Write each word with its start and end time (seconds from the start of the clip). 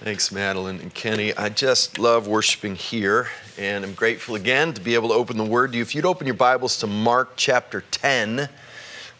Thanks, 0.00 0.30
Madeline 0.30 0.78
and 0.80 0.92
Kenny. 0.92 1.34
I 1.34 1.48
just 1.48 1.98
love 1.98 2.28
worshiping 2.28 2.74
here, 2.74 3.28
and 3.56 3.82
I'm 3.82 3.94
grateful 3.94 4.34
again 4.34 4.74
to 4.74 4.80
be 4.82 4.94
able 4.94 5.08
to 5.08 5.14
open 5.14 5.38
the 5.38 5.44
Word 5.44 5.72
to 5.72 5.78
you. 5.78 5.82
If 5.82 5.94
you'd 5.94 6.04
open 6.04 6.26
your 6.26 6.36
Bibles 6.36 6.78
to 6.80 6.86
Mark 6.86 7.32
chapter 7.36 7.80
10, 7.92 8.46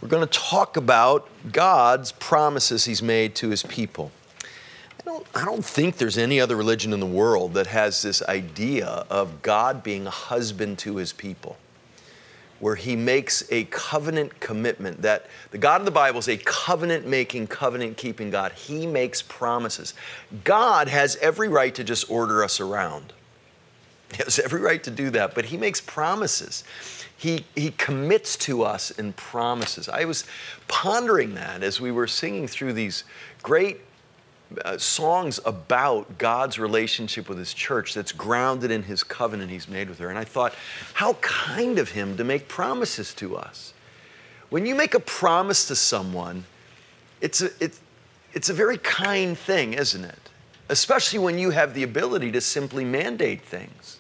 we're 0.02 0.08
going 0.08 0.28
to 0.28 0.38
talk 0.38 0.76
about 0.76 1.30
God's 1.50 2.12
promises 2.12 2.84
He's 2.84 3.02
made 3.02 3.34
to 3.36 3.48
His 3.48 3.62
people. 3.62 4.12
I 5.00 5.04
don't, 5.06 5.26
I 5.34 5.46
don't 5.46 5.64
think 5.64 5.96
there's 5.96 6.18
any 6.18 6.42
other 6.42 6.56
religion 6.56 6.92
in 6.92 7.00
the 7.00 7.06
world 7.06 7.54
that 7.54 7.68
has 7.68 8.02
this 8.02 8.22
idea 8.24 9.06
of 9.08 9.40
God 9.40 9.82
being 9.82 10.06
a 10.06 10.10
husband 10.10 10.78
to 10.80 10.96
His 10.96 11.10
people 11.10 11.56
where 12.60 12.74
he 12.74 12.96
makes 12.96 13.44
a 13.50 13.64
covenant 13.64 14.38
commitment 14.40 15.02
that 15.02 15.26
the 15.50 15.58
God 15.58 15.80
of 15.80 15.84
the 15.84 15.90
Bible 15.90 16.18
is 16.18 16.28
a 16.28 16.38
covenant 16.38 17.06
making, 17.06 17.46
covenant 17.48 17.96
keeping 17.96 18.30
God. 18.30 18.52
He 18.52 18.86
makes 18.86 19.22
promises. 19.22 19.94
God 20.44 20.88
has 20.88 21.16
every 21.16 21.48
right 21.48 21.74
to 21.74 21.84
just 21.84 22.10
order 22.10 22.42
us 22.42 22.60
around. 22.60 23.12
He 24.12 24.22
has 24.22 24.38
every 24.38 24.60
right 24.60 24.82
to 24.84 24.90
do 24.90 25.10
that, 25.10 25.34
but 25.34 25.46
he 25.46 25.56
makes 25.56 25.80
promises. 25.80 26.64
He, 27.16 27.44
he 27.54 27.70
commits 27.72 28.36
to 28.38 28.62
us 28.62 28.90
in 28.90 29.12
promises. 29.14 29.88
I 29.88 30.04
was 30.04 30.24
pondering 30.68 31.34
that 31.34 31.62
as 31.62 31.80
we 31.80 31.90
were 31.90 32.06
singing 32.06 32.46
through 32.46 32.74
these 32.74 33.04
great 33.42 33.80
uh, 34.64 34.78
songs 34.78 35.40
about 35.44 36.18
God's 36.18 36.58
relationship 36.58 37.28
with 37.28 37.38
His 37.38 37.52
church 37.52 37.94
that's 37.94 38.12
grounded 38.12 38.70
in 38.70 38.82
His 38.82 39.02
covenant 39.02 39.50
He's 39.50 39.68
made 39.68 39.88
with 39.88 39.98
her. 39.98 40.08
And 40.08 40.18
I 40.18 40.24
thought, 40.24 40.54
how 40.94 41.14
kind 41.14 41.78
of 41.78 41.90
Him 41.90 42.16
to 42.16 42.24
make 42.24 42.48
promises 42.48 43.12
to 43.14 43.36
us. 43.36 43.72
When 44.48 44.64
you 44.64 44.74
make 44.74 44.94
a 44.94 45.00
promise 45.00 45.66
to 45.68 45.74
someone, 45.76 46.44
it's 47.20 47.42
a, 47.42 47.50
it, 47.58 47.78
it's 48.32 48.48
a 48.48 48.54
very 48.54 48.78
kind 48.78 49.36
thing, 49.36 49.74
isn't 49.74 50.04
it? 50.04 50.30
Especially 50.68 51.18
when 51.18 51.38
you 51.38 51.50
have 51.50 51.74
the 51.74 51.82
ability 51.82 52.32
to 52.32 52.40
simply 52.40 52.84
mandate 52.84 53.42
things. 53.42 53.98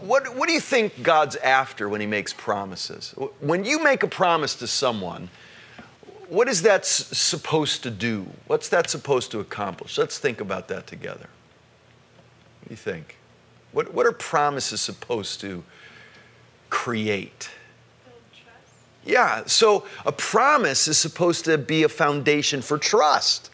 What, 0.00 0.34
what 0.34 0.48
do 0.48 0.54
you 0.54 0.60
think 0.60 1.02
God's 1.02 1.36
after 1.36 1.88
when 1.88 2.00
He 2.00 2.06
makes 2.06 2.32
promises? 2.32 3.14
When 3.40 3.64
you 3.64 3.82
make 3.82 4.02
a 4.02 4.08
promise 4.08 4.54
to 4.56 4.66
someone, 4.66 5.28
what 6.28 6.48
is 6.48 6.62
that 6.62 6.80
s- 6.80 7.16
supposed 7.16 7.82
to 7.82 7.90
do? 7.90 8.26
What's 8.46 8.68
that 8.68 8.90
supposed 8.90 9.30
to 9.32 9.40
accomplish? 9.40 9.98
Let's 9.98 10.18
think 10.18 10.40
about 10.40 10.68
that 10.68 10.86
together. 10.86 11.28
What 12.60 12.68
do 12.68 12.70
you 12.70 12.76
think? 12.76 13.16
What, 13.72 13.92
what 13.94 14.06
are 14.06 14.12
promises 14.12 14.80
supposed 14.80 15.40
to 15.40 15.64
create? 16.70 17.50
Yeah, 19.04 19.44
so 19.46 19.86
a 20.04 20.12
promise 20.12 20.86
is 20.86 20.98
supposed 20.98 21.46
to 21.46 21.56
be 21.56 21.82
a 21.82 21.88
foundation 21.88 22.60
for 22.60 22.76
trust, 22.76 23.50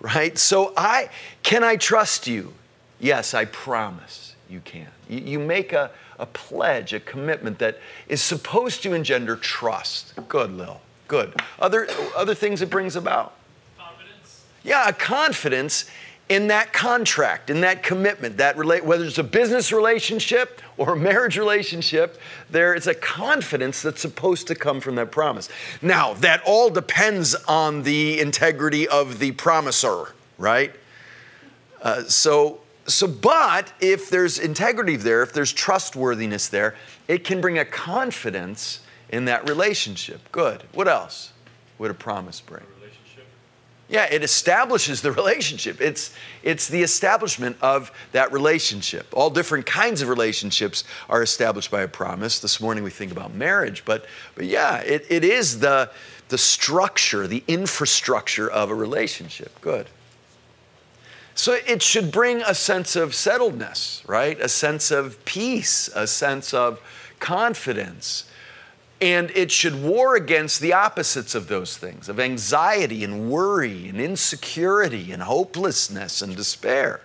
right? 0.00 0.36
So 0.36 0.72
I 0.76 1.10
can 1.42 1.62
I 1.62 1.76
trust 1.76 2.26
you? 2.26 2.54
Yes, 2.98 3.34
I 3.34 3.44
promise 3.44 4.34
you 4.50 4.60
can. 4.60 4.88
You, 5.08 5.20
you 5.20 5.38
make 5.38 5.72
a, 5.72 5.92
a 6.18 6.26
pledge, 6.26 6.92
a 6.92 6.98
commitment 6.98 7.60
that 7.60 7.78
is 8.08 8.20
supposed 8.20 8.82
to 8.82 8.94
engender 8.94 9.36
trust. 9.36 10.14
Good, 10.28 10.50
Lil. 10.52 10.80
Good. 11.08 11.34
Other, 11.58 11.88
other 12.14 12.34
things 12.34 12.62
it 12.62 12.68
brings 12.70 12.94
about? 12.94 13.32
Confidence. 13.78 14.44
Yeah, 14.62 14.88
a 14.88 14.92
confidence 14.92 15.86
in 16.28 16.48
that 16.48 16.74
contract, 16.74 17.48
in 17.48 17.62
that 17.62 17.82
commitment, 17.82 18.36
that 18.36 18.58
relate, 18.58 18.84
whether 18.84 19.04
it's 19.04 19.16
a 19.16 19.24
business 19.24 19.72
relationship 19.72 20.60
or 20.76 20.92
a 20.92 20.96
marriage 20.96 21.38
relationship, 21.38 22.20
there 22.50 22.74
is 22.74 22.86
a 22.86 22.94
confidence 22.94 23.80
that's 23.80 24.02
supposed 24.02 24.46
to 24.48 24.54
come 24.54 24.80
from 24.80 24.94
that 24.96 25.10
promise. 25.10 25.48
Now, 25.80 26.12
that 26.14 26.42
all 26.44 26.68
depends 26.68 27.34
on 27.46 27.82
the 27.82 28.20
integrity 28.20 28.86
of 28.86 29.18
the 29.18 29.32
promiser, 29.32 30.12
right? 30.36 30.74
Uh, 31.80 32.02
so, 32.02 32.60
so, 32.86 33.08
but 33.08 33.72
if 33.80 34.10
there's 34.10 34.38
integrity 34.38 34.96
there, 34.96 35.22
if 35.22 35.32
there's 35.32 35.52
trustworthiness 35.52 36.48
there, 36.48 36.74
it 37.06 37.24
can 37.24 37.40
bring 37.40 37.58
a 37.58 37.64
confidence 37.64 38.80
in 39.10 39.24
that 39.26 39.48
relationship. 39.48 40.20
Good. 40.32 40.64
What 40.72 40.88
else 40.88 41.32
would 41.78 41.90
a 41.90 41.94
promise 41.94 42.40
bring? 42.40 42.64
Yeah, 43.90 44.04
it 44.04 44.22
establishes 44.22 45.00
the 45.00 45.12
relationship. 45.12 45.80
It's, 45.80 46.12
it's 46.42 46.68
the 46.68 46.82
establishment 46.82 47.56
of 47.62 47.90
that 48.12 48.30
relationship. 48.32 49.06
All 49.14 49.30
different 49.30 49.64
kinds 49.64 50.02
of 50.02 50.10
relationships 50.10 50.84
are 51.08 51.22
established 51.22 51.70
by 51.70 51.80
a 51.80 51.88
promise. 51.88 52.38
This 52.38 52.60
morning 52.60 52.84
we 52.84 52.90
think 52.90 53.10
about 53.12 53.34
marriage, 53.34 53.86
but, 53.86 54.04
but 54.34 54.44
yeah, 54.44 54.80
it, 54.80 55.06
it 55.08 55.24
is 55.24 55.60
the, 55.60 55.90
the 56.28 56.36
structure, 56.36 57.26
the 57.26 57.42
infrastructure 57.48 58.50
of 58.50 58.70
a 58.70 58.74
relationship. 58.74 59.58
Good. 59.62 59.88
So 61.34 61.54
it 61.54 61.80
should 61.80 62.12
bring 62.12 62.42
a 62.42 62.54
sense 62.54 62.94
of 62.94 63.12
settledness, 63.12 64.06
right? 64.06 64.38
A 64.38 64.48
sense 64.50 64.90
of 64.90 65.24
peace, 65.24 65.88
a 65.94 66.06
sense 66.06 66.52
of 66.52 66.78
confidence, 67.20 68.27
and 69.00 69.30
it 69.30 69.50
should 69.50 69.80
war 69.80 70.16
against 70.16 70.60
the 70.60 70.72
opposites 70.72 71.34
of 71.34 71.48
those 71.48 71.76
things 71.76 72.08
of 72.08 72.18
anxiety 72.18 73.04
and 73.04 73.30
worry 73.30 73.88
and 73.88 74.00
insecurity 74.00 75.12
and 75.12 75.22
hopelessness 75.22 76.22
and 76.22 76.36
despair. 76.36 77.00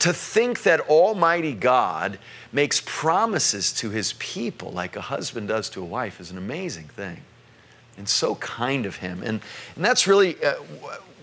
To 0.00 0.12
think 0.12 0.62
that 0.62 0.80
Almighty 0.80 1.52
God 1.52 2.18
makes 2.52 2.82
promises 2.84 3.72
to 3.74 3.90
his 3.90 4.14
people 4.14 4.72
like 4.72 4.96
a 4.96 5.00
husband 5.00 5.48
does 5.48 5.70
to 5.70 5.82
a 5.82 5.84
wife 5.84 6.20
is 6.20 6.30
an 6.30 6.38
amazing 6.38 6.88
thing 6.88 7.20
and 7.96 8.08
so 8.08 8.34
kind 8.36 8.86
of 8.86 8.96
him. 8.96 9.22
And, 9.22 9.40
and 9.76 9.84
that's 9.84 10.06
really 10.06 10.42
uh, 10.42 10.54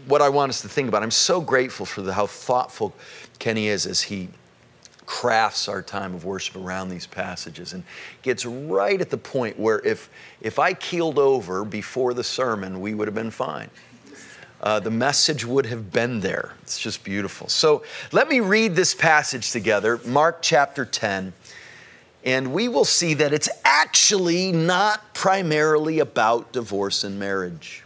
what 0.08 0.22
I 0.22 0.30
want 0.30 0.52
us 0.52 0.62
to 0.62 0.70
think 0.70 0.88
about. 0.88 1.04
I'm 1.04 1.12
so 1.12 1.42
grateful 1.42 1.86
for 1.86 2.02
the, 2.02 2.14
how 2.14 2.28
thoughtful 2.28 2.94
Kenny 3.40 3.68
is 3.68 3.86
as 3.86 4.04
he 4.04 4.30
crafts 5.12 5.68
our 5.68 5.82
time 5.82 6.16
of 6.16 6.24
worship 6.24 6.56
around 6.56 6.88
these 6.88 7.06
passages 7.06 7.74
and 7.74 7.84
gets 8.22 8.46
right 8.46 9.02
at 9.02 9.10
the 9.10 9.18
point 9.18 9.60
where 9.60 9.86
if, 9.86 10.10
if 10.40 10.58
I 10.58 10.74
keeled 10.74 11.20
over 11.20 11.66
before 11.66 12.14
the 12.14 12.24
sermon, 12.24 12.80
we 12.80 12.94
would 12.94 13.10
have 13.10 13.14
been 13.14 13.30
fine. 13.30 13.70
Uh, 14.62 14.80
the 14.80 14.90
message 14.90 15.44
would 15.44 15.66
have 15.66 15.92
been 15.92 16.22
there. 16.22 16.54
It's 16.62 16.80
just 16.80 17.04
beautiful. 17.04 17.50
So 17.50 17.84
let 18.14 18.30
me 18.30 18.40
read 18.40 18.74
this 18.74 18.96
passage 18.96 19.52
together, 19.52 20.00
Mark 20.06 20.38
chapter 20.42 20.86
10, 20.86 21.34
and 22.24 22.54
we 22.54 22.70
will 22.70 22.86
see 22.86 23.14
that 23.16 23.34
it's 23.34 23.50
actually 23.66 24.54
not 24.54 25.14
primarily 25.14 26.00
about 26.00 26.54
divorce 26.54 27.04
and 27.04 27.20
marriage. 27.20 27.84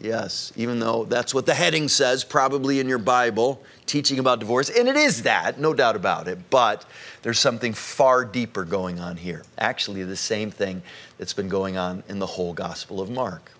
Yes, 0.00 0.50
even 0.56 0.78
though 0.78 1.04
that's 1.04 1.34
what 1.34 1.44
the 1.44 1.52
heading 1.52 1.86
says, 1.86 2.24
probably 2.24 2.80
in 2.80 2.88
your 2.88 2.98
Bible, 2.98 3.62
teaching 3.84 4.18
about 4.18 4.40
divorce, 4.40 4.70
and 4.70 4.88
it 4.88 4.96
is 4.96 5.24
that, 5.24 5.60
no 5.60 5.74
doubt 5.74 5.94
about 5.94 6.26
it, 6.26 6.38
but 6.48 6.86
there's 7.20 7.38
something 7.38 7.74
far 7.74 8.24
deeper 8.24 8.64
going 8.64 8.98
on 8.98 9.18
here. 9.18 9.42
Actually, 9.58 10.02
the 10.04 10.16
same 10.16 10.50
thing 10.50 10.80
that's 11.18 11.34
been 11.34 11.50
going 11.50 11.76
on 11.76 12.02
in 12.08 12.18
the 12.18 12.26
whole 12.26 12.54
Gospel 12.54 13.02
of 13.02 13.10
Mark. 13.10 13.52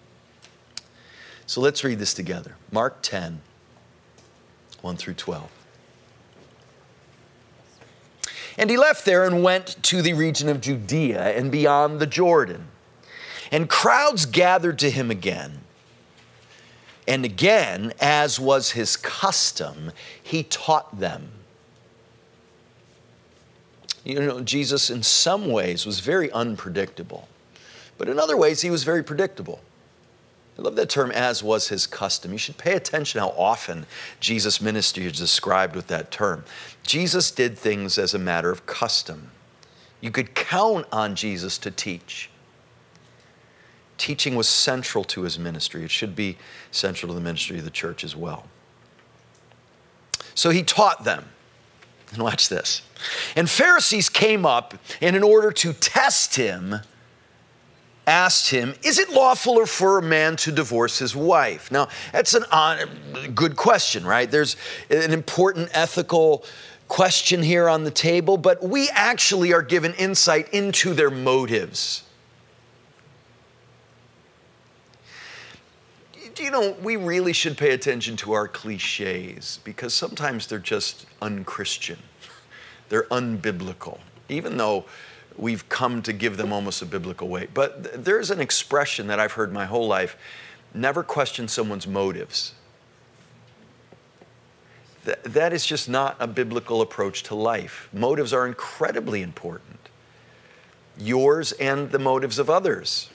So 1.47 1.61
let's 1.61 1.85
read 1.85 1.99
this 1.99 2.15
together 2.15 2.57
Mark 2.73 3.03
10, 3.03 3.43
1 4.81 4.97
through 4.97 5.15
12. 5.15 5.51
And 8.57 8.71
he 8.71 8.79
left 8.79 9.05
there 9.05 9.27
and 9.27 9.43
went 9.43 9.77
to 9.83 10.01
the 10.01 10.15
region 10.15 10.49
of 10.49 10.63
Judea 10.63 11.37
and 11.37 11.53
beyond 11.53 12.01
the 12.01 12.07
Jordan. 12.07 12.69
And 13.53 13.69
crowds 13.69 14.25
gathered 14.25 14.79
to 14.79 14.91
him 14.91 15.11
again 15.11 15.61
and 17.11 17.25
again, 17.25 17.93
as 18.01 18.39
was 18.39 18.71
his 18.71 18.97
custom, 18.97 19.91
he 20.23 20.45
taught 20.45 21.01
them. 21.01 21.29
You 24.05 24.21
know, 24.21 24.41
Jesus, 24.43 24.91
in 24.91 25.03
some 25.03 25.49
ways, 25.49 25.85
was 25.85 25.99
very 25.99 26.31
unpredictable, 26.31 27.27
but 27.99 28.09
in 28.09 28.21
other 28.21 28.37
ways, 28.37 28.61
he 28.61 28.71
was 28.71 28.85
very 28.85 29.03
predictable. 29.03 29.61
I 30.57 30.63
love 30.63 30.77
that 30.77 30.89
term, 30.89 31.11
as 31.11 31.43
was 31.43 31.67
his 31.67 31.85
custom. 31.85 32.31
You 32.31 32.39
should 32.39 32.59
pay 32.59 32.77
attention 32.77 33.19
how 33.19 33.31
often 33.31 33.87
Jesus' 34.21 34.61
ministry 34.61 35.05
is 35.07 35.19
described 35.19 35.75
with 35.75 35.89
that 35.89 36.13
term. 36.13 36.45
Jesus 36.85 37.33
did 37.33 37.59
things 37.59 37.99
as 37.99 38.15
a 38.15 38.21
matter 38.21 38.53
of 38.53 38.67
custom. 38.67 39.33
You 40.01 40.13
could 40.13 40.37
count 40.37 40.87
on 40.93 41.17
Jesus 41.17 41.59
to 41.59 41.73
teach 41.73 42.30
teaching 44.01 44.35
was 44.35 44.49
central 44.49 45.05
to 45.05 45.23
his 45.23 45.39
ministry. 45.39 45.85
It 45.85 45.91
should 45.91 46.17
be 46.17 46.37
central 46.73 47.11
to 47.11 47.15
the 47.15 47.21
ministry 47.21 47.59
of 47.59 47.65
the 47.65 47.71
church 47.71 48.03
as 48.03 48.17
well. 48.17 48.47
So 50.35 50.51
he 50.51 50.63
taught 50.63 51.05
them. 51.05 51.27
And 52.13 52.23
watch 52.23 52.49
this. 52.49 52.83
And 53.37 53.49
Pharisees 53.49 54.09
came 54.09 54.45
up, 54.45 54.75
and 55.01 55.15
in 55.15 55.23
order 55.23 55.53
to 55.53 55.73
test 55.73 56.35
him, 56.35 56.81
asked 58.07 58.51
him, 58.51 58.75
Is 58.83 58.99
it 58.99 59.11
lawful 59.11 59.65
for 59.67 59.99
a 59.99 60.03
man 60.03 60.35
to 60.37 60.51
divorce 60.51 60.99
his 60.99 61.15
wife? 61.15 61.71
Now, 61.71 61.89
that's 62.13 62.35
a 62.35 62.89
good 63.33 63.55
question, 63.55 64.05
right? 64.05 64.29
There's 64.29 64.57
an 64.91 65.13
important 65.13 65.71
ethical 65.73 66.45
question 66.89 67.43
here 67.43 67.69
on 67.69 67.85
the 67.85 67.91
table, 67.93 68.37
but 68.37 68.61
we 68.61 68.89
actually 68.91 69.53
are 69.53 69.63
given 69.63 69.95
insight 69.95 70.49
into 70.53 70.93
their 70.93 71.11
motives. 71.11 72.03
You 76.41 76.51
know, 76.51 76.77
we 76.83 76.97
really 76.97 77.33
should 77.33 77.57
pay 77.57 77.71
attention 77.73 78.17
to 78.17 78.33
our 78.33 78.49
cliches 78.49 79.61
because 79.63 79.93
sometimes 79.93 80.47
they're 80.47 80.59
just 80.59 81.07
unchristian. 81.21 81.99
They're 82.89 83.05
unbiblical, 83.05 84.01
even 84.29 84.57
though 84.57 84.87
we've 85.37 85.69
come 85.69 86.03
to 86.03 86.13
give 86.13 86.37
them 86.37 86.53
almost 86.53 86.83
a 86.83 86.87
biblical 86.87 87.29
weight. 87.29 87.55
But 87.55 87.85
th- 87.85 87.95
there's 88.05 88.31
an 88.31 88.41
expression 88.41 89.07
that 89.09 89.21
I've 89.21 89.33
heard 89.33 89.53
my 89.53 89.67
whole 89.67 89.87
life 89.87 90.17
never 90.75 91.03
question 91.03 91.47
someone's 91.47 91.87
motives. 91.87 92.55
Th- 95.05 95.19
that 95.23 95.53
is 95.53 95.65
just 95.65 95.89
not 95.89 96.17
a 96.19 96.27
biblical 96.27 96.81
approach 96.81 97.23
to 97.25 97.35
life. 97.35 97.89
Motives 97.93 98.33
are 98.33 98.47
incredibly 98.47 99.23
important, 99.23 99.79
yours 100.99 101.53
and 101.53 101.91
the 101.91 101.99
motives 101.99 102.39
of 102.39 102.51
others. 102.51 103.10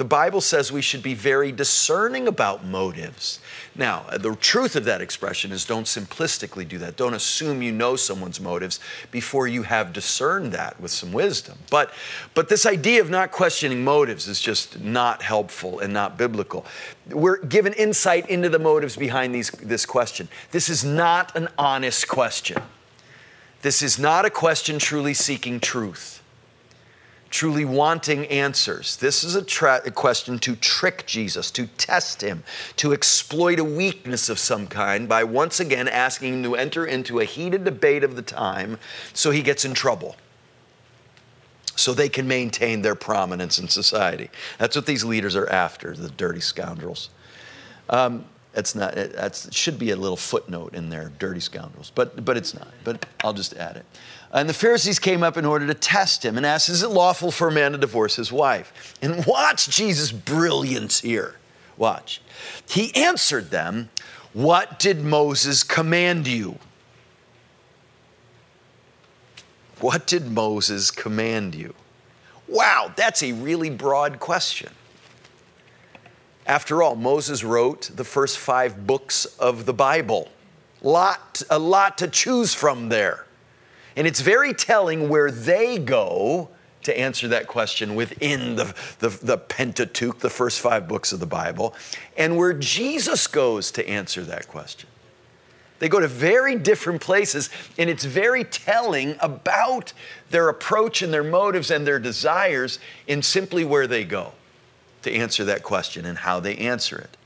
The 0.00 0.04
Bible 0.04 0.40
says 0.40 0.72
we 0.72 0.80
should 0.80 1.02
be 1.02 1.12
very 1.12 1.52
discerning 1.52 2.26
about 2.26 2.64
motives. 2.64 3.38
Now, 3.76 4.06
uh, 4.08 4.16
the 4.16 4.34
truth 4.34 4.74
of 4.74 4.86
that 4.86 5.02
expression 5.02 5.52
is 5.52 5.66
don't 5.66 5.84
simplistically 5.84 6.66
do 6.66 6.78
that. 6.78 6.96
Don't 6.96 7.12
assume 7.12 7.60
you 7.60 7.70
know 7.70 7.96
someone's 7.96 8.40
motives 8.40 8.80
before 9.10 9.46
you 9.46 9.62
have 9.64 9.92
discerned 9.92 10.52
that 10.52 10.80
with 10.80 10.90
some 10.90 11.12
wisdom. 11.12 11.58
But, 11.68 11.92
but 12.32 12.48
this 12.48 12.64
idea 12.64 13.02
of 13.02 13.10
not 13.10 13.30
questioning 13.30 13.84
motives 13.84 14.26
is 14.26 14.40
just 14.40 14.80
not 14.80 15.20
helpful 15.20 15.80
and 15.80 15.92
not 15.92 16.16
biblical. 16.16 16.64
We're 17.10 17.44
given 17.44 17.74
insight 17.74 18.26
into 18.30 18.48
the 18.48 18.58
motives 18.58 18.96
behind 18.96 19.34
these, 19.34 19.50
this 19.50 19.84
question. 19.84 20.30
This 20.50 20.70
is 20.70 20.82
not 20.82 21.36
an 21.36 21.48
honest 21.58 22.08
question. 22.08 22.62
This 23.60 23.82
is 23.82 23.98
not 23.98 24.24
a 24.24 24.30
question 24.30 24.78
truly 24.78 25.12
seeking 25.12 25.60
truth 25.60 26.19
truly 27.30 27.64
wanting 27.64 28.26
answers. 28.26 28.96
This 28.96 29.22
is 29.22 29.36
a, 29.36 29.42
tra- 29.42 29.80
a, 29.86 29.90
question 29.90 30.38
to 30.40 30.56
trick 30.56 31.06
Jesus, 31.06 31.50
to 31.52 31.66
test 31.78 32.20
him, 32.20 32.42
to 32.76 32.92
exploit 32.92 33.60
a 33.60 33.64
weakness 33.64 34.28
of 34.28 34.38
some 34.38 34.66
kind 34.66 35.08
by 35.08 35.22
once 35.24 35.60
again 35.60 35.86
asking 35.86 36.34
him 36.34 36.42
to 36.42 36.56
enter 36.56 36.84
into 36.84 37.20
a 37.20 37.24
heated 37.24 37.64
debate 37.64 38.02
of 38.02 38.16
the 38.16 38.22
time 38.22 38.78
so 39.14 39.30
he 39.30 39.42
gets 39.42 39.64
in 39.64 39.74
trouble. 39.74 40.16
So 41.76 41.94
they 41.94 42.08
can 42.08 42.26
maintain 42.26 42.82
their 42.82 42.96
prominence 42.96 43.58
in 43.58 43.68
society. 43.68 44.28
That's 44.58 44.76
what 44.76 44.84
these 44.84 45.04
leaders 45.04 45.36
are 45.36 45.48
after, 45.48 45.94
the 45.94 46.10
dirty 46.10 46.40
scoundrels. 46.40 47.10
Um, 47.88 48.24
that's 48.52 48.74
not, 48.74 48.94
that 48.96 49.48
should 49.52 49.78
be 49.78 49.90
a 49.92 49.96
little 49.96 50.16
footnote 50.16 50.74
in 50.74 50.90
there, 50.90 51.12
dirty 51.20 51.40
scoundrels, 51.40 51.92
but, 51.94 52.24
but 52.24 52.36
it's 52.36 52.52
not. 52.52 52.68
But 52.82 53.06
I'll 53.22 53.32
just 53.32 53.54
add 53.54 53.76
it. 53.76 53.86
And 54.32 54.48
the 54.48 54.54
Pharisees 54.54 54.98
came 54.98 55.22
up 55.22 55.36
in 55.36 55.44
order 55.44 55.66
to 55.66 55.74
test 55.74 56.24
him 56.24 56.36
and 56.36 56.46
asked, 56.46 56.68
Is 56.68 56.82
it 56.82 56.90
lawful 56.90 57.30
for 57.30 57.48
a 57.48 57.52
man 57.52 57.72
to 57.72 57.78
divorce 57.78 58.16
his 58.16 58.30
wife? 58.30 58.94
And 59.02 59.24
watch 59.26 59.68
Jesus' 59.68 60.12
brilliance 60.12 61.00
here. 61.00 61.36
Watch. 61.76 62.20
He 62.68 62.94
answered 62.94 63.50
them, 63.50 63.90
What 64.32 64.78
did 64.78 65.02
Moses 65.02 65.64
command 65.64 66.28
you? 66.28 66.58
What 69.80 70.06
did 70.06 70.30
Moses 70.30 70.90
command 70.90 71.54
you? 71.54 71.74
Wow, 72.46 72.92
that's 72.94 73.22
a 73.22 73.32
really 73.32 73.70
broad 73.70 74.20
question. 74.20 74.70
After 76.46 76.82
all, 76.82 76.96
Moses 76.96 77.42
wrote 77.44 77.90
the 77.94 78.04
first 78.04 78.38
five 78.38 78.86
books 78.86 79.24
of 79.24 79.66
the 79.66 79.72
Bible. 79.72 80.28
Lot, 80.82 81.42
a 81.48 81.58
lot 81.58 81.98
to 81.98 82.08
choose 82.08 82.52
from 82.52 82.88
there. 82.88 83.24
And 83.96 84.06
it's 84.06 84.20
very 84.20 84.54
telling 84.54 85.08
where 85.08 85.30
they 85.30 85.78
go 85.78 86.48
to 86.82 86.98
answer 86.98 87.28
that 87.28 87.46
question 87.46 87.94
within 87.94 88.56
the, 88.56 88.74
the, 89.00 89.08
the, 89.08 89.36
Pentateuch, 89.36 90.18
the 90.20 90.30
first 90.30 90.60
five 90.60 90.88
books 90.88 91.12
of 91.12 91.20
the 91.20 91.26
Bible, 91.26 91.74
and 92.16 92.36
where 92.36 92.54
Jesus 92.54 93.26
goes 93.26 93.70
to 93.72 93.86
answer 93.88 94.22
that 94.22 94.48
question. 94.48 94.88
They 95.78 95.88
go 95.88 96.00
to 96.00 96.08
very 96.08 96.56
different 96.56 97.00
places, 97.00 97.48
and 97.78 97.88
it's 97.88 98.04
very 98.04 98.44
telling 98.44 99.16
about 99.20 99.92
their 100.30 100.48
approach 100.48 101.02
and 101.02 101.12
their 101.12 101.24
motives 101.24 101.70
and 101.70 101.86
their 101.86 101.98
desires 101.98 102.78
in 103.06 103.22
simply 103.22 103.64
where 103.64 103.86
they 103.86 104.04
go 104.04 104.32
to 105.02 105.12
answer 105.12 105.44
that 105.46 105.62
question 105.62 106.04
and 106.04 106.18
how 106.18 106.38
they 106.38 106.56
answer 106.56 106.98
it. 106.98 107.16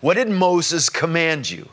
What 0.00 0.14
did 0.14 0.28
Moses 0.28 0.90
command 0.90 1.50
you? 1.50 1.70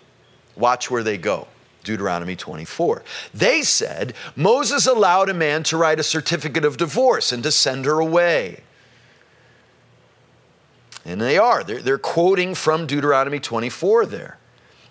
Watch 0.56 0.90
where 0.90 1.04
they 1.04 1.18
go. 1.18 1.48
Deuteronomy 1.84 2.36
24. 2.36 3.04
They 3.34 3.62
said 3.62 4.14
Moses 4.36 4.86
allowed 4.88 5.30
a 5.30 5.34
man 5.34 5.64
to 5.64 5.78
write 5.78 6.00
a 6.00 6.04
certificate 6.04 6.66
of 6.66 6.78
divorce 6.78 7.32
and 7.32 7.44
to 7.44 7.52
send 7.52 7.86
her 7.86 8.00
away. 8.00 8.62
And 11.06 11.20
they 11.20 11.38
are. 11.38 11.64
They're, 11.64 11.82
they're 11.82 11.98
quoting 11.98 12.54
from 12.54 12.86
Deuteronomy 12.86 13.40
24 13.40 14.06
there. 14.06 14.38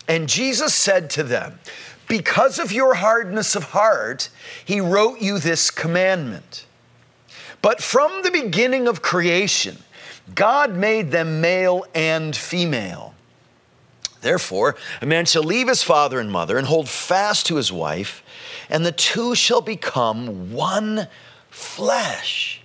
And 0.09 0.29
Jesus 0.29 0.75
said 0.75 1.09
to 1.11 1.23
them, 1.23 1.61
Because 2.09 2.59
of 2.59 2.73
your 2.73 2.95
hardness 2.95 3.55
of 3.55 3.65
heart, 3.65 4.29
he 4.65 4.81
wrote 4.81 5.21
you 5.21 5.39
this 5.39 5.71
commandment. 5.71 6.67
But 7.63 7.83
from 7.83 8.23
the 8.23 8.31
beginning 8.31 8.89
of 8.89 9.03
creation, 9.03 9.79
God 10.35 10.75
made 10.75 11.11
them 11.11 11.41
male 11.41 11.85
and 11.95 12.35
female. 12.35 13.15
Therefore, 14.21 14.77
a 15.01 15.07
man 15.07 15.25
shall 15.25 15.43
leave 15.43 15.69
his 15.69 15.83
father 15.83 16.21
and 16.21 16.31
mother 16.31 16.59
and 16.59 16.67
hold 16.67 16.89
fast 16.89 17.47
to 17.47 17.57
his 17.57 17.73
wife, 17.73 18.23
and 18.69 18.85
the 18.85 18.93
two 18.93 19.35
shall 19.35 19.61
become 19.61 20.53
one 20.53 21.09
flesh. 21.49 22.63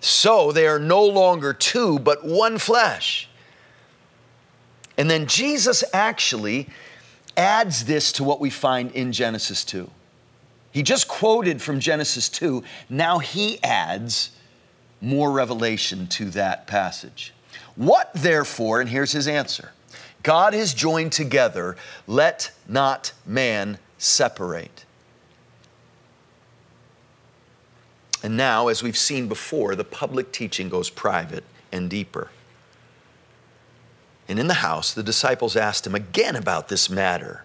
So 0.00 0.50
they 0.50 0.66
are 0.66 0.78
no 0.78 1.04
longer 1.04 1.52
two, 1.52 1.98
but 1.98 2.24
one 2.24 2.58
flesh. 2.58 3.28
And 4.98 5.10
then 5.10 5.26
Jesus 5.26 5.84
actually 5.92 6.68
adds 7.36 7.84
this 7.84 8.12
to 8.12 8.24
what 8.24 8.40
we 8.40 8.50
find 8.50 8.90
in 8.92 9.12
Genesis 9.12 9.64
2. 9.64 9.88
He 10.72 10.82
just 10.82 11.08
quoted 11.08 11.60
from 11.60 11.80
Genesis 11.80 12.28
2. 12.28 12.62
Now 12.88 13.18
he 13.18 13.62
adds 13.62 14.30
more 15.00 15.30
revelation 15.30 16.06
to 16.08 16.26
that 16.30 16.66
passage. 16.66 17.32
What 17.76 18.10
therefore, 18.14 18.80
and 18.80 18.88
here's 18.88 19.12
his 19.12 19.28
answer 19.28 19.70
God 20.22 20.54
has 20.54 20.74
joined 20.74 21.12
together, 21.12 21.76
let 22.06 22.52
not 22.68 23.12
man 23.26 23.78
separate. 23.98 24.84
And 28.22 28.36
now, 28.36 28.68
as 28.68 28.82
we've 28.82 28.96
seen 28.96 29.26
before, 29.26 29.74
the 29.74 29.84
public 29.84 30.30
teaching 30.30 30.68
goes 30.68 30.90
private 30.90 31.44
and 31.72 31.90
deeper. 31.90 32.30
And 34.28 34.38
in 34.38 34.46
the 34.46 34.54
house, 34.54 34.94
the 34.94 35.02
disciples 35.02 35.56
asked 35.56 35.86
him 35.86 35.94
again 35.94 36.36
about 36.36 36.68
this 36.68 36.88
matter. 36.88 37.44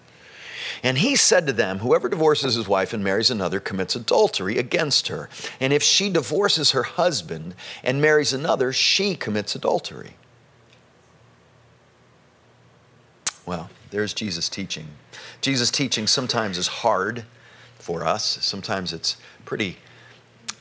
And 0.84 1.00
he 1.00 1.16
said 1.16 1.48
to 1.48 1.54
them, 1.54 1.80
Whoever 1.80 2.08
divorces 2.08 2.54
his 2.54 2.68
wife 2.68 2.94
and 2.94 3.04
marries 3.04 3.32
another 3.32 3.60
commits 3.60 3.96
adultery 3.96 4.60
against 4.60 5.08
her. 5.08 5.30
And 5.60 5.74
if 5.74 5.82
she 5.82 6.10
divorces 6.10 6.72
her 6.72 6.84
husband 6.84 7.56
and 7.84 8.02
marries 8.02 8.34
another, 8.34 8.72
she 8.72 9.16
commits 9.16 9.56
adultery. 9.56 10.16
Well, 13.48 13.70
there's 13.92 14.14
Jesus' 14.14 14.50
teaching. 14.50 14.90
Jesus' 15.40 15.72
teaching 15.72 16.06
sometimes 16.06 16.58
is 16.58 16.68
hard 16.68 17.24
for 17.76 18.06
us, 18.06 18.40
sometimes 18.42 18.92
it's 18.92 19.16
pretty 19.46 19.78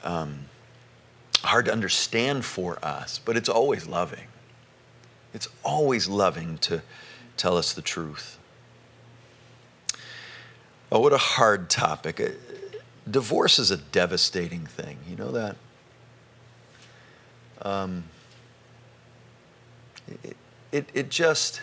um, 0.04 0.44
hard 1.42 1.64
to 1.64 1.72
understand 1.72 2.44
for 2.44 2.78
us, 2.84 3.18
but 3.22 3.36
it's 3.36 3.48
always 3.48 3.88
loving. 3.88 4.28
It's 5.34 5.48
always 5.64 6.06
loving 6.06 6.58
to 6.58 6.82
tell 7.36 7.56
us 7.56 7.72
the 7.72 7.82
truth. 7.82 8.38
Oh, 10.92 11.00
what 11.00 11.12
a 11.12 11.18
hard 11.18 11.68
topic. 11.68 12.20
Uh, 12.20 12.28
divorce 13.10 13.58
is 13.58 13.72
a 13.72 13.76
devastating 13.76 14.64
thing. 14.64 14.98
You 15.08 15.16
know 15.16 15.32
that? 15.32 15.56
Um, 17.62 18.04
it, 20.22 20.36
it, 20.70 20.88
it 20.94 21.10
just 21.10 21.60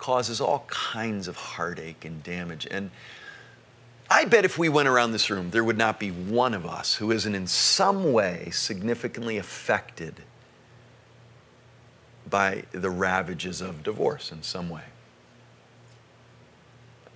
causes 0.00 0.40
all 0.40 0.64
kinds 0.68 1.28
of 1.28 1.36
heartache 1.36 2.04
and 2.04 2.22
damage. 2.22 2.66
And 2.70 2.90
I 4.10 4.24
bet 4.24 4.44
if 4.44 4.58
we 4.58 4.68
went 4.68 4.88
around 4.88 5.12
this 5.12 5.30
room, 5.30 5.50
there 5.50 5.62
would 5.62 5.78
not 5.78 6.00
be 6.00 6.10
one 6.10 6.54
of 6.54 6.66
us 6.66 6.96
who 6.96 7.12
isn't 7.12 7.34
in 7.34 7.46
some 7.46 8.12
way 8.12 8.48
significantly 8.50 9.36
affected 9.36 10.22
by 12.28 12.64
the 12.72 12.90
ravages 12.90 13.60
of 13.60 13.82
divorce 13.82 14.32
in 14.32 14.42
some 14.42 14.68
way. 14.70 14.82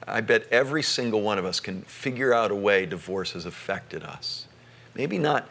I 0.06 0.20
bet 0.20 0.46
every 0.50 0.82
single 0.82 1.22
one 1.22 1.38
of 1.38 1.44
us 1.44 1.60
can 1.60 1.82
figure 1.82 2.34
out 2.34 2.50
a 2.50 2.54
way 2.54 2.84
divorce 2.84 3.32
has 3.32 3.46
affected 3.46 4.02
us. 4.02 4.46
Maybe 4.94 5.18
not 5.18 5.48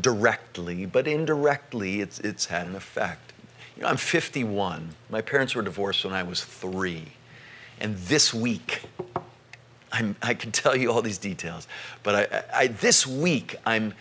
directly, 0.00 0.86
but 0.86 1.06
indirectly, 1.06 2.00
it's, 2.00 2.18
it's 2.20 2.46
had 2.46 2.66
an 2.66 2.74
effect. 2.74 3.32
You 3.76 3.82
know, 3.82 3.88
I'm 3.88 3.96
51. 3.96 4.88
My 5.10 5.20
parents 5.20 5.54
were 5.54 5.62
divorced 5.62 6.04
when 6.04 6.14
I 6.14 6.22
was 6.22 6.44
three. 6.44 7.04
And 7.78 7.96
this 7.96 8.32
week, 8.32 8.82
I'm, 9.92 10.16
i 10.22 10.34
can 10.34 10.50
tell 10.50 10.74
you 10.74 10.90
all 10.90 11.02
these 11.02 11.18
details, 11.18 11.68
but 12.02 12.32
I, 12.32 12.62
I, 12.62 12.66
this 12.68 13.06
week, 13.06 13.56
I'm, 13.64 13.94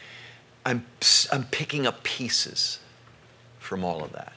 I'm, 0.66 0.86
I'm 1.32 1.44
picking 1.46 1.86
up 1.86 2.04
pieces 2.04 2.80
from 3.60 3.84
all 3.84 4.04
of 4.04 4.12
that. 4.14 4.34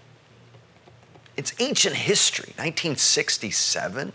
it's 1.37 1.55
ancient 1.61 1.95
history, 1.95 2.53
1967. 2.57 4.13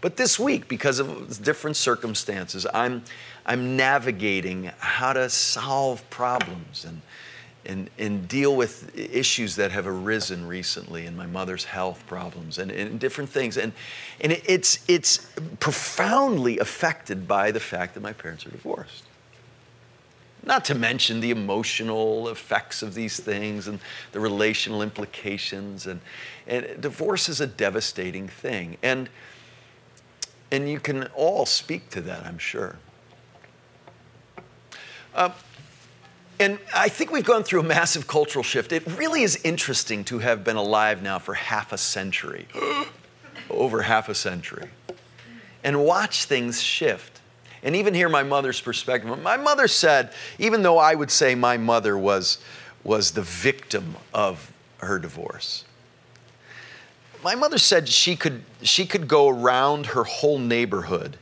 But 0.00 0.16
this 0.16 0.38
week, 0.38 0.68
because 0.68 0.98
of 0.98 1.42
different 1.42 1.76
circumstances, 1.76 2.66
I'm, 2.72 3.04
I'm 3.46 3.76
navigating 3.76 4.70
how 4.78 5.12
to 5.12 5.28
solve 5.28 6.08
problems 6.10 6.84
and, 6.84 7.02
and, 7.64 7.88
and 7.98 8.26
deal 8.28 8.56
with 8.56 8.96
issues 8.96 9.56
that 9.56 9.70
have 9.70 9.86
arisen 9.86 10.46
recently 10.46 11.06
in 11.06 11.16
my 11.16 11.26
mother's 11.26 11.64
health 11.64 12.04
problems 12.06 12.58
and, 12.58 12.70
and 12.70 12.98
different 12.98 13.30
things. 13.30 13.56
And, 13.56 13.72
and 14.20 14.32
it's, 14.32 14.84
it's 14.88 15.26
profoundly 15.60 16.58
affected 16.58 17.28
by 17.28 17.50
the 17.52 17.60
fact 17.60 17.94
that 17.94 18.00
my 18.00 18.12
parents 18.12 18.46
are 18.46 18.50
divorced. 18.50 19.04
Not 20.44 20.64
to 20.66 20.74
mention 20.74 21.20
the 21.20 21.30
emotional 21.30 22.28
effects 22.28 22.82
of 22.82 22.94
these 22.94 23.20
things 23.20 23.68
and 23.68 23.78
the 24.10 24.18
relational 24.18 24.82
implications. 24.82 25.86
And, 25.86 26.00
and 26.48 26.80
divorce 26.80 27.28
is 27.28 27.40
a 27.40 27.46
devastating 27.46 28.26
thing. 28.26 28.76
And, 28.82 29.08
and 30.50 30.68
you 30.68 30.80
can 30.80 31.04
all 31.14 31.46
speak 31.46 31.90
to 31.90 32.00
that, 32.02 32.26
I'm 32.26 32.38
sure. 32.38 32.76
Uh, 35.14 35.30
and 36.42 36.58
I 36.74 36.88
think 36.88 37.12
we've 37.12 37.24
gone 37.24 37.44
through 37.44 37.60
a 37.60 37.64
massive 37.64 38.08
cultural 38.08 38.42
shift. 38.42 38.72
It 38.72 38.84
really 38.98 39.22
is 39.22 39.40
interesting 39.44 40.02
to 40.04 40.18
have 40.18 40.42
been 40.42 40.56
alive 40.56 41.00
now 41.00 41.20
for 41.20 41.34
half 41.34 41.72
a 41.72 41.78
century, 41.78 42.48
over 43.50 43.82
half 43.82 44.08
a 44.08 44.14
century, 44.14 44.68
and 45.62 45.84
watch 45.84 46.24
things 46.24 46.60
shift 46.60 47.20
and 47.62 47.76
even 47.76 47.94
hear 47.94 48.08
my 48.08 48.24
mother's 48.24 48.60
perspective. 48.60 49.22
My 49.22 49.36
mother 49.36 49.68
said, 49.68 50.12
even 50.40 50.62
though 50.62 50.78
I 50.78 50.96
would 50.96 51.12
say 51.12 51.36
my 51.36 51.56
mother 51.56 51.96
was, 51.96 52.38
was 52.82 53.12
the 53.12 53.22
victim 53.22 53.94
of 54.12 54.52
her 54.78 54.98
divorce, 54.98 55.64
my 57.22 57.36
mother 57.36 57.58
said 57.58 57.88
she 57.88 58.16
could, 58.16 58.42
she 58.62 58.84
could 58.84 59.06
go 59.06 59.28
around 59.28 59.86
her 59.86 60.02
whole 60.02 60.40
neighborhood 60.40 61.16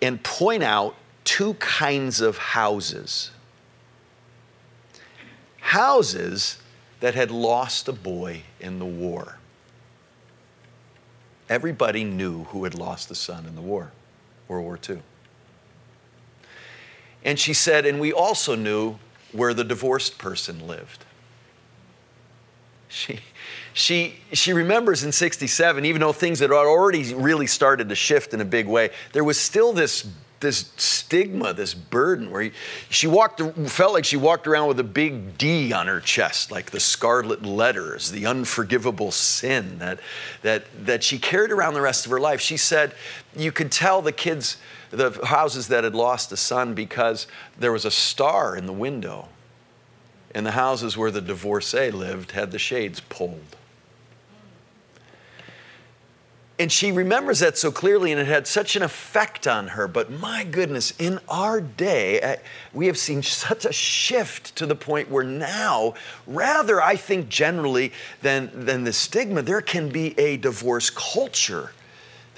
and 0.00 0.22
point 0.22 0.62
out 0.62 0.94
two 1.24 1.52
kinds 1.54 2.22
of 2.22 2.38
houses 2.38 3.30
houses 5.68 6.58
that 7.00 7.14
had 7.14 7.30
lost 7.30 7.88
a 7.88 7.92
boy 7.92 8.42
in 8.58 8.78
the 8.78 8.86
war. 8.86 9.36
Everybody 11.48 12.04
knew 12.04 12.44
who 12.44 12.64
had 12.64 12.74
lost 12.74 13.10
a 13.10 13.14
son 13.14 13.44
in 13.46 13.54
the 13.54 13.60
war, 13.60 13.92
World 14.48 14.64
War 14.64 14.78
II. 14.88 15.00
And 17.22 17.38
she 17.38 17.52
said, 17.52 17.84
and 17.84 18.00
we 18.00 18.12
also 18.12 18.54
knew 18.54 18.96
where 19.32 19.52
the 19.52 19.64
divorced 19.64 20.18
person 20.18 20.66
lived. 20.66 21.04
She, 22.88 23.20
she, 23.74 24.16
she 24.32 24.54
remembers 24.54 25.04
in 25.04 25.12
67, 25.12 25.84
even 25.84 26.00
though 26.00 26.14
things 26.14 26.40
had 26.40 26.50
already 26.50 27.14
really 27.14 27.46
started 27.46 27.90
to 27.90 27.94
shift 27.94 28.32
in 28.32 28.40
a 28.40 28.46
big 28.46 28.66
way, 28.66 28.88
there 29.12 29.24
was 29.24 29.38
still 29.38 29.74
this, 29.74 30.08
this 30.40 30.70
stigma, 30.76 31.52
this 31.52 31.74
burden 31.74 32.30
where 32.30 32.50
she 32.88 33.06
walked, 33.06 33.40
felt 33.68 33.92
like 33.92 34.04
she 34.04 34.16
walked 34.16 34.46
around 34.46 34.68
with 34.68 34.78
a 34.78 34.84
big 34.84 35.36
D 35.36 35.72
on 35.72 35.86
her 35.86 36.00
chest, 36.00 36.50
like 36.50 36.70
the 36.70 36.80
scarlet 36.80 37.44
letters, 37.44 38.10
the 38.10 38.26
unforgivable 38.26 39.10
sin 39.10 39.78
that, 39.78 40.00
that, 40.42 40.64
that 40.86 41.02
she 41.02 41.18
carried 41.18 41.50
around 41.50 41.74
the 41.74 41.80
rest 41.80 42.04
of 42.04 42.12
her 42.12 42.20
life. 42.20 42.40
She 42.40 42.56
said, 42.56 42.94
you 43.36 43.50
could 43.50 43.72
tell 43.72 44.00
the 44.00 44.12
kids, 44.12 44.58
the 44.90 45.10
houses 45.24 45.68
that 45.68 45.84
had 45.84 45.94
lost 45.94 46.30
a 46.32 46.36
son 46.36 46.74
because 46.74 47.26
there 47.58 47.72
was 47.72 47.84
a 47.84 47.90
star 47.90 48.56
in 48.56 48.66
the 48.66 48.72
window. 48.72 49.28
And 50.34 50.44
the 50.44 50.52
houses 50.52 50.96
where 50.96 51.10
the 51.10 51.22
divorcee 51.22 51.90
lived 51.90 52.32
had 52.32 52.52
the 52.52 52.58
shades 52.58 53.00
pulled. 53.00 53.56
And 56.60 56.72
she 56.72 56.90
remembers 56.90 57.38
that 57.38 57.56
so 57.56 57.70
clearly, 57.70 58.10
and 58.10 58.20
it 58.20 58.26
had 58.26 58.48
such 58.48 58.74
an 58.74 58.82
effect 58.82 59.46
on 59.46 59.68
her. 59.68 59.86
But 59.86 60.10
my 60.10 60.42
goodness, 60.42 60.92
in 60.98 61.20
our 61.28 61.60
day, 61.60 62.20
uh, 62.20 62.36
we 62.72 62.86
have 62.86 62.98
seen 62.98 63.22
such 63.22 63.64
a 63.64 63.72
shift 63.72 64.56
to 64.56 64.66
the 64.66 64.74
point 64.74 65.08
where 65.08 65.22
now, 65.22 65.94
rather, 66.26 66.82
I 66.82 66.96
think 66.96 67.28
generally 67.28 67.92
than, 68.22 68.50
than 68.52 68.82
the 68.82 68.92
stigma, 68.92 69.42
there 69.42 69.60
can 69.60 69.88
be 69.88 70.18
a 70.18 70.36
divorce 70.36 70.90
culture 70.90 71.70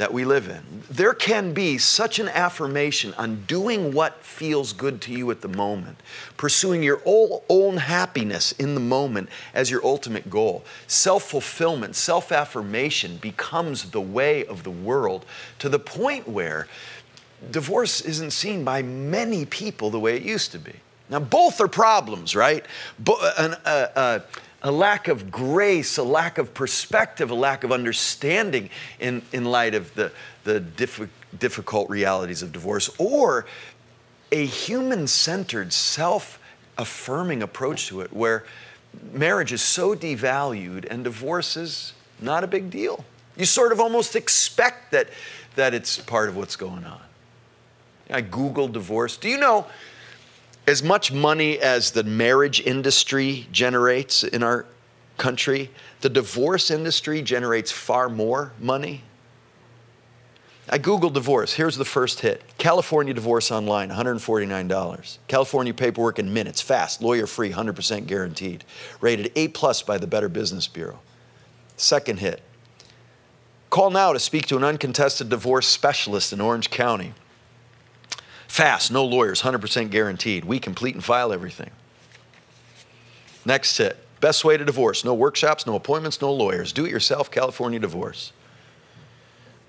that 0.00 0.14
we 0.14 0.24
live 0.24 0.48
in. 0.48 0.62
There 0.90 1.12
can 1.12 1.52
be 1.52 1.76
such 1.76 2.18
an 2.18 2.28
affirmation 2.28 3.12
on 3.18 3.44
doing 3.46 3.92
what 3.92 4.24
feels 4.24 4.72
good 4.72 5.02
to 5.02 5.12
you 5.12 5.30
at 5.30 5.42
the 5.42 5.48
moment, 5.48 5.98
pursuing 6.38 6.82
your 6.82 7.02
own 7.04 7.76
happiness 7.76 8.52
in 8.52 8.72
the 8.72 8.80
moment 8.80 9.28
as 9.52 9.70
your 9.70 9.84
ultimate 9.84 10.30
goal. 10.30 10.64
Self 10.86 11.24
fulfillment, 11.24 11.96
self 11.96 12.32
affirmation 12.32 13.18
becomes 13.18 13.90
the 13.90 14.00
way 14.00 14.46
of 14.46 14.62
the 14.62 14.70
world 14.70 15.26
to 15.58 15.68
the 15.68 15.78
point 15.78 16.26
where 16.26 16.66
divorce 17.50 18.00
isn't 18.00 18.30
seen 18.30 18.64
by 18.64 18.80
many 18.80 19.44
people 19.44 19.90
the 19.90 20.00
way 20.00 20.16
it 20.16 20.22
used 20.22 20.50
to 20.52 20.58
be. 20.58 20.76
Now, 21.10 21.20
both 21.20 21.60
are 21.60 21.68
problems, 21.68 22.34
right? 22.34 22.64
Uh, 23.06 23.54
uh, 23.66 24.20
a 24.62 24.70
lack 24.70 25.08
of 25.08 25.30
grace, 25.30 25.96
a 25.96 26.02
lack 26.02 26.38
of 26.38 26.52
perspective, 26.52 27.30
a 27.30 27.34
lack 27.34 27.64
of 27.64 27.72
understanding 27.72 28.70
in, 28.98 29.22
in 29.32 29.44
light 29.44 29.74
of 29.74 29.94
the, 29.94 30.12
the 30.44 30.60
diff- 30.60 31.08
difficult 31.38 31.88
realities 31.88 32.42
of 32.42 32.52
divorce, 32.52 32.90
or 32.98 33.46
a 34.32 34.44
human 34.44 35.06
centered, 35.06 35.72
self 35.72 36.38
affirming 36.78 37.42
approach 37.42 37.88
to 37.88 38.00
it 38.00 38.12
where 38.12 38.44
marriage 39.12 39.52
is 39.52 39.62
so 39.62 39.94
devalued 39.94 40.86
and 40.90 41.04
divorce 41.04 41.56
is 41.56 41.92
not 42.20 42.42
a 42.44 42.46
big 42.46 42.70
deal. 42.70 43.04
You 43.36 43.44
sort 43.44 43.72
of 43.72 43.80
almost 43.80 44.16
expect 44.16 44.92
that, 44.92 45.08
that 45.56 45.74
it's 45.74 45.98
part 45.98 46.28
of 46.28 46.36
what's 46.36 46.56
going 46.56 46.84
on. 46.84 47.00
I 48.10 48.22
Googled 48.22 48.72
divorce. 48.72 49.16
Do 49.16 49.28
you 49.28 49.38
know 49.38 49.66
as 50.70 50.84
much 50.84 51.10
money 51.10 51.58
as 51.58 51.90
the 51.90 52.04
marriage 52.04 52.60
industry 52.60 53.48
generates 53.50 54.22
in 54.22 54.44
our 54.44 54.66
country, 55.16 55.68
the 56.00 56.08
divorce 56.08 56.70
industry 56.70 57.22
generates 57.22 57.72
far 57.72 58.08
more 58.08 58.52
money. 58.60 59.02
I 60.68 60.78
Googled 60.78 61.14
divorce. 61.14 61.54
Here's 61.54 61.76
the 61.76 61.84
first 61.84 62.20
hit 62.20 62.44
California 62.56 63.12
divorce 63.12 63.50
online, 63.50 63.90
$149. 63.90 65.18
California 65.26 65.74
paperwork 65.74 66.20
in 66.20 66.32
minutes, 66.32 66.60
fast, 66.60 67.02
lawyer 67.02 67.26
free, 67.26 67.50
100% 67.50 68.06
guaranteed. 68.06 68.64
Rated 69.00 69.32
A 69.34 69.48
plus 69.48 69.82
by 69.82 69.98
the 69.98 70.06
Better 70.06 70.28
Business 70.28 70.68
Bureau. 70.68 71.00
Second 71.76 72.20
hit 72.20 72.42
Call 73.70 73.90
now 73.90 74.12
to 74.12 74.20
speak 74.20 74.46
to 74.46 74.56
an 74.56 74.62
uncontested 74.62 75.30
divorce 75.30 75.66
specialist 75.66 76.32
in 76.32 76.40
Orange 76.40 76.70
County. 76.70 77.14
Fast, 78.50 78.90
no 78.90 79.04
lawyers, 79.04 79.42
100% 79.42 79.90
guaranteed. 79.90 80.44
We 80.44 80.58
complete 80.58 80.96
and 80.96 81.04
file 81.04 81.32
everything. 81.32 81.70
Next 83.44 83.76
hit 83.76 83.96
best 84.20 84.44
way 84.44 84.56
to 84.56 84.64
divorce 84.64 85.04
no 85.04 85.14
workshops, 85.14 85.68
no 85.68 85.76
appointments, 85.76 86.20
no 86.20 86.32
lawyers. 86.32 86.72
Do 86.72 86.84
it 86.84 86.90
yourself, 86.90 87.30
California 87.30 87.78
divorce. 87.78 88.32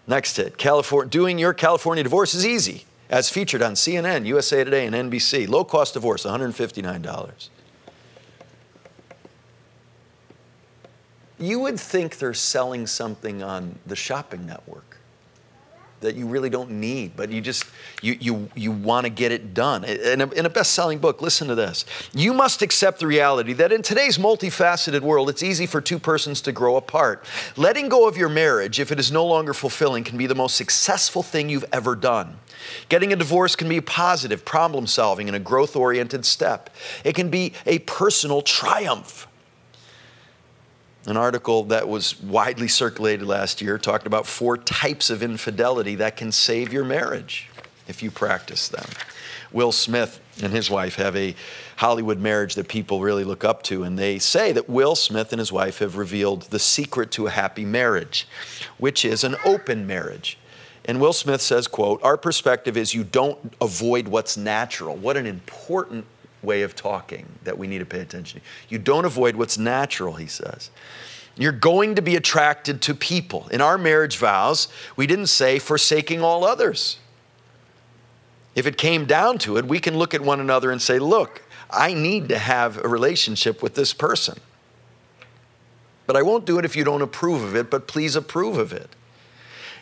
Next 0.08 0.36
hit 0.36 0.58
California, 0.58 1.12
doing 1.12 1.38
your 1.38 1.54
California 1.54 2.04
divorce 2.04 2.34
is 2.34 2.44
easy, 2.44 2.86
as 3.08 3.30
featured 3.30 3.62
on 3.62 3.74
CNN, 3.74 4.26
USA 4.26 4.64
Today, 4.64 4.88
and 4.88 4.96
NBC. 4.96 5.48
Low 5.48 5.64
cost 5.64 5.94
divorce, 5.94 6.26
$159. 6.26 7.50
You 11.38 11.60
would 11.60 11.80
think 11.80 12.18
they're 12.18 12.34
selling 12.34 12.88
something 12.88 13.44
on 13.44 13.78
the 13.86 13.96
shopping 13.96 14.48
network 14.48 14.91
that 16.02 16.16
you 16.16 16.28
really 16.28 16.50
don't 16.50 16.72
need, 16.72 17.16
but 17.16 17.32
you 17.32 17.42
just 17.42 17.66
you 18.02 18.18
you 18.20 18.50
you 18.56 18.72
want 18.72 19.06
to 19.06 19.10
get 19.10 19.32
it 19.32 19.54
done. 19.54 19.84
In 19.84 20.22
a, 20.22 20.30
in 20.32 20.46
a 20.46 20.50
best-selling 20.50 21.00
book, 21.00 21.22
listen 21.22 21.48
to 21.48 21.56
this. 21.56 21.86
You 22.14 22.34
must 22.34 22.62
accept 22.62 23.00
the 23.00 23.08
reality 23.08 23.54
that 23.54 23.72
in 23.72 23.82
today's 23.82 24.18
multifaceted 24.18 25.02
world, 25.02 25.30
it's 25.30 25.44
easy 25.44 25.66
for 25.66 25.82
two 25.82 26.00
persons 26.00 26.42
to 26.42 26.52
grow 26.52 26.76
apart. 26.76 27.26
Letting 27.56 27.90
go 27.90 28.08
of 28.08 28.18
your 28.18 28.30
marriage, 28.30 28.80
if 28.80 28.92
it 28.92 29.00
is 29.00 29.12
no 29.12 29.26
longer 29.26 29.54
fulfilling, 29.54 30.04
can 30.04 30.18
be 30.18 30.28
the 30.28 30.36
most 30.36 30.56
successful 30.56 31.24
thing 31.24 31.50
you've 31.50 31.66
ever 31.72 31.96
done. 31.96 32.38
Getting 32.90 33.14
a 33.14 33.16
divorce 33.16 33.56
can 33.56 33.70
be 33.70 33.78
a 33.78 33.82
positive, 33.82 34.46
problem 34.46 34.88
solving, 34.88 35.28
and 35.28 35.36
a 35.36 35.40
growth 35.40 35.76
oriented 35.76 36.26
step. 36.26 36.70
It 37.04 37.16
can 37.16 37.30
be 37.30 37.54
a 37.66 37.80
personal 37.80 38.42
triumph. 38.42 39.28
An 41.08 41.18
article 41.18 41.64
that 41.66 41.88
was 41.88 42.22
widely 42.22 42.68
circulated 42.68 43.26
last 43.26 43.62
year 43.62 43.78
talked 43.78 44.06
about 44.06 44.28
four 44.28 44.58
types 44.58 45.10
of 45.10 45.24
infidelity 45.24 45.96
that 45.96 46.16
can 46.16 46.32
save 46.32 46.72
your 46.72 46.84
marriage 46.84 47.50
if 47.88 48.04
you 48.04 48.12
practice 48.12 48.68
them. 48.68 48.86
Will 49.52 49.72
Smith 49.72 50.20
and 50.42 50.54
his 50.54 50.70
wife 50.70 50.96
have 50.96 51.16
a 51.16 51.36
Hollywood 51.78 52.20
marriage 52.20 52.56
that 52.56 52.68
people 52.68 53.02
really 53.02 53.24
look 53.24 53.44
up 53.44 53.64
to, 53.64 53.84
and 53.84 53.98
they 53.98 54.20
say 54.20 54.52
that 54.52 54.70
Will 54.70 54.96
Smith 54.96 55.34
and 55.34 55.40
his 55.40 55.52
wife 55.52 55.80
have 55.80 55.98
revealed 55.98 56.44
the 56.44 56.60
secret 56.60 57.12
to 57.12 57.28
a 57.28 57.32
happy 57.32 57.66
marriage, 57.66 58.28
which 58.78 59.04
is 59.04 59.24
an 59.24 59.36
open 59.44 59.88
marriage. 59.88 60.38
And 60.86 61.02
Will 61.02 61.14
Smith 61.14 61.42
says, 61.42 61.68
quote, 61.68 62.02
our 62.04 62.18
perspective 62.18 62.78
is 62.78 62.94
you 62.94 63.04
don't 63.04 63.54
avoid 63.60 64.08
what's 64.08 64.38
natural. 64.38 64.96
What 64.96 65.18
an 65.18 65.26
important 65.26 66.06
way 66.44 66.62
of 66.64 66.76
talking 66.76 67.28
that 67.44 67.58
we 67.58 67.68
need 67.68 67.80
to 67.80 67.86
pay 67.86 68.00
attention 68.00 68.40
to. 68.40 68.46
You 68.70 68.80
don't 68.80 69.06
avoid 69.06 69.36
what's 69.36 69.58
natural, 69.58 70.14
he 70.14 70.28
says. 70.28 70.72
You're 71.38 71.52
going 71.52 71.96
to 71.96 72.02
be 72.02 72.16
attracted 72.16 72.82
to 72.84 72.94
people. 72.94 73.48
In 73.50 73.62
our 73.62 73.78
marriage 73.78 74.18
vows, 74.18 74.68
we 74.96 75.08
didn't 75.08 75.28
say 75.28 75.60
forsaking 75.60 76.22
all 76.22 76.44
others. 76.44 76.98
If 78.54 78.68
it 78.68 78.78
came 78.78 79.06
down 79.06 79.38
to 79.40 79.58
it, 79.58 79.66
we 79.66 79.80
can 79.80 79.98
look 79.98 80.14
at 80.14 80.22
one 80.22 80.40
another 80.40 80.72
and 80.72 80.82
say, 80.82 81.00
look, 81.00 81.44
I 81.70 81.94
need 81.94 82.28
to 82.30 82.38
have 82.38 82.84
a 82.84 82.88
relationship 82.88 83.64
with 83.64 83.76
this 83.76 83.94
person. 83.94 84.40
But 86.06 86.18
I 86.18 86.22
won't 86.22 86.46
do 86.46 86.60
it 86.60 86.66
if 86.66 86.76
you 86.76 86.84
don't 86.84 87.02
approve 87.02 87.42
of 87.42 87.56
it, 87.56 87.72
but 87.72 87.88
please 87.88 88.18
approve 88.18 88.58
of 88.58 88.74
it. 88.74 88.90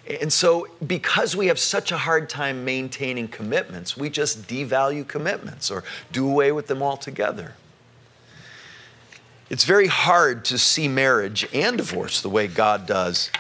And 0.10 0.34
so, 0.34 0.68
because 0.86 1.36
we 1.36 1.48
have 1.48 1.60
such 1.60 1.92
a 1.92 1.98
hard 1.98 2.30
time 2.30 2.66
maintaining 2.66 3.28
commitments, 3.28 3.96
we 3.96 4.10
just 4.10 4.48
devalue 4.48 5.08
commitments 5.08 5.70
or 5.70 5.84
do 6.12 6.28
away 6.28 6.52
with 6.52 6.66
them 6.66 6.82
altogether. 6.82 7.54
It's 9.52 9.66
very 9.66 9.88
hard 9.88 10.46
to 10.46 10.58
see 10.58 10.88
marriage 10.88 11.48
and 11.54 11.78
divorce 11.78 12.22
the 12.22 12.30
way 12.30 12.48
God 12.48 12.88
does 12.88 13.32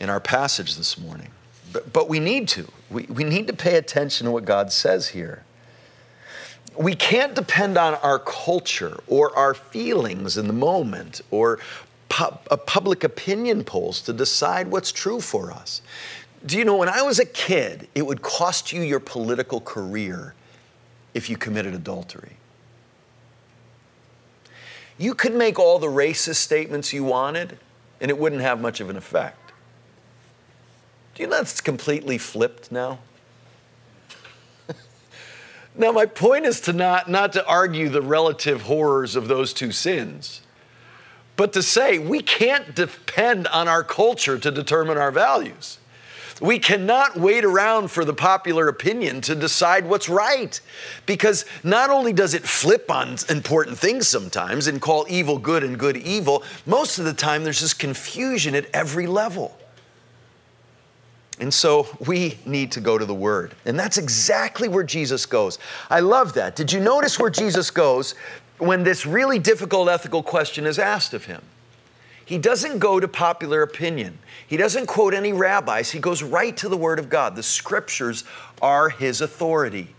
in 0.00 0.08
our 0.08 0.20
passage 0.20 0.76
this 0.76 0.98
morning. 0.98 1.30
But, 1.72 1.92
but 1.92 2.08
we 2.08 2.20
need 2.20 2.48
to. 2.48 2.70
We, 2.90 3.02
we 3.04 3.24
need 3.24 3.46
to 3.48 3.52
pay 3.52 3.76
attention 3.76 4.26
to 4.26 4.30
what 4.30 4.44
God 4.44 4.72
says 4.72 5.08
here. 5.08 5.44
We 6.76 6.94
can't 6.94 7.34
depend 7.34 7.76
on 7.76 7.94
our 7.96 8.18
culture 8.18 8.98
or 9.06 9.36
our 9.36 9.54
feelings 9.54 10.36
in 10.36 10.46
the 10.46 10.54
moment 10.54 11.20
or 11.30 11.60
pu- 12.08 12.56
public 12.66 13.04
opinion 13.04 13.64
polls 13.64 14.00
to 14.02 14.12
decide 14.12 14.68
what's 14.68 14.92
true 14.92 15.20
for 15.20 15.50
us. 15.52 15.82
Do 16.46 16.58
you 16.58 16.64
know, 16.64 16.76
when 16.76 16.88
I 16.88 17.02
was 17.02 17.18
a 17.18 17.24
kid, 17.24 17.88
it 17.94 18.06
would 18.06 18.20
cost 18.20 18.72
you 18.72 18.82
your 18.82 19.00
political 19.00 19.60
career 19.60 20.34
if 21.14 21.30
you 21.30 21.36
committed 21.36 21.74
adultery. 21.74 22.36
You 24.98 25.14
could 25.14 25.34
make 25.34 25.58
all 25.58 25.78
the 25.78 25.88
racist 25.88 26.36
statements 26.36 26.92
you 26.92 27.02
wanted, 27.02 27.58
and 28.00 28.10
it 28.10 28.18
wouldn't 28.18 28.42
have 28.42 28.60
much 28.60 28.80
of 28.80 28.90
an 28.90 28.96
effect. 28.96 29.52
Do 31.14 31.22
you 31.22 31.28
know 31.28 31.36
that's 31.36 31.60
completely 31.60 32.18
flipped 32.18 32.70
now? 32.70 32.98
now, 35.76 35.92
my 35.92 36.06
point 36.06 36.44
is 36.44 36.60
to 36.62 36.72
not, 36.72 37.08
not 37.08 37.32
to 37.32 37.46
argue 37.46 37.88
the 37.88 38.02
relative 38.02 38.62
horrors 38.62 39.16
of 39.16 39.28
those 39.28 39.52
two 39.52 39.72
sins, 39.72 40.42
but 41.36 41.52
to 41.54 41.62
say 41.62 41.98
we 41.98 42.20
can't 42.20 42.74
depend 42.74 43.46
on 43.48 43.68
our 43.68 43.82
culture 43.82 44.38
to 44.38 44.50
determine 44.50 44.98
our 44.98 45.10
values. 45.10 45.78
We 46.40 46.58
cannot 46.58 47.16
wait 47.16 47.44
around 47.44 47.90
for 47.90 48.04
the 48.04 48.14
popular 48.14 48.68
opinion 48.68 49.20
to 49.22 49.34
decide 49.34 49.86
what's 49.86 50.08
right. 50.08 50.60
Because 51.06 51.44
not 51.62 51.90
only 51.90 52.12
does 52.12 52.34
it 52.34 52.42
flip 52.42 52.90
on 52.90 53.16
important 53.28 53.78
things 53.78 54.08
sometimes 54.08 54.66
and 54.66 54.80
call 54.80 55.06
evil 55.08 55.38
good 55.38 55.62
and 55.62 55.78
good 55.78 55.96
evil, 55.96 56.42
most 56.66 56.98
of 56.98 57.04
the 57.04 57.12
time 57.12 57.44
there's 57.44 57.60
just 57.60 57.78
confusion 57.78 58.54
at 58.54 58.66
every 58.74 59.06
level. 59.06 59.56
And 61.40 61.52
so 61.52 61.88
we 62.06 62.38
need 62.46 62.72
to 62.72 62.80
go 62.80 62.96
to 62.96 63.04
the 63.04 63.14
Word. 63.14 63.54
And 63.64 63.78
that's 63.78 63.98
exactly 63.98 64.68
where 64.68 64.84
Jesus 64.84 65.26
goes. 65.26 65.58
I 65.90 66.00
love 66.00 66.34
that. 66.34 66.54
Did 66.54 66.72
you 66.72 66.80
notice 66.80 67.18
where 67.18 67.30
Jesus 67.30 67.70
goes 67.70 68.14
when 68.58 68.84
this 68.84 69.04
really 69.04 69.38
difficult 69.38 69.88
ethical 69.88 70.22
question 70.22 70.66
is 70.66 70.78
asked 70.78 71.14
of 71.14 71.24
him? 71.26 71.42
He 72.24 72.38
doesn't 72.38 72.78
go 72.78 73.00
to 73.00 73.06
popular 73.06 73.62
opinion. 73.62 74.18
He 74.46 74.56
doesn't 74.56 74.86
quote 74.86 75.12
any 75.12 75.32
rabbis. 75.32 75.90
He 75.90 75.98
goes 75.98 76.22
right 76.22 76.56
to 76.56 76.68
the 76.68 76.76
Word 76.76 76.98
of 76.98 77.10
God. 77.10 77.36
The 77.36 77.42
Scriptures 77.42 78.24
are 78.62 78.88
his 78.88 79.20
authority. 79.20 79.93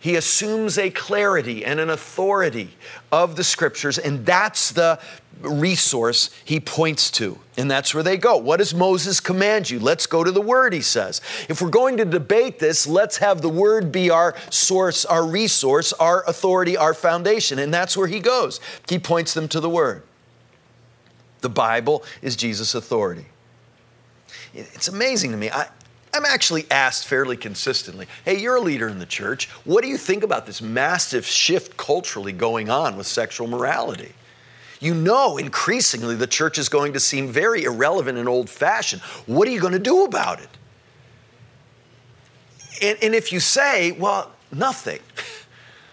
He 0.00 0.16
assumes 0.16 0.78
a 0.78 0.88
clarity 0.90 1.62
and 1.62 1.78
an 1.78 1.90
authority 1.90 2.70
of 3.12 3.36
the 3.36 3.44
Scriptures, 3.44 3.98
and 3.98 4.24
that's 4.24 4.72
the 4.72 4.98
resource 5.42 6.30
he 6.42 6.58
points 6.58 7.10
to. 7.12 7.38
And 7.58 7.70
that's 7.70 7.94
where 7.94 8.02
they 8.02 8.16
go. 8.16 8.38
What 8.38 8.56
does 8.56 8.74
Moses 8.74 9.20
command 9.20 9.68
you? 9.68 9.78
Let's 9.78 10.06
go 10.06 10.24
to 10.24 10.30
the 10.30 10.40
Word, 10.40 10.72
he 10.72 10.80
says. 10.80 11.20
If 11.50 11.60
we're 11.60 11.68
going 11.68 11.98
to 11.98 12.06
debate 12.06 12.58
this, 12.58 12.86
let's 12.86 13.18
have 13.18 13.42
the 13.42 13.50
Word 13.50 13.92
be 13.92 14.08
our 14.08 14.34
source, 14.48 15.04
our 15.04 15.26
resource, 15.26 15.92
our 15.94 16.24
authority, 16.26 16.78
our 16.78 16.94
foundation. 16.94 17.58
And 17.58 17.72
that's 17.72 17.94
where 17.94 18.06
he 18.06 18.20
goes. 18.20 18.58
He 18.88 18.98
points 18.98 19.34
them 19.34 19.48
to 19.48 19.60
the 19.60 19.70
Word. 19.70 20.02
The 21.42 21.50
Bible 21.50 22.04
is 22.22 22.36
Jesus' 22.36 22.74
authority. 22.74 23.26
It's 24.54 24.88
amazing 24.88 25.30
to 25.32 25.36
me. 25.36 25.50
I, 25.50 25.68
I'm 26.12 26.24
actually 26.24 26.66
asked 26.70 27.06
fairly 27.06 27.36
consistently, 27.36 28.06
hey, 28.24 28.38
you're 28.38 28.56
a 28.56 28.60
leader 28.60 28.88
in 28.88 28.98
the 28.98 29.06
church. 29.06 29.48
What 29.64 29.82
do 29.82 29.88
you 29.88 29.96
think 29.96 30.24
about 30.24 30.44
this 30.46 30.60
massive 30.60 31.24
shift 31.24 31.76
culturally 31.76 32.32
going 32.32 32.68
on 32.68 32.96
with 32.96 33.06
sexual 33.06 33.46
morality? 33.46 34.12
You 34.80 34.94
know, 34.94 35.36
increasingly, 35.36 36.16
the 36.16 36.26
church 36.26 36.58
is 36.58 36.68
going 36.68 36.94
to 36.94 37.00
seem 37.00 37.28
very 37.28 37.64
irrelevant 37.64 38.18
and 38.18 38.28
old 38.28 38.48
fashioned. 38.48 39.02
What 39.26 39.46
are 39.46 39.50
you 39.50 39.60
going 39.60 39.74
to 39.74 39.78
do 39.78 40.04
about 40.04 40.40
it? 40.40 40.48
And, 42.82 42.98
and 43.02 43.14
if 43.14 43.30
you 43.30 43.40
say, 43.40 43.92
well, 43.92 44.32
nothing. 44.50 45.00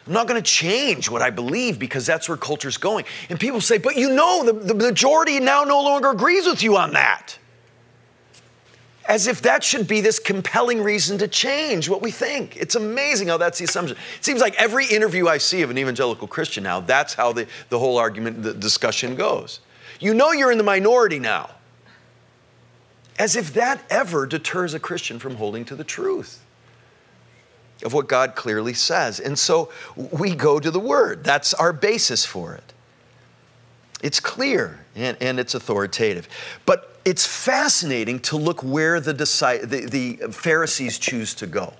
I'm 0.08 0.14
not 0.14 0.26
going 0.28 0.42
to 0.42 0.50
change 0.50 1.10
what 1.10 1.22
I 1.22 1.30
believe 1.30 1.78
because 1.78 2.06
that's 2.06 2.30
where 2.30 2.38
culture's 2.38 2.78
going. 2.78 3.04
And 3.30 3.38
people 3.38 3.60
say, 3.60 3.78
but 3.78 3.98
you 3.98 4.10
know, 4.10 4.46
the, 4.46 4.54
the 4.54 4.74
majority 4.74 5.42
now 5.42 5.66
no 5.66 5.82
longer 5.84 6.12
agrees 6.12 6.48
with 6.48 6.64
you 6.64 6.78
on 6.78 6.94
that. 6.94 7.38
As 9.08 9.28
if 9.28 9.42
that 9.44 9.64
should 9.64 9.88
be 9.88 10.02
this 10.02 10.20
compelling 10.20 10.84
reason 10.84 11.18
to 11.20 11.28
change 11.30 11.88
what 11.88 12.02
we 12.02 12.12
think. 12.12 12.58
It's 12.58 12.76
amazing 12.76 13.30
how 13.30 13.38
that's 13.38 13.58
the 13.58 13.66
assumption. 13.66 13.98
It 14.18 14.26
seems 14.26 14.42
like 14.42 14.54
every 14.56 14.86
interview 14.86 15.28
I 15.28 15.38
see 15.38 15.62
of 15.62 15.70
an 15.70 15.78
evangelical 15.78 16.28
Christian 16.28 16.64
now, 16.64 16.82
that's 16.82 17.14
how 17.14 17.32
the, 17.32 17.48
the 17.70 17.80
whole 17.80 17.98
argument, 17.98 18.44
the 18.44 18.54
discussion 18.54 19.16
goes. 19.16 19.62
You 20.02 20.14
know 20.14 20.34
you're 20.34 20.52
in 20.52 20.58
the 20.58 20.64
minority 20.64 21.20
now. 21.20 21.52
As 23.18 23.36
if 23.36 23.54
that 23.54 23.82
ever 23.90 24.28
deters 24.28 24.74
a 24.74 24.80
Christian 24.80 25.20
from 25.20 25.36
holding 25.36 25.66
to 25.66 25.76
the 25.76 25.84
truth 25.84 26.44
of 27.84 27.94
what 27.94 28.08
God 28.08 28.36
clearly 28.36 28.74
says. 28.74 29.20
And 29.20 29.40
so 29.40 29.72
we 29.96 30.36
go 30.36 30.60
to 30.60 30.70
the 30.70 30.80
Word. 30.80 31.24
That's 31.24 31.54
our 31.54 31.74
basis 31.74 32.26
for 32.26 32.54
it. 32.56 32.74
It's 34.02 34.20
clear 34.20 34.80
and, 34.96 35.18
and 35.20 35.40
it's 35.40 35.56
authoritative. 35.56 36.28
But 36.66 37.00
it's 37.04 37.26
fascinating 37.26 38.20
to 38.22 38.38
look 38.38 38.64
where 38.64 39.00
the, 39.00 39.14
the, 39.14 39.88
the 39.90 40.32
Pharisees 40.32 41.00
choose 41.00 41.34
to 41.36 41.48
go. 41.48 41.74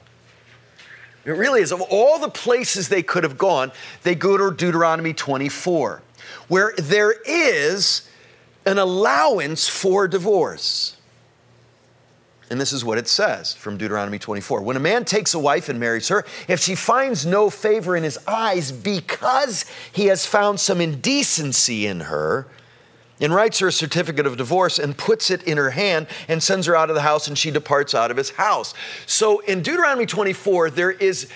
It 1.26 1.32
really 1.32 1.62
is. 1.62 1.74
Of 1.74 1.82
all 1.82 2.20
the 2.20 2.30
places 2.30 2.88
they 2.88 3.04
could 3.04 3.24
have 3.24 3.38
gone, 3.38 3.72
they 4.04 4.16
go 4.16 4.38
to 4.38 4.56
Deuteronomy 4.56 5.14
24, 5.14 6.02
where 6.48 6.74
there 6.78 7.14
is 7.26 8.10
an 8.66 8.78
allowance 8.78 9.68
for 9.68 10.08
divorce. 10.08 10.97
And 12.50 12.62
this 12.62 12.72
is 12.72 12.86
what 12.86 12.98
it 12.98 13.08
says 13.08 13.54
from 13.54 13.78
Deuteronomy 13.78 14.20
24. 14.20 14.62
When 14.62 14.78
a 14.78 14.80
man 14.80 15.04
takes 15.04 15.34
a 15.34 15.40
wife 15.40 15.68
and 15.68 15.80
marries 15.80 16.08
her, 16.08 16.26
if 16.48 16.62
she 16.62 16.76
finds 16.76 17.26
no 17.26 17.50
favor 17.50 17.96
in 17.96 18.04
his 18.04 18.18
eyes 18.26 18.72
because 18.72 19.66
he 19.92 20.06
has 20.06 20.26
found 20.26 20.60
some 20.60 20.80
indecency 20.80 21.86
in 21.86 22.02
her, 22.02 22.48
and 23.20 23.34
writes 23.34 23.60
her 23.60 23.68
a 23.68 23.72
certificate 23.72 24.26
of 24.28 24.38
divorce 24.38 24.78
and 24.80 24.98
puts 24.98 25.32
it 25.32 25.44
in 25.44 25.58
her 25.58 25.72
hand 25.72 26.08
and 26.28 26.42
sends 26.42 26.68
her 26.68 26.76
out 26.76 26.90
of 26.90 26.96
the 26.96 27.02
house 27.02 27.28
and 27.28 27.38
she 27.38 27.52
departs 27.52 27.96
out 27.96 28.12
of 28.12 28.18
his 28.18 28.32
house. 28.32 28.74
So 29.06 29.40
in 29.40 29.62
Deuteronomy 29.62 30.06
24, 30.06 30.70
there 30.70 30.92
is 30.92 31.28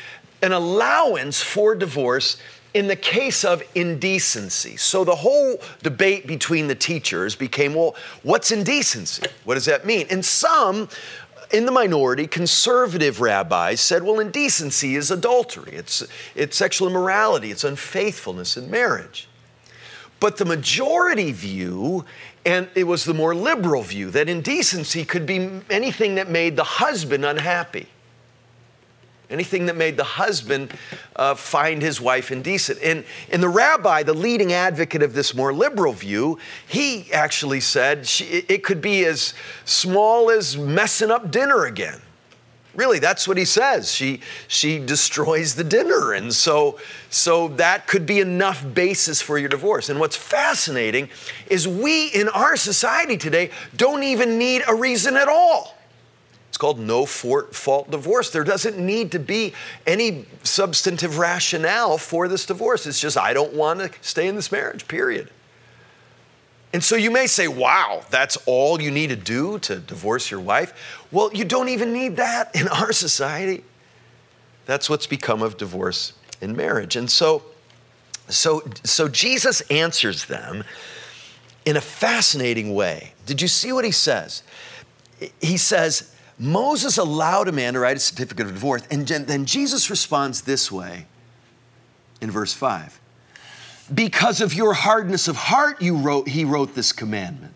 an 0.42 0.52
allowance 0.52 1.42
for 1.42 1.76
divorce 1.76 2.38
in 2.74 2.88
the 2.88 2.96
case 2.96 3.44
of 3.44 3.64
indecency. 3.76 4.78
So 4.78 5.04
the 5.04 5.16
whole 5.16 5.62
debate 5.84 6.26
between 6.26 6.68
the 6.68 6.76
teachers 6.76 7.36
became 7.36 7.74
well, 7.74 7.96
what's 8.24 8.52
indecency? 8.52 9.24
What 9.44 9.56
does 9.56 9.66
that 9.66 9.86
mean? 9.86 10.08
And 10.10 10.24
some 10.24 10.88
in 11.52 11.66
the 11.66 11.72
minority, 11.72 12.28
conservative 12.28 13.20
rabbis 13.20 13.82
said, 13.82 14.04
well, 14.04 14.20
indecency 14.20 14.96
is 14.96 15.12
adultery, 15.12 15.74
it's, 15.74 16.06
it's 16.34 16.56
sexual 16.56 16.88
immorality, 16.88 17.52
it's 17.52 17.66
unfaithfulness 17.66 18.56
in 18.56 18.72
marriage. 18.72 19.28
But 20.22 20.38
the 20.38 20.46
majority 20.46 21.32
view, 21.32 22.06
and 22.46 22.70
it 22.76 22.86
was 22.86 23.06
the 23.06 23.14
more 23.14 23.36
liberal 23.36 23.82
view, 23.82 24.12
that 24.12 24.30
indecency 24.30 25.04
could 25.04 25.26
be 25.26 25.62
anything 25.70 26.16
that 26.16 26.30
made 26.30 26.56
the 26.56 26.64
husband 26.64 27.26
unhappy 27.26 27.88
anything 29.32 29.66
that 29.68 29.76
made 29.76 29.98
the 29.98 30.04
husband 30.04 30.74
uh, 31.16 31.36
find 31.36 31.82
his 31.82 32.00
wife 32.02 32.32
indecent. 32.32 32.80
And, 32.84 33.06
and 33.32 33.42
the 33.42 33.50
rabbi, 33.50 34.04
the 34.04 34.14
leading 34.14 34.54
advocate 34.54 35.02
of 35.02 35.14
this 35.14 35.34
more 35.34 35.54
liberal 35.54 35.94
view, 35.94 36.38
he 36.68 37.12
actually 37.12 37.62
said 37.62 38.06
she, 38.06 38.26
it 38.48 38.64
could 38.64 38.82
be 38.82 39.06
as 39.06 39.34
small 39.66 40.30
as 40.30 40.58
messing 40.58 41.12
up 41.12 41.32
dinner 41.32 41.66
again. 41.66 42.02
Really, 42.74 43.00
that's 43.00 43.28
what 43.28 43.38
he 43.38 43.44
says. 43.44 43.92
She, 43.92 44.22
she 44.48 44.80
destroys 44.80 45.56
the 45.56 45.64
dinner. 45.64 46.14
And 46.14 46.34
so, 46.34 46.80
so 47.10 47.50
that 47.50 47.86
could 47.86 48.06
be 48.06 48.22
enough 48.22 48.66
basis 48.74 49.22
for 49.22 49.38
your 49.38 49.50
divorce. 49.50 49.90
And 49.90 50.00
what's 50.00 50.16
fascinating 50.16 51.10
is 51.48 51.68
we 51.68 52.08
in 52.08 52.30
our 52.30 52.56
society 52.56 53.18
today 53.18 53.52
don't 53.76 54.04
even 54.04 54.38
need 54.38 54.64
a 54.68 54.74
reason 54.74 55.18
at 55.18 55.28
all 55.28 55.76
called 56.62 56.78
no 56.78 57.08
fault 57.08 57.90
divorce. 57.90 58.30
There 58.30 58.44
doesn't 58.44 58.78
need 58.78 59.14
to 59.14 59.20
be 59.20 59.54
any 59.88 60.28
substantive 60.44 61.18
rationale 61.18 61.98
for 61.98 62.28
this 62.28 62.46
divorce. 62.46 62.86
It's 62.86 63.00
just, 63.00 63.18
I 63.18 63.34
don't 63.34 63.56
want 63.56 63.80
to 63.80 63.90
stay 64.02 64.28
in 64.28 64.36
this 64.36 64.52
marriage, 64.52 64.88
period. 64.88 65.32
And 66.72 66.84
so 66.84 66.96
you 66.96 67.10
may 67.10 67.26
say, 67.26 67.48
wow, 67.48 68.04
that's 68.12 68.38
all 68.46 68.80
you 68.80 68.92
need 68.92 69.08
to 69.08 69.16
do 69.16 69.58
to 69.58 69.80
divorce 69.80 70.30
your 70.30 70.40
wife? 70.40 71.02
Well, 71.12 71.32
you 71.34 71.46
don't 71.46 71.70
even 71.70 71.94
need 71.94 72.18
that 72.18 72.56
in 72.56 72.68
our 72.68 72.92
society. 72.92 73.64
That's 74.68 74.88
what's 74.88 75.08
become 75.08 75.42
of 75.42 75.58
divorce 75.58 76.14
in 76.42 76.56
marriage. 76.56 76.96
And 76.96 77.10
so, 77.10 77.42
so, 78.30 78.62
so 78.84 79.08
Jesus 79.08 79.62
answers 79.72 80.26
them 80.26 80.64
in 81.66 81.76
a 81.76 81.82
fascinating 81.82 82.76
way. 82.76 83.14
Did 83.26 83.42
you 83.42 83.48
see 83.48 83.74
what 83.74 83.84
he 83.84 83.92
says? 83.92 84.44
He 85.40 85.58
says, 85.58 86.12
Moses 86.42 86.98
allowed 86.98 87.48
a 87.48 87.52
man 87.52 87.76
to 87.76 87.80
write 87.80 87.98
a 87.98 88.00
certificate 88.00 88.48
of 88.48 88.54
divorce, 88.54 88.82
and 88.90 89.08
then 89.08 89.46
Jesus 89.46 89.92
responds 89.92 90.42
this 90.42 90.72
way 90.72 91.06
in 92.20 92.32
verse 92.32 92.52
5 92.52 93.00
because 93.94 94.42
of 94.42 94.54
your 94.54 94.74
hardness 94.74 95.28
of 95.28 95.36
heart 95.36 95.82
you 95.82 95.98
wrote 95.98 96.28
he 96.28 96.44
wrote 96.44 96.74
this 96.74 96.92
commandment. 96.92 97.54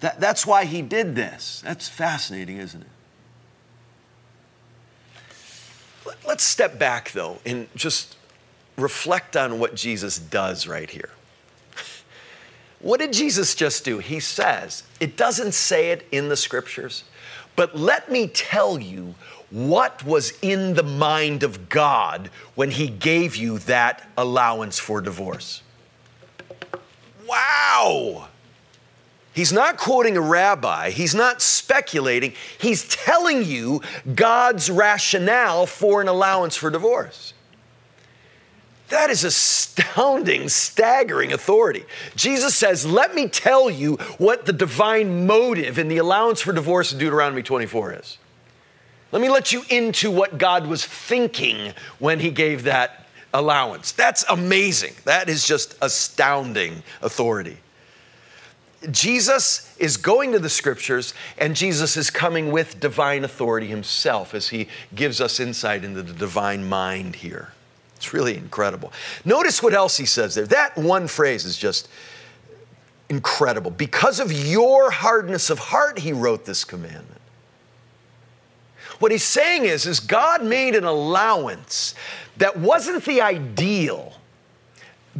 That, 0.00 0.18
that's 0.18 0.46
why 0.46 0.64
he 0.64 0.80
did 0.80 1.14
this. 1.14 1.60
That's 1.62 1.88
fascinating 1.88 2.56
isn't 2.56 2.80
it? 2.80 2.88
Let's 6.26 6.44
step 6.44 6.78
back 6.78 7.12
though 7.12 7.38
and 7.44 7.68
just 7.74 8.16
reflect 8.78 9.36
on 9.36 9.58
what 9.58 9.74
jesus 9.74 10.18
does 10.18 10.66
right 10.66 10.88
here 10.88 11.10
what 12.80 13.00
did 13.00 13.12
jesus 13.12 13.54
just 13.54 13.84
do 13.84 13.98
he 13.98 14.20
says 14.20 14.82
it 14.98 15.16
doesn't 15.16 15.52
say 15.52 15.90
it 15.90 16.06
in 16.10 16.28
the 16.28 16.36
scriptures 16.36 17.04
but 17.56 17.76
let 17.76 18.10
me 18.10 18.26
tell 18.26 18.78
you 18.78 19.14
what 19.50 20.04
was 20.04 20.32
in 20.42 20.74
the 20.74 20.82
mind 20.82 21.42
of 21.42 21.68
God 21.68 22.30
when 22.54 22.70
He 22.70 22.88
gave 22.88 23.36
you 23.36 23.58
that 23.60 24.08
allowance 24.16 24.78
for 24.78 25.00
divorce. 25.00 25.62
Wow! 27.26 28.28
He's 29.32 29.52
not 29.52 29.76
quoting 29.76 30.16
a 30.16 30.20
rabbi, 30.20 30.90
he's 30.90 31.14
not 31.14 31.40
speculating, 31.40 32.34
he's 32.58 32.88
telling 32.88 33.44
you 33.44 33.80
God's 34.14 34.68
rationale 34.68 35.66
for 35.66 36.00
an 36.00 36.08
allowance 36.08 36.56
for 36.56 36.68
divorce. 36.68 37.32
That 38.90 39.08
is 39.10 39.24
astounding, 39.24 40.48
staggering 40.48 41.32
authority. 41.32 41.84
Jesus 42.16 42.56
says, 42.56 42.84
Let 42.84 43.14
me 43.14 43.28
tell 43.28 43.70
you 43.70 43.94
what 44.18 44.46
the 44.46 44.52
divine 44.52 45.26
motive 45.26 45.78
in 45.78 45.88
the 45.88 45.98
allowance 45.98 46.40
for 46.40 46.52
divorce 46.52 46.92
in 46.92 46.98
Deuteronomy 46.98 47.42
24 47.42 47.94
is. 47.94 48.18
Let 49.12 49.22
me 49.22 49.28
let 49.28 49.52
you 49.52 49.62
into 49.70 50.10
what 50.10 50.38
God 50.38 50.66
was 50.66 50.84
thinking 50.84 51.72
when 51.98 52.20
He 52.20 52.30
gave 52.30 52.64
that 52.64 53.06
allowance. 53.32 53.92
That's 53.92 54.24
amazing. 54.28 54.94
That 55.04 55.28
is 55.28 55.46
just 55.46 55.76
astounding 55.80 56.82
authority. 57.00 57.58
Jesus 58.90 59.76
is 59.78 59.98
going 59.98 60.32
to 60.32 60.38
the 60.38 60.48
scriptures, 60.48 61.12
and 61.36 61.54
Jesus 61.54 61.96
is 61.96 62.10
coming 62.10 62.50
with 62.50 62.80
divine 62.80 63.24
authority 63.24 63.66
himself 63.66 64.34
as 64.34 64.48
he 64.48 64.68
gives 64.94 65.20
us 65.20 65.38
insight 65.38 65.84
into 65.84 66.02
the 66.02 66.14
divine 66.14 66.66
mind 66.66 67.16
here. 67.16 67.52
It's 68.00 68.14
really 68.14 68.34
incredible. 68.34 68.94
Notice 69.26 69.62
what 69.62 69.74
else 69.74 69.98
he 69.98 70.06
says 70.06 70.34
there. 70.34 70.46
That 70.46 70.74
one 70.74 71.06
phrase 71.06 71.44
is 71.44 71.58
just 71.58 71.86
incredible. 73.10 73.70
Because 73.70 74.20
of 74.20 74.32
your 74.32 74.90
hardness 74.90 75.50
of 75.50 75.58
heart, 75.58 75.98
he 75.98 76.14
wrote 76.14 76.46
this 76.46 76.64
commandment. 76.64 77.20
What 79.00 79.12
he's 79.12 79.22
saying 79.22 79.66
is, 79.66 79.84
is 79.84 80.00
God 80.00 80.42
made 80.42 80.74
an 80.74 80.84
allowance 80.84 81.94
that 82.38 82.56
wasn't 82.56 83.04
the 83.04 83.20
ideal 83.20 84.14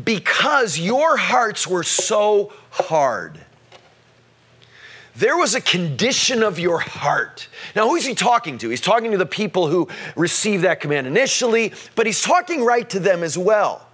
because 0.03 0.79
your 0.79 1.19
hearts 1.19 1.67
were 1.67 1.83
so 1.83 2.51
hard. 2.71 3.39
There 5.21 5.37
was 5.37 5.55
a 5.55 5.61
condition 5.61 6.43
of 6.43 6.59
your 6.59 6.79
heart. 6.79 7.47
Now, 7.77 7.87
who's 7.91 8.07
he 8.07 8.15
talking 8.15 8.57
to? 8.57 8.71
He's 8.71 8.81
talking 8.81 9.11
to 9.11 9.19
the 9.19 9.27
people 9.27 9.69
who 9.69 9.87
received 10.17 10.65
that 10.65 10.81
command 10.81 11.07
initially, 11.07 11.75
but 11.95 12.07
he's 12.07 12.23
talking 12.23 12.65
right 12.65 12.89
to 12.89 12.99
them 12.99 13.23
as 13.23 13.37
well. 13.37 13.87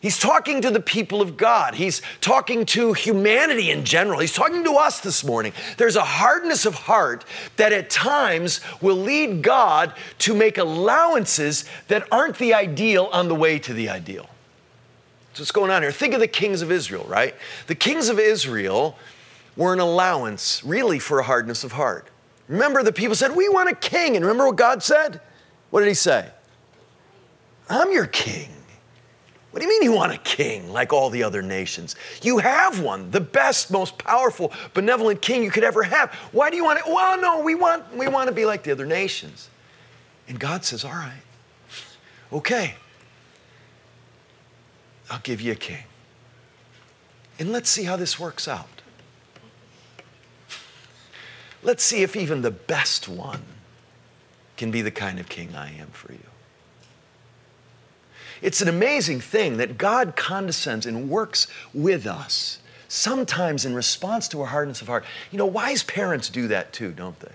He's 0.00 0.18
talking 0.18 0.62
to 0.62 0.72
the 0.72 0.80
people 0.80 1.22
of 1.22 1.36
God. 1.36 1.76
He's 1.76 2.02
talking 2.20 2.66
to 2.66 2.92
humanity 2.92 3.70
in 3.70 3.84
general. 3.84 4.18
He's 4.18 4.32
talking 4.32 4.64
to 4.64 4.72
us 4.72 4.98
this 4.98 5.22
morning. 5.22 5.52
There's 5.76 5.94
a 5.94 6.04
hardness 6.04 6.66
of 6.66 6.74
heart 6.74 7.24
that 7.54 7.72
at 7.72 7.88
times 7.88 8.60
will 8.80 8.96
lead 8.96 9.42
God 9.42 9.92
to 10.18 10.34
make 10.34 10.58
allowances 10.58 11.66
that 11.86 12.04
aren't 12.10 12.38
the 12.38 12.52
ideal 12.52 13.08
on 13.12 13.28
the 13.28 13.36
way 13.36 13.60
to 13.60 13.72
the 13.72 13.90
ideal. 13.90 14.28
So 15.34 15.42
what's 15.42 15.52
going 15.52 15.70
on 15.70 15.82
here? 15.82 15.92
Think 15.92 16.14
of 16.14 16.20
the 16.20 16.26
kings 16.26 16.62
of 16.62 16.72
Israel, 16.72 17.06
right? 17.08 17.36
The 17.68 17.76
kings 17.76 18.08
of 18.08 18.18
Israel 18.18 18.98
were 19.56 19.72
an 19.72 19.80
allowance 19.80 20.62
really 20.64 20.98
for 20.98 21.18
a 21.18 21.22
hardness 21.22 21.64
of 21.64 21.72
heart. 21.72 22.08
Remember, 22.48 22.82
the 22.82 22.92
people 22.92 23.14
said, 23.14 23.34
We 23.34 23.48
want 23.48 23.70
a 23.70 23.74
king. 23.74 24.16
And 24.16 24.24
remember 24.24 24.46
what 24.46 24.56
God 24.56 24.82
said? 24.82 25.20
What 25.70 25.80
did 25.80 25.88
he 25.88 25.94
say? 25.94 26.30
I'm 27.68 27.92
your 27.92 28.06
king. 28.06 28.50
What 29.50 29.60
do 29.60 29.66
you 29.66 29.70
mean 29.70 29.82
you 29.84 29.92
want 29.92 30.12
a 30.12 30.18
king 30.18 30.72
like 30.72 30.92
all 30.92 31.10
the 31.10 31.22
other 31.22 31.40
nations? 31.40 31.94
You 32.22 32.38
have 32.38 32.80
one, 32.80 33.12
the 33.12 33.20
best, 33.20 33.70
most 33.70 33.96
powerful, 33.98 34.52
benevolent 34.74 35.22
king 35.22 35.44
you 35.44 35.50
could 35.50 35.62
ever 35.62 35.84
have. 35.84 36.12
Why 36.32 36.50
do 36.50 36.56
you 36.56 36.64
want 36.64 36.80
it? 36.80 36.84
Well, 36.88 37.20
no, 37.20 37.40
we 37.40 37.54
want, 37.54 37.94
we 37.94 38.08
want 38.08 38.28
to 38.28 38.34
be 38.34 38.46
like 38.46 38.64
the 38.64 38.72
other 38.72 38.84
nations. 38.84 39.48
And 40.26 40.40
God 40.40 40.64
says, 40.64 40.84
All 40.84 40.90
right, 40.90 41.22
okay, 42.32 42.74
I'll 45.08 45.20
give 45.20 45.40
you 45.40 45.52
a 45.52 45.56
king. 45.56 45.84
And 47.38 47.52
let's 47.52 47.70
see 47.70 47.84
how 47.84 47.94
this 47.94 48.18
works 48.18 48.48
out. 48.48 48.73
Let's 51.64 51.82
see 51.82 52.02
if 52.02 52.14
even 52.14 52.42
the 52.42 52.50
best 52.50 53.08
one 53.08 53.42
can 54.56 54.70
be 54.70 54.82
the 54.82 54.90
kind 54.90 55.18
of 55.18 55.28
king 55.28 55.56
I 55.56 55.76
am 55.76 55.88
for 55.88 56.12
you. 56.12 56.18
It's 58.42 58.60
an 58.60 58.68
amazing 58.68 59.20
thing 59.20 59.56
that 59.56 59.78
God 59.78 60.14
condescends 60.16 60.86
and 60.86 61.08
works 61.08 61.46
with 61.72 62.06
us, 62.06 62.58
sometimes 62.88 63.64
in 63.64 63.74
response 63.74 64.28
to 64.28 64.42
our 64.42 64.46
hardness 64.46 64.82
of 64.82 64.88
heart. 64.88 65.04
You 65.30 65.38
know, 65.38 65.46
wise 65.46 65.82
parents 65.82 66.28
do 66.28 66.48
that 66.48 66.72
too, 66.72 66.92
don't 66.92 67.18
they? 67.20 67.32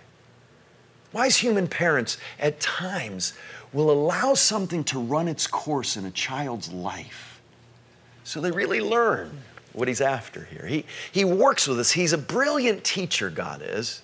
Wise 1.11 1.37
human 1.37 1.67
parents 1.67 2.17
at 2.39 2.59
times 2.59 3.33
will 3.73 3.89
allow 3.89 4.35
something 4.35 4.83
to 4.85 4.99
run 4.99 5.27
its 5.27 5.47
course 5.47 5.97
in 5.97 6.05
a 6.05 6.11
child's 6.11 6.71
life 6.71 7.29
so 8.29 8.39
they 8.39 8.51
really 8.51 8.79
learn 8.79 9.31
what 9.73 9.87
he's 9.87 10.01
after 10.01 10.43
here. 10.45 10.67
He, 10.67 10.85
he 11.11 11.25
works 11.25 11.67
with 11.67 11.79
us. 11.79 11.91
He's 11.91 12.13
a 12.13 12.17
brilliant 12.17 12.83
teacher, 12.83 13.31
God 13.31 13.63
is. 13.63 14.03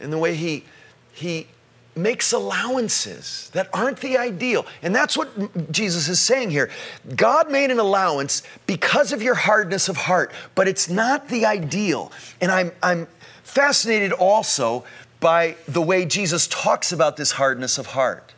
In 0.00 0.10
the 0.10 0.18
way 0.18 0.34
he, 0.34 0.64
he 1.12 1.46
makes 1.94 2.32
allowances 2.32 3.50
that 3.54 3.68
aren't 3.72 4.00
the 4.00 4.18
ideal. 4.18 4.66
And 4.82 4.94
that's 4.94 5.16
what 5.16 5.72
Jesus 5.72 6.08
is 6.08 6.20
saying 6.20 6.50
here. 6.50 6.70
God 7.14 7.50
made 7.50 7.70
an 7.70 7.78
allowance 7.78 8.42
because 8.66 9.12
of 9.12 9.22
your 9.22 9.34
hardness 9.34 9.88
of 9.88 9.96
heart, 9.96 10.32
but 10.54 10.68
it's 10.68 10.88
not 10.88 11.28
the 11.28 11.46
ideal. 11.46 12.12
And 12.40 12.52
I'm, 12.52 12.72
I'm 12.82 13.08
fascinated 13.42 14.12
also 14.12 14.84
by 15.20 15.56
the 15.66 15.80
way 15.80 16.04
Jesus 16.04 16.46
talks 16.48 16.92
about 16.92 17.16
this 17.16 17.32
hardness 17.32 17.78
of 17.78 17.86
heart. 17.86 18.34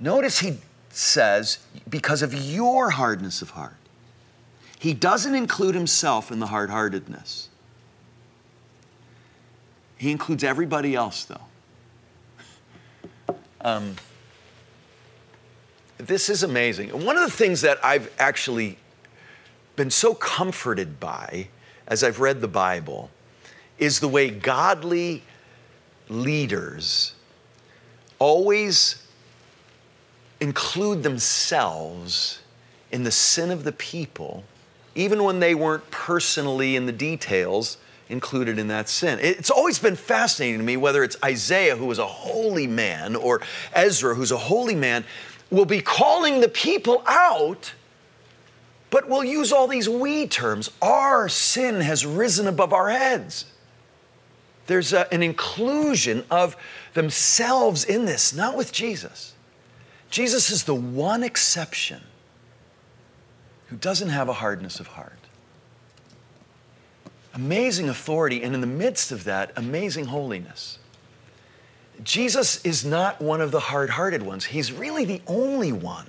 Notice 0.00 0.40
he 0.40 0.58
says, 0.90 1.58
because 1.88 2.22
of 2.22 2.32
your 2.32 2.90
hardness 2.90 3.42
of 3.42 3.50
heart. 3.50 3.76
He 4.78 4.94
doesn't 4.94 5.34
include 5.34 5.74
himself 5.74 6.30
in 6.30 6.38
the 6.38 6.46
hard 6.46 6.70
heartedness. 6.70 7.48
He 9.96 10.10
includes 10.10 10.44
everybody 10.44 10.94
else, 10.94 11.24
though. 11.24 11.36
Um, 13.62 13.96
this 15.98 16.28
is 16.28 16.44
amazing. 16.44 16.90
And 16.90 17.04
one 17.04 17.16
of 17.16 17.24
the 17.24 17.36
things 17.36 17.62
that 17.62 17.84
I've 17.84 18.12
actually 18.18 18.78
been 19.74 19.90
so 19.90 20.14
comforted 20.14 21.00
by 21.00 21.48
as 21.88 22.04
I've 22.04 22.20
read 22.20 22.40
the 22.40 22.48
Bible 22.48 23.10
is 23.78 24.00
the 24.00 24.08
way 24.08 24.30
godly 24.30 25.22
leaders 26.08 27.14
always 28.18 29.02
include 30.40 31.02
themselves 31.02 32.40
in 32.92 33.02
the 33.04 33.10
sin 33.10 33.50
of 33.50 33.64
the 33.64 33.72
people, 33.72 34.44
even 34.94 35.24
when 35.24 35.40
they 35.40 35.54
weren't 35.54 35.90
personally 35.90 36.76
in 36.76 36.86
the 36.86 36.92
details 36.92 37.78
included 38.08 38.58
in 38.58 38.68
that 38.68 38.88
sin. 38.88 39.18
It's 39.20 39.50
always 39.50 39.78
been 39.78 39.96
fascinating 39.96 40.58
to 40.58 40.64
me 40.64 40.76
whether 40.76 41.02
it's 41.02 41.16
Isaiah, 41.24 41.76
who 41.76 41.86
was 41.86 41.98
a 41.98 42.06
holy 42.06 42.66
man, 42.66 43.16
or 43.16 43.42
Ezra, 43.72 44.14
who's 44.14 44.30
a 44.30 44.36
holy 44.36 44.74
man, 44.74 45.04
will 45.50 45.64
be 45.64 45.80
calling 45.80 46.40
the 46.40 46.48
people 46.48 47.02
out, 47.06 47.72
but 48.90 49.08
will 49.08 49.24
use 49.24 49.52
all 49.52 49.66
these 49.66 49.88
we 49.88 50.26
terms. 50.26 50.70
Our 50.80 51.28
sin 51.28 51.80
has 51.80 52.06
risen 52.06 52.46
above 52.46 52.72
our 52.72 52.90
heads. 52.90 53.46
There's 54.66 54.92
a, 54.92 55.12
an 55.12 55.22
inclusion 55.22 56.24
of 56.30 56.56
themselves 56.94 57.84
in 57.84 58.04
this, 58.04 58.32
not 58.32 58.56
with 58.56 58.72
Jesus. 58.72 59.34
Jesus 60.10 60.50
is 60.50 60.64
the 60.64 60.74
one 60.74 61.22
exception 61.22 62.00
who 63.68 63.76
doesn't 63.76 64.10
have 64.10 64.28
a 64.28 64.34
hardness 64.34 64.78
of 64.78 64.88
heart. 64.88 65.25
Amazing 67.36 67.90
authority, 67.90 68.42
and 68.42 68.54
in 68.54 68.62
the 68.62 68.66
midst 68.66 69.12
of 69.12 69.24
that, 69.24 69.52
amazing 69.56 70.06
holiness. 70.06 70.78
Jesus 72.02 72.64
is 72.64 72.82
not 72.82 73.20
one 73.20 73.42
of 73.42 73.50
the 73.50 73.60
hard 73.60 73.90
hearted 73.90 74.22
ones. 74.22 74.46
He's 74.46 74.72
really 74.72 75.04
the 75.04 75.20
only 75.26 75.70
one 75.70 76.06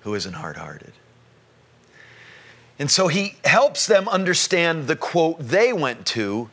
who 0.00 0.14
isn't 0.14 0.34
hard 0.34 0.58
hearted. 0.58 0.92
And 2.78 2.90
so 2.90 3.08
he 3.08 3.36
helps 3.44 3.86
them 3.86 4.06
understand 4.06 4.86
the 4.86 4.96
quote 4.96 5.38
they 5.40 5.72
went 5.72 6.04
to 6.08 6.50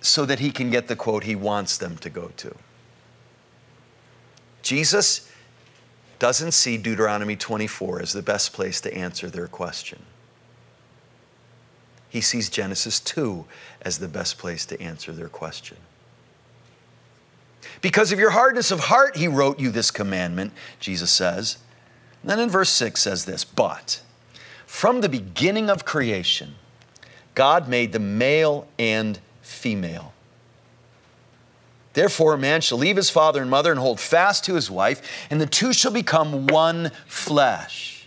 so 0.00 0.24
that 0.24 0.38
he 0.38 0.52
can 0.52 0.70
get 0.70 0.86
the 0.86 0.94
quote 0.94 1.24
he 1.24 1.34
wants 1.34 1.78
them 1.78 1.96
to 1.98 2.08
go 2.08 2.30
to. 2.36 2.54
Jesus 4.62 5.28
doesn't 6.20 6.52
see 6.52 6.76
Deuteronomy 6.76 7.34
24 7.34 8.02
as 8.02 8.12
the 8.12 8.22
best 8.22 8.52
place 8.52 8.80
to 8.82 8.94
answer 8.94 9.28
their 9.28 9.48
question. 9.48 10.00
He 12.12 12.20
sees 12.20 12.50
Genesis 12.50 13.00
2 13.00 13.46
as 13.80 13.96
the 13.96 14.06
best 14.06 14.36
place 14.36 14.66
to 14.66 14.78
answer 14.82 15.12
their 15.12 15.30
question. 15.30 15.78
Because 17.80 18.12
of 18.12 18.18
your 18.18 18.32
hardness 18.32 18.70
of 18.70 18.80
heart, 18.80 19.16
he 19.16 19.28
wrote 19.28 19.58
you 19.58 19.70
this 19.70 19.90
commandment, 19.90 20.52
Jesus 20.78 21.10
says. 21.10 21.56
And 22.20 22.30
then 22.30 22.38
in 22.38 22.50
verse 22.50 22.68
6 22.68 23.00
says 23.00 23.24
this 23.24 23.44
But 23.46 24.02
from 24.66 25.00
the 25.00 25.08
beginning 25.08 25.70
of 25.70 25.86
creation, 25.86 26.56
God 27.34 27.66
made 27.66 27.92
the 27.92 27.98
male 27.98 28.68
and 28.78 29.18
female. 29.40 30.12
Therefore, 31.94 32.34
a 32.34 32.38
man 32.38 32.60
shall 32.60 32.76
leave 32.76 32.96
his 32.96 33.08
father 33.08 33.40
and 33.40 33.50
mother 33.50 33.70
and 33.70 33.80
hold 33.80 33.98
fast 33.98 34.44
to 34.44 34.54
his 34.54 34.70
wife, 34.70 35.00
and 35.30 35.40
the 35.40 35.46
two 35.46 35.72
shall 35.72 35.92
become 35.92 36.46
one 36.46 36.90
flesh. 37.06 38.01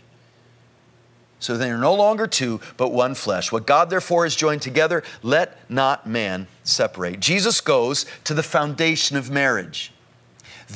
So 1.45 1.58
they 1.58 1.69
are 1.69 1.77
no 1.77 1.93
longer 1.93 2.25
two, 2.25 2.60
but 2.75 2.91
one 2.91 3.13
flesh. 3.13 3.51
What 3.51 3.67
God 3.67 3.91
therefore 3.91 4.23
has 4.23 4.36
joined 4.36 4.63
together, 4.63 5.03
let 5.21 5.69
not 5.69 6.08
man 6.08 6.47
separate. 6.63 7.19
Jesus 7.19 7.62
goes 7.62 8.08
to 8.23 8.34
the 8.34 8.41
foundation 8.41 9.15
of 9.15 9.29
marriage. 9.29 9.91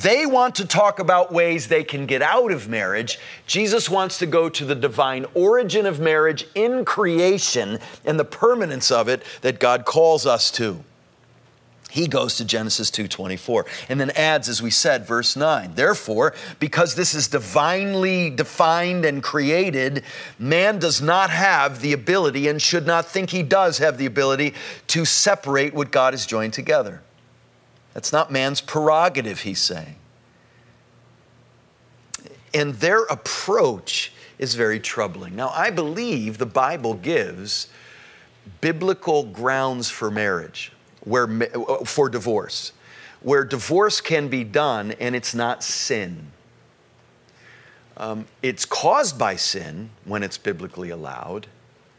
They 0.00 0.26
want 0.26 0.54
to 0.54 0.64
talk 0.64 1.00
about 1.00 1.32
ways 1.32 1.66
they 1.66 1.82
can 1.82 2.06
get 2.06 2.22
out 2.22 2.52
of 2.52 2.68
marriage. 2.68 3.18
Jesus 3.48 3.90
wants 3.90 4.18
to 4.18 4.26
go 4.26 4.48
to 4.48 4.64
the 4.64 4.76
divine 4.76 5.26
origin 5.34 5.86
of 5.86 5.98
marriage 5.98 6.46
in 6.54 6.84
creation 6.84 7.80
and 8.04 8.16
the 8.16 8.24
permanence 8.24 8.92
of 8.92 9.08
it 9.08 9.24
that 9.40 9.58
God 9.58 9.84
calls 9.84 10.24
us 10.24 10.52
to 10.52 10.84
he 11.90 12.06
goes 12.06 12.36
to 12.36 12.44
Genesis 12.44 12.90
2:24 12.90 13.66
and 13.88 14.00
then 14.00 14.10
adds 14.10 14.48
as 14.48 14.62
we 14.62 14.70
said 14.70 15.06
verse 15.06 15.36
9 15.36 15.74
therefore 15.74 16.34
because 16.58 16.94
this 16.94 17.14
is 17.14 17.28
divinely 17.28 18.30
defined 18.30 19.04
and 19.04 19.22
created 19.22 20.04
man 20.38 20.78
does 20.78 21.02
not 21.02 21.30
have 21.30 21.80
the 21.80 21.92
ability 21.92 22.48
and 22.48 22.62
should 22.62 22.86
not 22.86 23.06
think 23.06 23.30
he 23.30 23.42
does 23.42 23.78
have 23.78 23.98
the 23.98 24.06
ability 24.06 24.54
to 24.86 25.04
separate 25.04 25.74
what 25.74 25.90
God 25.90 26.14
has 26.14 26.26
joined 26.26 26.52
together. 26.52 27.02
That's 27.94 28.12
not 28.12 28.30
man's 28.30 28.60
prerogative 28.60 29.40
he's 29.40 29.60
saying. 29.60 29.96
And 32.54 32.74
their 32.74 33.02
approach 33.04 34.12
is 34.38 34.54
very 34.54 34.80
troubling. 34.80 35.36
Now 35.36 35.50
i 35.50 35.70
believe 35.70 36.38
the 36.38 36.46
bible 36.46 36.94
gives 36.94 37.68
biblical 38.60 39.24
grounds 39.24 39.90
for 39.90 40.10
marriage 40.10 40.72
where, 41.04 41.28
for 41.84 42.08
divorce, 42.08 42.72
where 43.20 43.44
divorce 43.44 44.00
can 44.00 44.28
be 44.28 44.44
done 44.44 44.92
and 44.92 45.14
it's 45.14 45.34
not 45.34 45.62
sin. 45.62 46.30
Um, 47.96 48.26
it's 48.42 48.64
caused 48.64 49.18
by 49.18 49.36
sin 49.36 49.90
when 50.06 50.22
it's 50.22 50.38
biblically 50.38 50.88
allowed, 50.88 51.48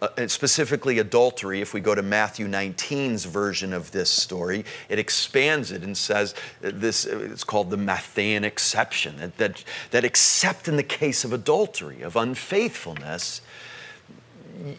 uh, 0.01 0.27
specifically 0.27 0.97
adultery. 0.97 1.61
If 1.61 1.75
we 1.75 1.79
go 1.79 1.93
to 1.93 2.01
Matthew 2.01 2.47
19's 2.47 3.25
version 3.25 3.71
of 3.71 3.91
this 3.91 4.09
story, 4.09 4.65
it 4.89 4.97
expands 4.97 5.71
it 5.71 5.83
and 5.83 5.95
says 5.95 6.33
this 6.61 7.05
it's 7.05 7.43
called 7.43 7.69
the 7.69 7.77
Matthean 7.77 8.43
exception 8.43 9.17
that, 9.17 9.37
that, 9.37 9.63
that 9.91 10.03
except 10.03 10.67
in 10.67 10.75
the 10.75 10.83
case 10.83 11.23
of 11.23 11.33
adultery, 11.33 12.01
of 12.01 12.15
unfaithfulness, 12.15 13.41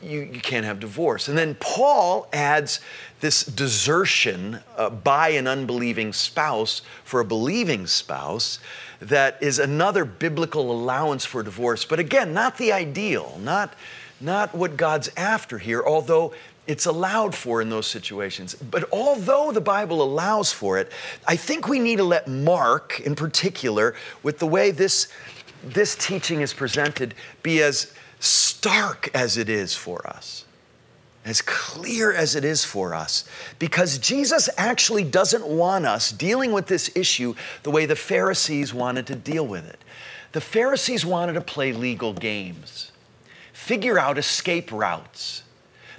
you, 0.03 0.21
you 0.33 0.41
can't 0.41 0.65
have 0.65 0.81
divorce. 0.81 1.29
And 1.29 1.37
then 1.37 1.57
Paul 1.61 2.29
adds 2.33 2.81
this 3.21 3.45
desertion 3.45 4.61
uh, 4.77 4.91
by 4.91 5.31
an 5.31 5.47
unbelieving 5.47 6.13
spouse 6.13 6.83
for 7.05 7.21
a 7.21 7.25
believing 7.25 7.87
spouse 7.87 8.59
that 9.01 9.39
is 9.41 9.59
another 9.59 10.05
biblical 10.05 10.71
allowance 10.71 11.25
for 11.25 11.43
divorce. 11.43 11.85
But 11.85 11.99
again, 11.99 12.33
not 12.33 12.59
the 12.59 12.73
ideal, 12.73 13.39
not, 13.43 13.75
not 14.21 14.55
what 14.55 14.77
God's 14.77 15.11
after 15.17 15.59
here, 15.59 15.83
although 15.85 16.33
it's 16.67 16.87
allowed 16.87 17.35
for 17.35 17.61
in 17.61 17.71
those 17.71 17.87
situations. 17.87 18.55
But 18.55 18.89
although 18.93 19.51
the 19.51 19.61
Bible 19.61 20.03
allows 20.03 20.53
for 20.53 20.79
it, 20.79 20.93
I 21.27 21.35
think 21.35 21.67
we 21.67 21.81
need 21.81 21.97
to 21.97 22.05
let 22.05 22.29
Mark, 22.29 23.01
in 23.01 23.17
particular, 23.17 23.95
with 24.23 24.39
the 24.39 24.47
way 24.47 24.71
this, 24.71 25.09
this 25.65 25.97
teaching 25.97 26.41
is 26.41 26.53
presented, 26.53 27.15
be 27.43 27.63
as 27.63 27.93
stark 28.23 29.11
as 29.15 29.37
it 29.37 29.49
is 29.49 29.75
for 29.75 30.07
us, 30.07 30.45
as 31.25 31.43
clear 31.43 32.13
as 32.13 32.37
it 32.37 32.45
is 32.45 32.65
for 32.65 32.95
us, 32.95 33.25
because 33.59 33.99
Jesus 33.99 34.49
actually 34.57 35.03
doesn't 35.03 35.47
want 35.47 35.87
us 35.87 36.13
dealing 36.13 36.53
with 36.53 36.67
this 36.67 36.91
issue 36.95 37.35
the 37.65 37.71
way 37.71 37.85
the 37.85 37.97
Pharisees 37.97 38.73
wanted 38.73 39.07
to 39.09 39.17
deal 39.17 39.47
with 39.47 39.69
it. 39.69 39.81
The 40.31 40.41
Pharisees 40.41 41.05
wanted 41.05 41.35
to 41.35 41.41
play 41.41 41.73
legal 41.73 42.13
games, 42.13 42.93
figure 43.53 43.99
out 43.99 44.19
escape 44.19 44.71
routes. 44.71 45.43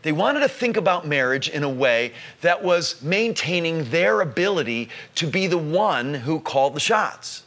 They 0.01 0.11
wanted 0.11 0.41
to 0.41 0.49
think 0.49 0.75
about 0.75 1.07
marriage 1.07 1.49
in 1.49 1.63
a 1.63 1.69
way 1.69 2.13
that 2.41 2.63
was 2.63 3.01
maintaining 3.01 3.89
their 3.89 4.19
ability 4.21 4.89
to 5.15 5.27
be 5.27 5.47
the 5.47 5.57
one 5.57 6.13
who 6.13 6.39
called 6.41 6.73
the 6.73 6.81
shots. 6.81 7.43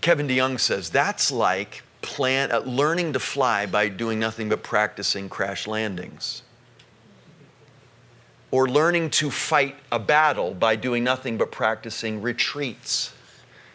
Kevin 0.00 0.26
DeYoung 0.28 0.58
says 0.60 0.90
that's 0.90 1.30
like 1.30 1.83
plan, 2.06 2.52
uh, 2.52 2.60
learning 2.60 3.12
to 3.14 3.20
fly 3.20 3.66
by 3.66 3.88
doing 3.88 4.18
nothing 4.18 4.48
but 4.48 4.62
practicing 4.62 5.28
crash 5.28 5.66
landings. 5.66 6.42
Or 8.50 8.68
learning 8.68 9.10
to 9.10 9.30
fight 9.30 9.76
a 9.90 9.98
battle 9.98 10.54
by 10.54 10.76
doing 10.76 11.02
nothing 11.02 11.36
but 11.36 11.50
practicing 11.50 12.22
retreats, 12.22 13.12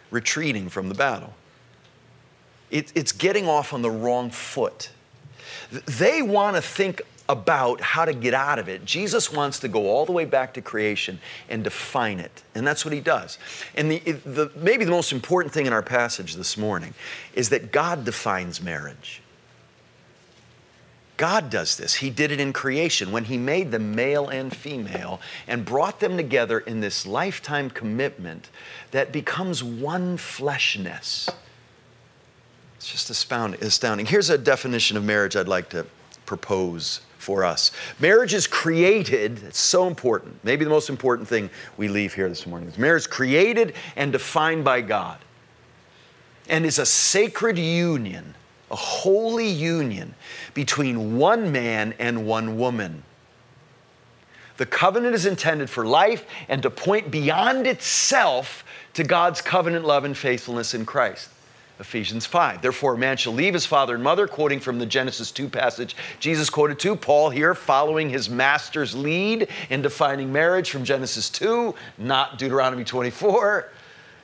retreating 0.10 0.70
from 0.70 0.90
the 0.90 0.96
battle. 0.96 1.34
It, 2.72 2.92
it's 2.96 3.12
getting 3.12 3.48
off 3.48 3.74
on 3.74 3.82
the 3.82 3.92
wrong 3.92 4.30
foot. 4.30 4.92
They 5.72 6.22
want 6.22 6.56
to 6.56 6.62
think 6.62 7.02
about 7.30 7.80
how 7.80 8.06
to 8.06 8.14
get 8.14 8.34
out 8.34 8.58
of 8.58 8.68
it. 8.68 8.84
Jesus 8.84 9.32
wants 9.32 9.60
to 9.60 9.68
go 9.68 9.88
all 9.88 10.04
the 10.04 10.12
way 10.12 10.26
back 10.26 10.56
to 10.56 10.62
creation 10.62 11.20
and 11.48 11.64
define 11.64 12.20
it. 12.20 12.42
And 12.56 12.66
that's 12.66 12.84
what 12.84 12.94
he 12.94 13.00
does. 13.00 13.38
And 13.76 13.92
the, 13.92 14.00
the, 14.00 14.52
maybe 14.56 14.84
the 14.84 14.92
most 14.92 15.14
important 15.14 15.54
thing 15.54 15.68
in 15.68 15.72
our 15.72 15.84
passage 15.84 16.36
this 16.36 16.58
morning 16.58 16.96
is 17.36 17.50
that 17.50 17.72
God 17.72 18.04
defines 18.04 18.64
marriage. 18.64 19.22
God 21.18 21.50
does 21.52 21.76
this. 21.76 21.96
He 21.96 22.10
did 22.10 22.32
it 22.32 22.40
in 22.40 22.52
creation 22.54 23.12
when 23.12 23.26
He 23.26 23.38
made 23.38 23.72
them 23.72 23.94
male 23.94 24.30
and 24.30 24.56
female 24.56 25.20
and 25.48 25.66
brought 25.66 26.00
them 26.00 26.16
together 26.16 26.60
in 26.60 26.80
this 26.80 27.06
lifetime 27.06 27.70
commitment 27.70 28.50
that 28.92 29.12
becomes 29.12 29.62
one 29.62 30.18
fleshness. 30.18 31.30
It's 32.78 32.90
just 32.90 33.10
astounding. 33.10 34.06
Here's 34.06 34.30
a 34.30 34.38
definition 34.38 34.96
of 34.96 35.04
marriage 35.04 35.36
I'd 35.36 35.50
like 35.50 35.68
to 35.72 35.86
propose 36.26 37.02
for 37.30 37.46
us. 37.46 37.72
Marriage 38.00 38.34
is 38.34 38.48
created, 38.48 39.44
it's 39.44 39.60
so 39.60 39.86
important. 39.86 40.44
Maybe 40.44 40.64
the 40.64 40.72
most 40.72 40.90
important 40.90 41.28
thing 41.28 41.52
we 41.78 41.88
leave 41.88 42.12
here 42.12 42.28
this 42.28 42.48
morning 42.48 42.68
is 42.68 42.80
marriage 42.80 43.08
created 43.08 43.76
and 43.96 44.12
defined 44.12 44.64
by 44.64 44.82
God 44.82 45.20
and 46.50 46.66
is 46.66 46.80
a 46.80 46.88
sacred 46.88 47.60
union, 47.60 48.34
a 48.72 48.76
holy 48.76 49.48
union 49.48 50.16
between 50.56 51.20
one 51.20 51.52
man 51.52 51.94
and 52.00 52.26
one 52.26 52.58
woman. 52.58 53.04
The 54.58 54.66
covenant 54.66 55.14
is 55.14 55.28
intended 55.28 55.70
for 55.70 55.86
life 55.86 56.26
and 56.48 56.64
to 56.64 56.72
point 56.72 57.12
beyond 57.12 57.68
itself 57.68 58.64
to 58.96 59.04
God's 59.04 59.40
covenant 59.40 59.86
love 59.86 60.04
and 60.04 60.18
faithfulness 60.18 60.74
in 60.74 60.84
Christ. 60.84 61.30
Ephesians 61.80 62.26
5. 62.26 62.62
Therefore, 62.62 62.96
a 62.96 62.98
man 62.98 63.16
shall 63.16 63.34
leave 63.34 63.54
his 63.54 63.66
father 63.66 63.96
and 63.96 64.04
mother, 64.04 64.28
quoting 64.28 64.60
from 64.60 64.80
the 64.80 64.86
Genesis 64.86 65.32
2 65.32 65.48
passage 65.48 65.96
Jesus 66.20 66.50
quoted 66.50 66.78
to. 66.80 66.96
Paul 66.96 67.30
here 67.30 67.56
following 67.56 68.10
his 68.10 68.30
master's 68.30 68.94
lead 68.94 69.48
in 69.70 69.82
defining 69.82 70.32
marriage 70.32 70.70
from 70.70 70.84
Genesis 70.84 71.30
2, 71.30 71.74
not 71.98 72.38
Deuteronomy 72.38 72.84
24, 72.84 73.72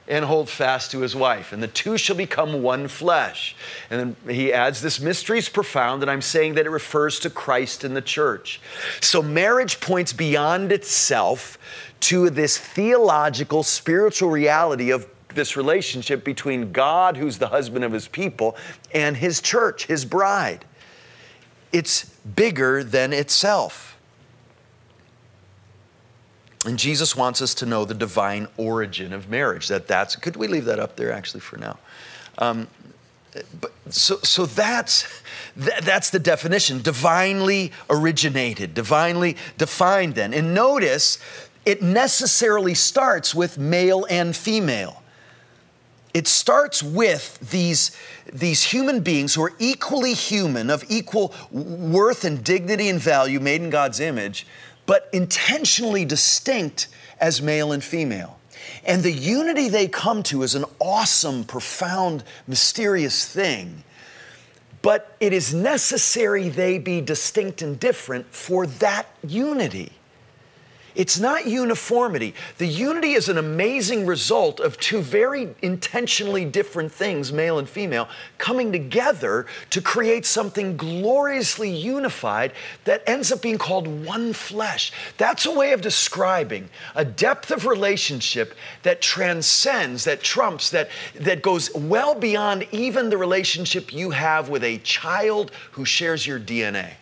and 0.07 0.25
hold 0.25 0.49
fast 0.49 0.91
to 0.91 0.99
his 0.99 1.15
wife. 1.15 1.53
And 1.53 1.63
the 1.63 1.67
two 1.67 1.97
shall 1.97 2.15
become 2.15 2.61
one 2.61 2.87
flesh. 2.89 3.55
And 3.89 4.15
then 4.25 4.35
he 4.35 4.51
adds, 4.51 4.81
This 4.81 4.99
mystery 4.99 5.39
is 5.39 5.49
profound, 5.49 6.01
and 6.01 6.11
I'm 6.11 6.21
saying 6.21 6.55
that 6.55 6.65
it 6.65 6.69
refers 6.69 7.19
to 7.21 7.29
Christ 7.29 7.83
and 7.83 7.95
the 7.95 8.01
church. 8.01 8.59
So 8.99 9.21
marriage 9.21 9.79
points 9.79 10.11
beyond 10.13 10.71
itself 10.71 11.57
to 12.01 12.29
this 12.29 12.57
theological, 12.57 13.63
spiritual 13.63 14.29
reality 14.29 14.91
of 14.91 15.07
this 15.35 15.55
relationship 15.55 16.23
between 16.23 16.71
God, 16.71 17.17
who's 17.17 17.37
the 17.37 17.49
husband 17.49 17.83
of 17.83 17.91
his 17.91 18.07
people, 18.07 18.55
and 18.93 19.17
his 19.17 19.41
church, 19.41 19.85
his 19.85 20.05
bride. 20.05 20.65
It's 21.71 22.05
bigger 22.05 22.83
than 22.83 23.13
itself. 23.13 23.97
And 26.65 26.79
Jesus 26.79 27.15
wants 27.15 27.41
us 27.41 27.53
to 27.55 27.65
know 27.65 27.85
the 27.85 27.93
divine 27.93 28.47
origin 28.57 29.13
of 29.13 29.29
marriage. 29.29 29.67
That 29.67 29.87
that's 29.87 30.15
could 30.15 30.35
we 30.35 30.47
leave 30.47 30.65
that 30.65 30.79
up 30.79 30.95
there 30.95 31.11
actually 31.11 31.41
for 31.41 31.57
now? 31.57 31.77
Um, 32.37 32.67
but 33.59 33.73
so 33.89 34.17
so 34.23 34.45
that's 34.45 35.21
that's 35.55 36.09
the 36.09 36.19
definition 36.19 36.81
divinely 36.81 37.71
originated 37.89 38.73
divinely 38.73 39.35
defined 39.57 40.15
then 40.15 40.33
and 40.33 40.53
notice 40.53 41.19
it 41.65 41.81
necessarily 41.81 42.73
starts 42.73 43.35
with 43.35 43.57
male 43.57 44.05
and 44.09 44.35
female 44.35 45.03
it 46.15 46.29
starts 46.29 46.81
with 46.81 47.37
these, 47.51 47.91
these 48.31 48.63
human 48.63 49.01
beings 49.01 49.35
who 49.35 49.43
are 49.43 49.51
equally 49.59 50.13
human, 50.13 50.69
of 50.69 50.85
equal 50.87 51.35
worth 51.51 52.23
and 52.23 52.41
dignity 52.41 52.87
and 52.87 53.01
value, 53.01 53.41
made 53.41 53.61
in 53.61 53.69
God's 53.69 53.99
image, 53.99 54.47
but 54.85 55.09
intentionally 55.11 56.05
distinct 56.05 56.87
as 57.19 57.41
male 57.41 57.73
and 57.73 57.83
female. 57.83 58.39
And 58.85 59.03
the 59.03 59.11
unity 59.11 59.67
they 59.67 59.89
come 59.89 60.23
to 60.23 60.43
is 60.43 60.55
an 60.55 60.63
awesome, 60.79 61.43
profound, 61.43 62.23
mysterious 62.47 63.27
thing. 63.27 63.83
But 64.81 65.17
it 65.19 65.33
is 65.33 65.53
necessary 65.53 66.47
they 66.47 66.79
be 66.79 67.01
distinct 67.01 67.61
and 67.61 67.77
different 67.77 68.27
for 68.33 68.67
that 68.67 69.07
unity. 69.27 69.91
It's 70.95 71.19
not 71.19 71.45
uniformity. 71.45 72.33
The 72.57 72.67
unity 72.67 73.13
is 73.13 73.27
an 73.27 73.37
amazing 73.37 74.05
result 74.05 74.61
of 74.61 74.79
two 74.79 75.01
very 75.01 75.53
intentionally 75.61 76.45
different 76.45 76.91
things, 76.91 77.33
male 77.33 77.59
and 77.59 77.67
female, 77.67 78.07
coming 78.37 78.71
together 78.71 79.45
to 79.71 79.81
create 79.81 80.25
something 80.25 80.77
gloriously 80.77 81.69
unified 81.69 82.53
that 82.85 83.03
ends 83.07 83.31
up 83.31 83.41
being 83.41 83.57
called 83.57 84.05
one 84.05 84.31
flesh. 84.31 84.93
That's 85.17 85.45
a 85.45 85.51
way 85.51 85.73
of 85.73 85.81
describing 85.81 86.69
a 86.95 87.03
depth 87.03 87.51
of 87.51 87.65
relationship 87.65 88.55
that 88.83 89.01
transcends, 89.01 90.05
that 90.05 90.23
trumps, 90.23 90.69
that, 90.69 90.89
that 91.15 91.41
goes 91.41 91.73
well 91.75 92.15
beyond 92.15 92.67
even 92.71 93.09
the 93.09 93.17
relationship 93.17 93.93
you 93.93 94.11
have 94.11 94.47
with 94.47 94.63
a 94.63 94.77
child 94.79 95.51
who 95.71 95.83
shares 95.83 96.25
your 96.25 96.39
DNA. 96.39 96.93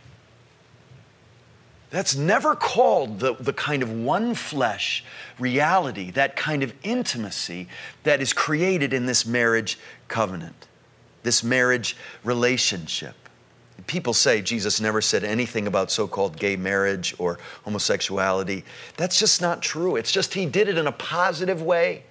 That's 1.93 2.15
never 2.15 2.55
called 2.55 3.19
the, 3.19 3.35
the 3.35 3.53
kind 3.53 3.83
of 3.83 3.91
one 3.91 4.33
flesh 4.33 5.05
reality, 5.37 6.09
that 6.09 6.35
kind 6.35 6.63
of 6.63 6.73
intimacy 6.81 7.67
that 8.01 8.19
is 8.19 8.33
created 8.33 8.93
in 8.93 9.05
this 9.05 9.27
marriage 9.27 9.77
covenant, 10.07 10.67
this 11.21 11.43
marriage 11.43 11.95
relationship. 12.23 13.13
People 13.85 14.15
say 14.15 14.41
Jesus 14.41 14.81
never 14.81 15.01
said 15.01 15.23
anything 15.23 15.67
about 15.67 15.91
so 15.91 16.07
called 16.07 16.35
gay 16.35 16.55
marriage 16.55 17.13
or 17.19 17.37
homosexuality. 17.63 18.63
That's 18.97 19.19
just 19.19 19.39
not 19.39 19.61
true. 19.61 19.95
It's 19.95 20.11
just 20.11 20.33
he 20.33 20.47
did 20.47 20.69
it 20.69 20.79
in 20.79 20.87
a 20.87 20.91
positive 20.91 21.61
way, 21.61 22.05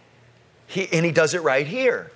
he, 0.69 0.87
and 0.93 1.05
he 1.05 1.11
does 1.11 1.35
it 1.35 1.43
right 1.43 1.67
here. 1.67 2.13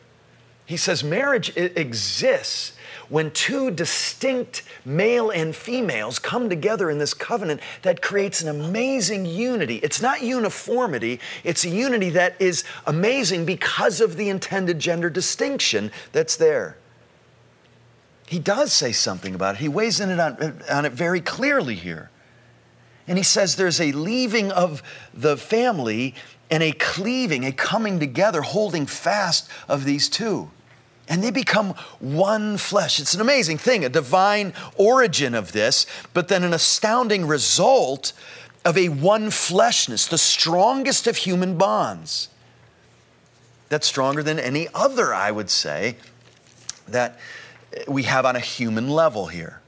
He 0.67 0.77
says 0.77 1.03
marriage 1.03 1.57
exists 1.57 2.76
when 3.09 3.31
two 3.31 3.71
distinct 3.71 4.63
male 4.85 5.31
and 5.31 5.55
females 5.55 6.19
come 6.19 6.49
together 6.49 6.91
in 6.91 6.99
this 6.99 7.15
covenant 7.15 7.61
that 7.83 8.03
creates 8.03 8.43
an 8.43 8.49
amazing 8.49 9.27
unity. 9.27 9.77
It's 9.77 10.01
not 10.01 10.23
uniformity, 10.23 11.21
it's 11.45 11.65
a 11.65 11.69
unity 11.69 12.11
that 12.11 12.37
is 12.41 12.65
amazing 12.87 13.45
because 13.45 14.01
of 14.01 14.17
the 14.17 14.29
intended 14.29 14.79
gender 14.79 15.11
distinction 15.11 15.93
that's 16.13 16.37
there. 16.37 16.77
He 18.27 18.39
does 18.39 18.73
say 18.73 18.91
something 18.93 19.35
about 19.35 19.55
it. 19.55 19.59
He 19.59 19.69
weighs 19.69 20.01
in 20.01 20.19
on, 20.19 20.63
on 20.69 20.85
it 20.85 20.93
very 20.93 21.21
clearly 21.21 21.77
here. 21.77 22.11
And 23.07 23.17
he 23.17 23.23
says 23.23 23.55
there's 23.55 23.81
a 23.81 23.93
leaving 23.93 24.51
of 24.51 24.83
the 25.15 25.37
family 25.37 26.15
and 26.51 26.61
a 26.61 26.73
cleaving, 26.73 27.45
a 27.45 27.53
coming 27.53 28.01
together, 28.01 28.43
holding 28.43 28.87
fast 28.87 29.49
of 29.69 29.85
these 29.85 30.09
two 30.09 30.51
and 31.09 31.23
they 31.23 31.31
become 31.31 31.75
one 32.01 32.57
flesh. 32.57 32.99
It's 32.99 33.15
an 33.15 33.21
amazing 33.21 33.59
thing, 33.59 33.85
a 33.85 33.89
divine 33.89 34.53
origin 34.77 35.35
of 35.35 35.53
this, 35.53 35.87
but 36.13 36.29
then 36.29 36.43
an 36.43 36.53
astounding 36.53 37.27
result 37.27 38.13
of 38.65 38.77
a 38.77 38.89
one 38.89 39.31
fleshness, 39.31 40.07
the 40.09 40.19
strongest 40.19 41.07
of 41.07 41.17
human 41.17 41.57
bonds. 41.57 42.29
That's 43.69 43.87
stronger 43.87 44.23
than 44.23 44.39
any 44.39 44.69
other, 44.75 45.15
I 45.15 45.31
would 45.31 45.51
say, 45.51 45.97
that 46.89 47.19
we 47.87 48.05
have 48.05 48.25
on 48.25 48.37
a 48.37 48.41
human 48.41 48.89
level 48.89 49.27
here. 49.27 49.61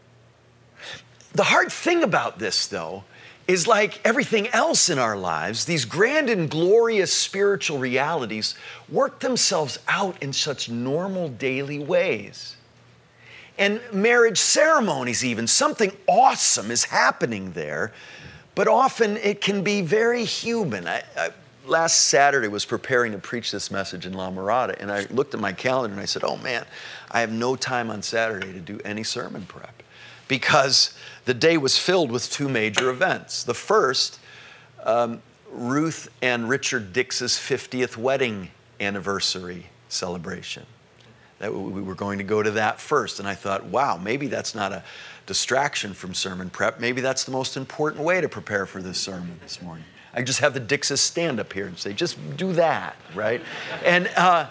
The 1.32 1.44
hard 1.44 1.70
thing 1.70 2.02
about 2.02 2.38
this, 2.38 2.66
though, 2.66 3.04
is 3.48 3.66
like 3.66 3.98
everything 4.04 4.46
else 4.48 4.90
in 4.90 4.98
our 4.98 5.16
lives, 5.16 5.64
these 5.64 5.86
grand 5.86 6.28
and 6.28 6.50
glorious 6.50 7.12
spiritual 7.12 7.78
realities 7.78 8.54
work 8.90 9.20
themselves 9.20 9.78
out 9.88 10.22
in 10.22 10.34
such 10.34 10.68
normal 10.68 11.28
daily 11.28 11.78
ways. 11.78 12.56
And 13.56 13.80
marriage 13.90 14.38
ceremonies, 14.38 15.24
even, 15.24 15.46
something 15.46 15.90
awesome 16.06 16.70
is 16.70 16.84
happening 16.84 17.52
there, 17.52 17.92
but 18.54 18.68
often 18.68 19.16
it 19.16 19.40
can 19.40 19.64
be 19.64 19.80
very 19.80 20.24
human. 20.24 20.86
I, 20.86 21.02
I, 21.16 21.30
last 21.66 22.06
Saturday 22.06 22.48
was 22.48 22.66
preparing 22.66 23.12
to 23.12 23.18
preach 23.18 23.50
this 23.50 23.70
message 23.70 24.04
in 24.04 24.12
La 24.12 24.30
Mirada, 24.30 24.76
and 24.78 24.92
I 24.92 25.06
looked 25.10 25.32
at 25.32 25.40
my 25.40 25.52
calendar 25.52 25.94
and 25.94 26.02
I 26.02 26.06
said, 26.06 26.22
Oh 26.22 26.36
man, 26.36 26.66
I 27.10 27.20
have 27.20 27.32
no 27.32 27.56
time 27.56 27.90
on 27.90 28.02
Saturday 28.02 28.52
to 28.52 28.60
do 28.60 28.78
any 28.84 29.04
sermon 29.04 29.46
prep 29.48 29.82
because 30.28 30.92
the 31.28 31.34
day 31.34 31.58
was 31.58 31.76
filled 31.76 32.10
with 32.10 32.30
two 32.30 32.48
major 32.48 32.88
events. 32.88 33.44
The 33.44 33.52
first, 33.52 34.18
um, 34.82 35.20
Ruth 35.50 36.08
and 36.22 36.48
Richard 36.48 36.94
Dix's 36.94 37.32
50th 37.32 37.98
wedding 37.98 38.48
anniversary 38.80 39.66
celebration. 39.90 40.64
That 41.40 41.52
we 41.52 41.82
were 41.82 41.94
going 41.94 42.16
to 42.16 42.24
go 42.24 42.42
to 42.42 42.52
that 42.52 42.80
first. 42.80 43.18
And 43.18 43.28
I 43.28 43.34
thought, 43.34 43.66
wow, 43.66 43.98
maybe 43.98 44.26
that's 44.28 44.54
not 44.54 44.72
a 44.72 44.82
distraction 45.26 45.92
from 45.92 46.14
sermon 46.14 46.48
prep. 46.48 46.80
Maybe 46.80 47.02
that's 47.02 47.24
the 47.24 47.32
most 47.32 47.58
important 47.58 48.02
way 48.02 48.22
to 48.22 48.28
prepare 48.30 48.64
for 48.64 48.80
this 48.80 48.96
sermon 48.96 49.38
this 49.42 49.60
morning. 49.60 49.84
I 50.14 50.22
just 50.22 50.40
have 50.40 50.54
the 50.54 50.60
Dixes 50.60 51.02
stand 51.02 51.40
up 51.40 51.52
here 51.52 51.66
and 51.66 51.76
say, 51.76 51.92
just 51.92 52.16
do 52.38 52.54
that, 52.54 52.96
right? 53.14 53.42
And, 53.84 54.10
uh, 54.16 54.48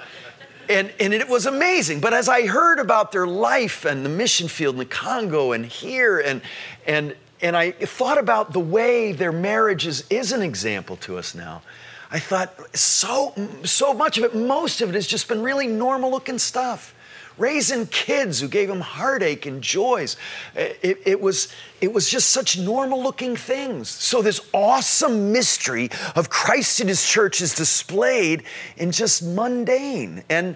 and, 0.69 0.91
and 0.99 1.13
it 1.13 1.27
was 1.27 1.45
amazing. 1.45 1.99
But 1.99 2.13
as 2.13 2.29
I 2.29 2.47
heard 2.47 2.79
about 2.79 3.11
their 3.11 3.27
life 3.27 3.85
and 3.85 4.05
the 4.05 4.09
mission 4.09 4.47
field 4.47 4.75
in 4.75 4.79
the 4.79 4.85
Congo 4.85 5.51
and 5.51 5.65
here, 5.65 6.19
and, 6.19 6.41
and, 6.85 7.15
and 7.41 7.55
I 7.55 7.71
thought 7.71 8.17
about 8.17 8.53
the 8.53 8.59
way 8.59 9.11
their 9.11 9.31
marriage 9.31 9.85
is, 9.85 10.03
is 10.09 10.31
an 10.31 10.41
example 10.41 10.95
to 10.97 11.17
us 11.17 11.35
now, 11.35 11.61
I 12.09 12.19
thought 12.19 12.53
so, 12.75 13.33
so 13.63 13.93
much 13.93 14.17
of 14.17 14.23
it, 14.23 14.35
most 14.35 14.81
of 14.81 14.89
it 14.89 14.95
has 14.95 15.07
just 15.07 15.27
been 15.27 15.43
really 15.43 15.67
normal 15.67 16.09
looking 16.09 16.39
stuff 16.39 16.93
raising 17.37 17.87
kids 17.87 18.39
who 18.39 18.47
gave 18.47 18.69
him 18.69 18.81
heartache 18.81 19.45
and 19.45 19.61
joys. 19.61 20.17
It, 20.55 21.01
it, 21.05 21.21
was, 21.21 21.53
it 21.81 21.93
was 21.93 22.09
just 22.09 22.29
such 22.31 22.57
normal 22.57 23.01
looking 23.01 23.35
things. 23.35 23.89
So, 23.89 24.21
this 24.21 24.41
awesome 24.53 25.31
mystery 25.31 25.89
of 26.15 26.29
Christ 26.29 26.79
and 26.79 26.89
his 26.89 27.07
church 27.07 27.41
is 27.41 27.53
displayed 27.55 28.43
in 28.77 28.91
just 28.91 29.23
mundane. 29.23 30.23
And, 30.29 30.55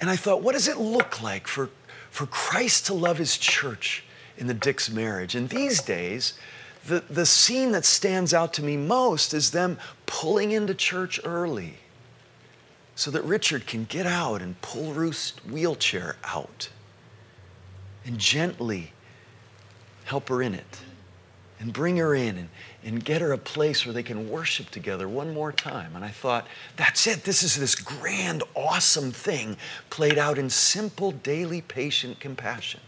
and 0.00 0.08
I 0.08 0.16
thought, 0.16 0.42
what 0.42 0.52
does 0.52 0.68
it 0.68 0.78
look 0.78 1.22
like 1.22 1.46
for, 1.46 1.70
for 2.10 2.26
Christ 2.26 2.86
to 2.86 2.94
love 2.94 3.18
his 3.18 3.36
church 3.36 4.04
in 4.38 4.46
the 4.46 4.54
Dix 4.54 4.90
marriage? 4.90 5.34
And 5.34 5.48
these 5.48 5.82
days, 5.82 6.34
the, 6.86 7.04
the 7.08 7.26
scene 7.26 7.72
that 7.72 7.84
stands 7.84 8.34
out 8.34 8.52
to 8.54 8.62
me 8.62 8.76
most 8.76 9.34
is 9.34 9.50
them 9.50 9.78
pulling 10.06 10.50
into 10.50 10.74
church 10.74 11.20
early 11.24 11.74
so 12.94 13.10
that 13.10 13.22
Richard 13.22 13.66
can 13.66 13.84
get 13.84 14.06
out 14.06 14.42
and 14.42 14.60
pull 14.60 14.92
Ruth's 14.92 15.32
wheelchair 15.48 16.16
out 16.24 16.68
and 18.04 18.18
gently 18.18 18.92
help 20.04 20.28
her 20.28 20.42
in 20.42 20.54
it 20.54 20.80
and 21.62 21.72
bring 21.72 21.96
her 21.96 22.14
in 22.14 22.36
and, 22.36 22.48
and 22.84 23.04
get 23.04 23.20
her 23.20 23.32
a 23.32 23.38
place 23.38 23.86
where 23.86 23.92
they 23.92 24.02
can 24.02 24.28
worship 24.28 24.68
together 24.70 25.08
one 25.08 25.32
more 25.32 25.52
time. 25.52 25.94
And 25.94 26.04
I 26.04 26.08
thought, 26.08 26.48
that's 26.76 27.06
it. 27.06 27.22
This 27.22 27.44
is 27.44 27.56
this 27.56 27.76
grand, 27.76 28.42
awesome 28.56 29.12
thing 29.12 29.56
played 29.88 30.18
out 30.18 30.38
in 30.38 30.50
simple, 30.50 31.12
daily, 31.12 31.60
patient 31.60 32.18
compassion. 32.18 32.80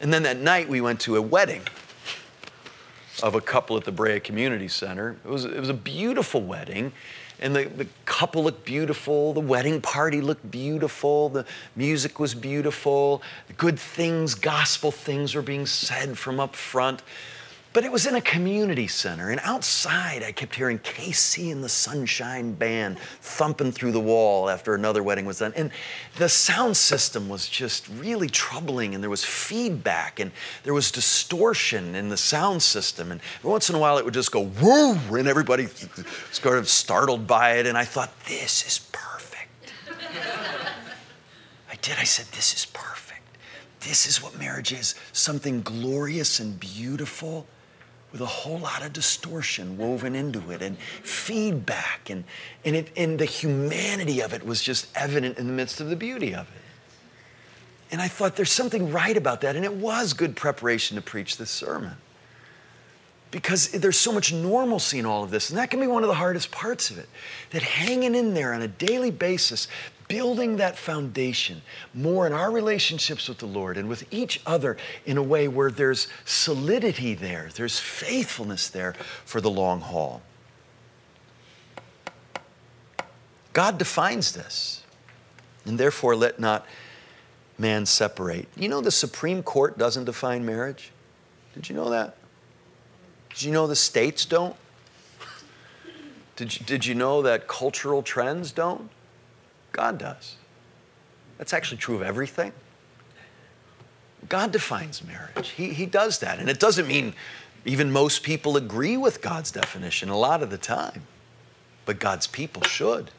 And 0.00 0.12
then 0.12 0.22
that 0.22 0.38
night 0.38 0.68
we 0.68 0.80
went 0.80 1.00
to 1.00 1.16
a 1.16 1.22
wedding 1.22 1.62
of 3.20 3.34
a 3.34 3.40
couple 3.40 3.76
at 3.76 3.82
the 3.82 3.90
Brea 3.90 4.20
Community 4.20 4.68
Center. 4.68 5.16
It 5.24 5.28
was, 5.28 5.44
it 5.44 5.58
was 5.58 5.70
a 5.70 5.74
beautiful 5.74 6.40
wedding 6.40 6.92
and 7.40 7.54
the, 7.54 7.64
the 7.64 7.86
couple 8.04 8.44
looked 8.44 8.64
beautiful, 8.64 9.32
the 9.32 9.40
wedding 9.40 9.80
party 9.80 10.20
looked 10.20 10.50
beautiful, 10.50 11.28
the 11.28 11.44
music 11.76 12.18
was 12.18 12.34
beautiful, 12.34 13.22
good 13.56 13.78
things, 13.78 14.34
gospel 14.34 14.90
things 14.90 15.34
were 15.34 15.42
being 15.42 15.66
said 15.66 16.18
from 16.18 16.40
up 16.40 16.56
front. 16.56 17.02
But 17.74 17.84
it 17.84 17.92
was 17.92 18.06
in 18.06 18.14
a 18.14 18.20
community 18.22 18.86
center, 18.86 19.28
and 19.28 19.38
outside 19.44 20.22
I 20.22 20.32
kept 20.32 20.54
hearing 20.54 20.78
KC 20.78 21.52
and 21.52 21.62
the 21.62 21.68
Sunshine 21.68 22.54
Band 22.54 22.98
thumping 23.20 23.72
through 23.72 23.92
the 23.92 24.00
wall 24.00 24.48
after 24.48 24.74
another 24.74 25.02
wedding 25.02 25.26
was 25.26 25.40
done. 25.40 25.52
And 25.54 25.70
the 26.16 26.30
sound 26.30 26.78
system 26.78 27.28
was 27.28 27.46
just 27.46 27.86
really 27.90 28.28
troubling, 28.28 28.94
and 28.94 29.02
there 29.02 29.10
was 29.10 29.22
feedback, 29.22 30.18
and 30.18 30.32
there 30.64 30.72
was 30.72 30.90
distortion 30.90 31.94
in 31.94 32.08
the 32.08 32.16
sound 32.16 32.62
system. 32.62 33.12
And 33.12 33.20
once 33.42 33.68
in 33.68 33.76
a 33.76 33.78
while 33.78 33.98
it 33.98 34.04
would 34.04 34.14
just 34.14 34.32
go 34.32 34.40
woo, 34.40 34.94
and 35.18 35.28
everybody 35.28 35.64
was 36.30 36.38
kind 36.40 36.56
of 36.56 36.70
startled 36.70 37.26
by 37.26 37.56
it. 37.56 37.66
And 37.66 37.76
I 37.76 37.84
thought, 37.84 38.10
this 38.24 38.66
is 38.66 38.78
perfect. 38.92 39.74
I 41.70 41.76
did. 41.82 41.96
I 41.98 42.04
said, 42.04 42.26
this 42.34 42.54
is 42.54 42.64
perfect. 42.64 43.20
This 43.80 44.06
is 44.06 44.22
what 44.22 44.38
marriage 44.38 44.72
is 44.72 44.94
something 45.12 45.60
glorious 45.60 46.40
and 46.40 46.58
beautiful 46.58 47.46
with 48.12 48.20
a 48.20 48.26
whole 48.26 48.58
lot 48.58 48.82
of 48.82 48.92
distortion 48.92 49.76
woven 49.76 50.14
into 50.14 50.50
it 50.50 50.62
and 50.62 50.78
feedback. 50.78 52.08
And, 52.08 52.24
and, 52.64 52.74
it, 52.74 52.90
and 52.96 53.18
the 53.18 53.26
humanity 53.26 54.20
of 54.20 54.32
it 54.32 54.44
was 54.46 54.62
just 54.62 54.88
evident 54.94 55.38
in 55.38 55.46
the 55.46 55.52
midst 55.52 55.80
of 55.80 55.90
the 55.90 55.96
beauty 55.96 56.34
of 56.34 56.46
it. 56.48 56.62
And 57.90 58.02
i 58.02 58.08
thought 58.08 58.36
there's 58.36 58.52
something 58.52 58.92
right 58.92 59.16
about 59.16 59.42
that. 59.42 59.56
And 59.56 59.64
it 59.64 59.74
was 59.74 60.12
good 60.12 60.36
preparation 60.36 60.96
to 60.96 61.02
preach 61.02 61.36
this 61.36 61.50
sermon. 61.50 61.92
Because 63.30 63.68
there's 63.72 63.98
so 63.98 64.12
much 64.12 64.32
normalcy 64.32 64.98
in 64.98 65.04
all 65.04 65.22
of 65.22 65.30
this. 65.30 65.50
And 65.50 65.58
that 65.58 65.70
can 65.70 65.80
be 65.80 65.86
one 65.86 66.02
of 66.02 66.08
the 66.08 66.14
hardest 66.14 66.50
parts 66.50 66.90
of 66.90 66.98
it. 66.98 67.08
That 67.50 67.62
hanging 67.62 68.14
in 68.14 68.32
there 68.32 68.54
on 68.54 68.62
a 68.62 68.68
daily 68.68 69.10
basis 69.10 69.68
building 70.08 70.56
that 70.56 70.76
foundation 70.76 71.62
more 71.94 72.26
in 72.26 72.32
our 72.32 72.50
relationships 72.50 73.28
with 73.28 73.38
the 73.38 73.46
Lord 73.46 73.76
and 73.76 73.88
with 73.88 74.04
each 74.12 74.40
other 74.46 74.76
in 75.06 75.16
a 75.16 75.22
way 75.22 75.46
where 75.46 75.70
there's 75.70 76.08
solidity 76.24 77.14
there, 77.14 77.50
there's 77.54 77.78
faithfulness 77.78 78.68
there 78.68 78.94
for 79.24 79.40
the 79.40 79.50
long 79.50 79.80
haul. 79.80 80.22
God 83.52 83.78
defines 83.78 84.32
this, 84.32 84.82
and 85.64 85.78
therefore 85.78 86.16
let 86.16 86.38
not 86.38 86.66
man 87.58 87.86
separate. 87.86 88.46
You 88.56 88.68
know, 88.68 88.80
the 88.80 88.90
Supreme 88.90 89.42
Court 89.42 89.76
doesn't 89.76 90.04
define 90.04 90.46
marriage. 90.46 90.92
Did 91.54 91.68
you 91.68 91.74
know 91.74 91.90
that? 91.90 92.16
Did 93.30 93.42
you 93.42 93.52
know 93.52 93.66
the 93.66 93.76
states 93.76 94.24
don't? 94.24 94.56
Did 96.36 96.58
you, 96.58 96.66
did 96.66 96.86
you 96.86 96.94
know 96.94 97.22
that 97.22 97.48
cultural 97.48 98.00
trends 98.00 98.52
don't? 98.52 98.88
God 99.78 99.96
does. 99.96 100.34
That's 101.38 101.52
actually 101.52 101.76
true 101.78 101.94
of 101.94 102.02
everything. 102.02 102.50
God 104.28 104.50
defines 104.50 105.04
marriage. 105.04 105.50
He, 105.50 105.68
he 105.68 105.86
does 105.86 106.18
that. 106.18 106.40
And 106.40 106.50
it 106.50 106.58
doesn't 106.58 106.88
mean 106.88 107.14
even 107.64 107.92
most 107.92 108.24
people 108.24 108.56
agree 108.56 108.96
with 108.96 109.22
God's 109.22 109.52
definition 109.52 110.08
a 110.08 110.18
lot 110.18 110.42
of 110.42 110.50
the 110.50 110.58
time, 110.58 111.02
but 111.86 112.00
God's 112.00 112.26
people 112.26 112.64
should. 112.64 113.12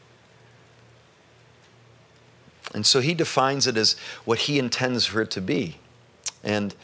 And 2.73 2.85
so 2.85 2.99
he 2.99 3.13
defines 3.13 3.65
it 3.65 3.77
as 3.77 3.95
what 4.25 4.39
he 4.39 4.59
intends 4.59 5.05
for 5.05 5.21
it 5.21 5.31
to 5.31 5.41
be. 5.41 5.77
And, 6.43 6.75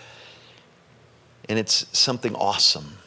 and 1.49 1.59
it's 1.59 1.85
something 1.91 2.33
awesome. 2.33 2.99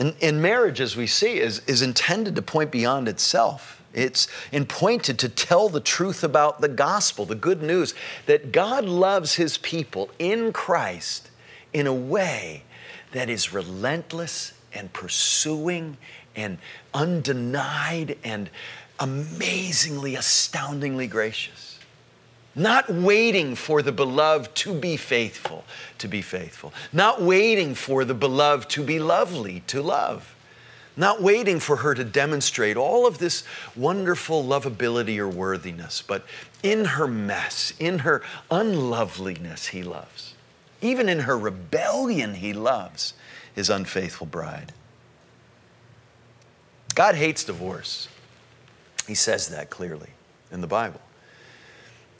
And, 0.00 0.16
and 0.20 0.42
marriage, 0.42 0.80
as 0.80 0.96
we 0.96 1.06
see, 1.06 1.38
is, 1.38 1.60
is 1.68 1.82
intended 1.82 2.34
to 2.34 2.42
point 2.42 2.72
beyond 2.72 3.06
itself. 3.06 3.77
It's 3.94 4.28
and 4.52 4.68
pointed 4.68 5.18
to 5.20 5.28
tell 5.28 5.68
the 5.68 5.80
truth 5.80 6.22
about 6.22 6.60
the 6.60 6.68
gospel, 6.68 7.24
the 7.24 7.34
good 7.34 7.62
news 7.62 7.94
that 8.26 8.52
God 8.52 8.84
loves 8.84 9.34
his 9.34 9.58
people 9.58 10.10
in 10.18 10.52
Christ 10.52 11.30
in 11.72 11.86
a 11.86 11.94
way 11.94 12.64
that 13.12 13.30
is 13.30 13.52
relentless 13.52 14.52
and 14.72 14.92
pursuing 14.92 15.96
and 16.36 16.58
undenied 16.92 18.18
and 18.22 18.50
amazingly, 19.00 20.16
astoundingly 20.16 21.06
gracious. 21.06 21.78
Not 22.54 22.90
waiting 22.90 23.54
for 23.54 23.82
the 23.82 23.92
beloved 23.92 24.54
to 24.56 24.74
be 24.74 24.96
faithful, 24.96 25.64
to 25.98 26.08
be 26.08 26.22
faithful. 26.22 26.72
Not 26.92 27.22
waiting 27.22 27.74
for 27.74 28.04
the 28.04 28.14
beloved 28.14 28.68
to 28.70 28.82
be 28.82 28.98
lovely, 28.98 29.60
to 29.68 29.80
love 29.80 30.34
not 30.98 31.22
waiting 31.22 31.60
for 31.60 31.76
her 31.76 31.94
to 31.94 32.04
demonstrate 32.04 32.76
all 32.76 33.06
of 33.06 33.18
this 33.18 33.44
wonderful 33.76 34.44
lovability 34.44 35.18
or 35.18 35.28
worthiness, 35.28 36.02
but 36.02 36.26
in 36.62 36.84
her 36.84 37.06
mess, 37.06 37.72
in 37.78 38.00
her 38.00 38.20
unloveliness, 38.50 39.68
he 39.68 39.82
loves. 39.82 40.34
Even 40.82 41.08
in 41.08 41.20
her 41.20 41.38
rebellion, 41.38 42.34
he 42.34 42.52
loves 42.52 43.14
his 43.54 43.70
unfaithful 43.70 44.26
bride. 44.26 44.72
God 46.94 47.14
hates 47.14 47.44
divorce. 47.44 48.08
He 49.06 49.14
says 49.14 49.48
that 49.48 49.70
clearly 49.70 50.10
in 50.50 50.60
the 50.60 50.66
Bible. 50.66 51.00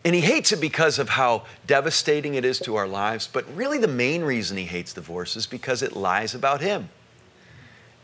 And 0.04 0.14
he 0.14 0.20
hates 0.20 0.52
it 0.52 0.60
because 0.60 1.00
of 1.00 1.08
how 1.08 1.44
devastating 1.66 2.34
it 2.34 2.44
is 2.44 2.60
to 2.60 2.76
our 2.76 2.86
lives, 2.86 3.28
but 3.30 3.44
really 3.56 3.78
the 3.78 3.88
main 3.88 4.22
reason 4.22 4.56
he 4.56 4.64
hates 4.64 4.92
divorce 4.92 5.36
is 5.36 5.46
because 5.46 5.82
it 5.82 5.96
lies 5.96 6.34
about 6.34 6.60
him. 6.60 6.88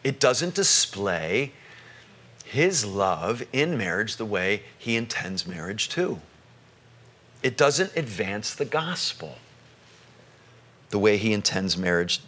It 0.04 0.20
doesn't 0.20 0.54
display 0.54 1.52
his 2.44 2.84
love 2.84 3.42
in 3.52 3.76
marriage 3.76 4.16
the 4.16 4.26
way 4.26 4.62
he 4.78 4.96
intends 4.96 5.46
marriage 5.46 5.88
to. 5.88 6.20
It 7.42 7.56
doesn't 7.56 7.96
advance 7.96 8.54
the 8.54 8.64
gospel 8.64 9.38
the 10.90 10.98
way 10.98 11.16
he 11.16 11.32
intends 11.32 11.76
marriage 11.76 12.20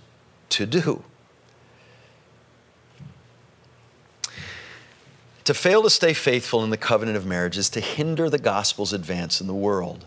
to 0.49 0.66
do. 0.66 1.05
To 5.45 5.55
fail 5.55 5.83
to 5.85 5.91
stay 5.91 6.12
faithful 6.12 6.64
in 6.64 6.70
the 6.70 6.77
covenant 6.77 7.16
of 7.16 7.24
marriage 7.24 7.57
is 7.57 7.70
to 7.70 7.81
hinder 7.81 8.29
the 8.29 8.39
gospel's 8.39 8.93
advance 8.93 9.41
in 9.41 9.47
the 9.47 9.55
world. 9.55 10.05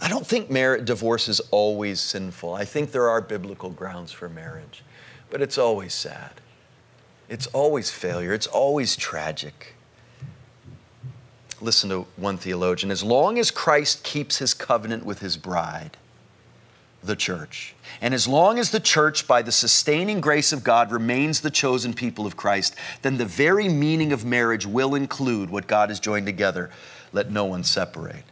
I 0.00 0.08
don't 0.08 0.26
think 0.26 0.50
marriage, 0.50 0.86
divorce 0.86 1.28
is 1.28 1.40
always 1.50 2.00
sinful. 2.00 2.54
I 2.54 2.64
think 2.64 2.90
there 2.90 3.10
are 3.10 3.20
biblical 3.20 3.68
grounds 3.68 4.12
for 4.12 4.28
marriage, 4.28 4.82
but 5.28 5.42
it's 5.42 5.58
always 5.58 5.92
sad. 5.92 6.32
It's 7.32 7.46
always 7.46 7.90
failure, 7.90 8.34
it's 8.34 8.46
always 8.46 8.94
tragic. 8.94 9.74
Listen 11.62 11.88
to 11.88 12.06
one 12.16 12.36
theologian 12.36 12.90
as 12.90 13.02
long 13.02 13.38
as 13.38 13.50
Christ 13.50 14.04
keeps 14.04 14.36
his 14.36 14.52
covenant 14.52 15.06
with 15.06 15.20
his 15.20 15.38
bride, 15.38 15.96
the 17.02 17.16
church, 17.16 17.74
and 18.02 18.12
as 18.12 18.28
long 18.28 18.58
as 18.58 18.70
the 18.70 18.80
church, 18.80 19.26
by 19.26 19.40
the 19.40 19.50
sustaining 19.50 20.20
grace 20.20 20.52
of 20.52 20.62
God, 20.62 20.92
remains 20.92 21.40
the 21.40 21.50
chosen 21.50 21.94
people 21.94 22.26
of 22.26 22.36
Christ, 22.36 22.76
then 23.00 23.16
the 23.16 23.24
very 23.24 23.66
meaning 23.66 24.12
of 24.12 24.26
marriage 24.26 24.66
will 24.66 24.94
include 24.94 25.48
what 25.48 25.66
God 25.66 25.88
has 25.88 26.00
joined 26.00 26.26
together. 26.26 26.68
Let 27.14 27.30
no 27.30 27.46
one 27.46 27.64
separate. 27.64 28.24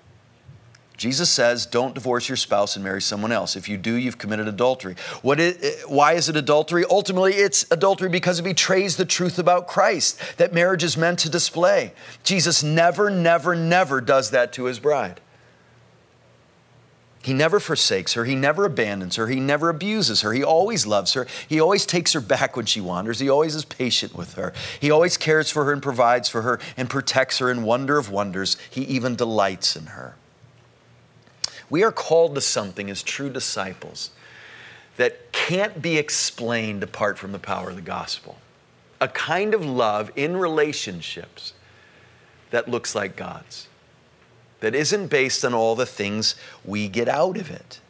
Jesus 1.01 1.31
says, 1.31 1.65
don't 1.65 1.95
divorce 1.95 2.29
your 2.29 2.37
spouse 2.37 2.77
and 2.77 2.85
marry 2.85 3.01
someone 3.01 3.33
else. 3.33 3.57
If 3.57 3.71
you 3.71 3.79
do, 3.79 3.95
you've 3.95 4.19
committed 4.19 4.47
adultery. 4.47 4.97
What 5.23 5.41
is, 5.41 5.83
why 5.89 6.13
is 6.13 6.29
it 6.29 6.37
adultery? 6.37 6.85
Ultimately, 6.91 7.33
it's 7.33 7.65
adultery 7.71 8.11
because 8.11 8.39
it 8.39 8.43
betrays 8.43 8.99
the 8.99 9.07
truth 9.07 9.39
about 9.39 9.67
Christ 9.67 10.21
that 10.37 10.53
marriage 10.53 10.85
is 10.85 10.99
meant 10.99 11.21
to 11.21 11.31
display. 11.31 11.95
Jesus 12.23 12.63
never, 12.63 13.09
never, 13.09 13.57
never 13.57 14.03
does 14.03 14.33
that 14.33 14.53
to 14.53 14.65
his 14.65 14.79
bride. 14.79 15.23
He 17.23 17.33
never 17.33 17.61
forsakes 17.61 18.13
her. 18.13 18.27
He 18.27 18.35
never 18.35 18.67
abandons 18.67 19.17
her. 19.17 19.27
He 19.27 19.41
never 19.41 19.71
abuses 19.71 20.21
her. 20.21 20.35
He 20.35 20.45
always 20.45 20.87
loves 20.87 21.15
her. 21.15 21.27
He 21.49 21.61
always 21.61 21.87
takes 21.87 22.13
her 22.13 22.21
back 22.21 22.59
when 22.59 22.67
she 22.67 22.83
wanders. 22.83 23.21
He 23.21 23.31
always 23.31 23.55
is 23.55 23.65
patient 23.65 24.15
with 24.15 24.35
her. 24.35 24.53
He 24.79 24.91
always 24.91 25.17
cares 25.17 25.51
for 25.51 25.65
her 25.65 25.73
and 25.73 25.83
provides 25.83 26.29
for 26.29 26.43
her 26.43 26.61
and 26.77 26.91
protects 26.91 27.39
her 27.39 27.51
in 27.51 27.63
wonder 27.63 27.97
of 27.97 28.11
wonders. 28.11 28.59
He 28.69 28.83
even 28.83 29.17
delights 29.17 29.77
in 29.77 29.87
her. 29.87 30.17
We 31.71 31.85
are 31.85 31.93
called 31.93 32.35
to 32.35 32.41
something 32.41 32.91
as 32.91 33.03
true 33.03 33.31
disciples 33.31 34.11
that 34.97 35.33
can't 35.33 35.81
be 35.81 35.97
explained 35.97 36.83
apart 36.83 37.16
from 37.16 37.33
the 37.33 37.39
power 37.39 37.71
of 37.71 37.77
the 37.77 37.83
gospel. 37.83 38.37
A 39.01 39.09
kind 39.09 39.55
of 39.55 39.64
love 39.64 40.11
in 40.14 40.37
relationships 40.37 41.55
that 42.51 42.68
looks 42.68 42.95
like 42.95 43.16
God's, 43.16 43.68
that 44.59 44.75
isn't 44.75 45.07
based 45.07 45.45
on 45.45 45.55
all 45.55 45.75
the 45.75 45.87
things 45.87 46.35
we 46.64 46.89
get 46.89 47.09
out 47.09 47.39
of 47.39 47.51
it. 47.51 47.81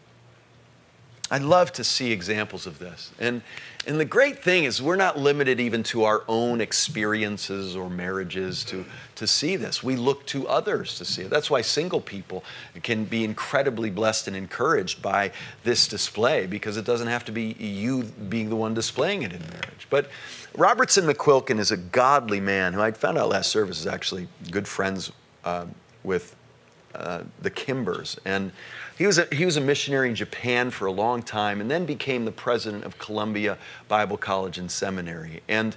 I'd 1.32 1.42
love 1.42 1.72
to 1.74 1.84
see 1.84 2.10
examples 2.10 2.66
of 2.66 2.80
this. 2.80 3.12
And, 3.20 3.42
and 3.86 4.00
the 4.00 4.04
great 4.04 4.42
thing 4.42 4.64
is, 4.64 4.82
we're 4.82 4.96
not 4.96 5.16
limited 5.16 5.60
even 5.60 5.84
to 5.84 6.02
our 6.02 6.24
own 6.26 6.60
experiences 6.60 7.76
or 7.76 7.88
marriages 7.88 8.64
to, 8.64 8.84
to 9.14 9.28
see 9.28 9.54
this. 9.54 9.80
We 9.80 9.94
look 9.94 10.26
to 10.26 10.48
others 10.48 10.98
to 10.98 11.04
see 11.04 11.22
it. 11.22 11.30
That's 11.30 11.48
why 11.48 11.60
single 11.60 12.00
people 12.00 12.42
can 12.82 13.04
be 13.04 13.22
incredibly 13.22 13.90
blessed 13.90 14.26
and 14.26 14.36
encouraged 14.36 15.02
by 15.02 15.30
this 15.62 15.86
display 15.86 16.46
because 16.46 16.76
it 16.76 16.84
doesn't 16.84 17.08
have 17.08 17.24
to 17.26 17.32
be 17.32 17.52
you 17.60 18.02
being 18.02 18.48
the 18.48 18.56
one 18.56 18.74
displaying 18.74 19.22
it 19.22 19.32
in 19.32 19.40
marriage. 19.40 19.86
But 19.88 20.10
Robertson 20.56 21.06
McQuilkin 21.06 21.60
is 21.60 21.70
a 21.70 21.76
godly 21.76 22.40
man 22.40 22.72
who 22.72 22.80
I 22.80 22.90
found 22.90 23.18
out 23.18 23.28
last 23.28 23.50
service 23.50 23.78
is 23.78 23.86
actually 23.86 24.26
good 24.50 24.66
friends 24.66 25.12
uh, 25.44 25.66
with 26.02 26.34
uh, 26.94 27.22
the 27.40 27.50
Kimbers. 27.50 28.18
And 28.24 28.52
he 28.98 29.06
was, 29.06 29.18
a, 29.18 29.26
he 29.32 29.44
was 29.44 29.56
a 29.56 29.60
missionary 29.60 30.08
in 30.08 30.14
Japan 30.14 30.70
for 30.70 30.86
a 30.86 30.92
long 30.92 31.22
time 31.22 31.60
and 31.60 31.70
then 31.70 31.86
became 31.86 32.24
the 32.24 32.32
president 32.32 32.84
of 32.84 32.98
Columbia 32.98 33.56
Bible 33.88 34.16
College 34.16 34.58
and 34.58 34.70
Seminary. 34.70 35.42
And 35.48 35.76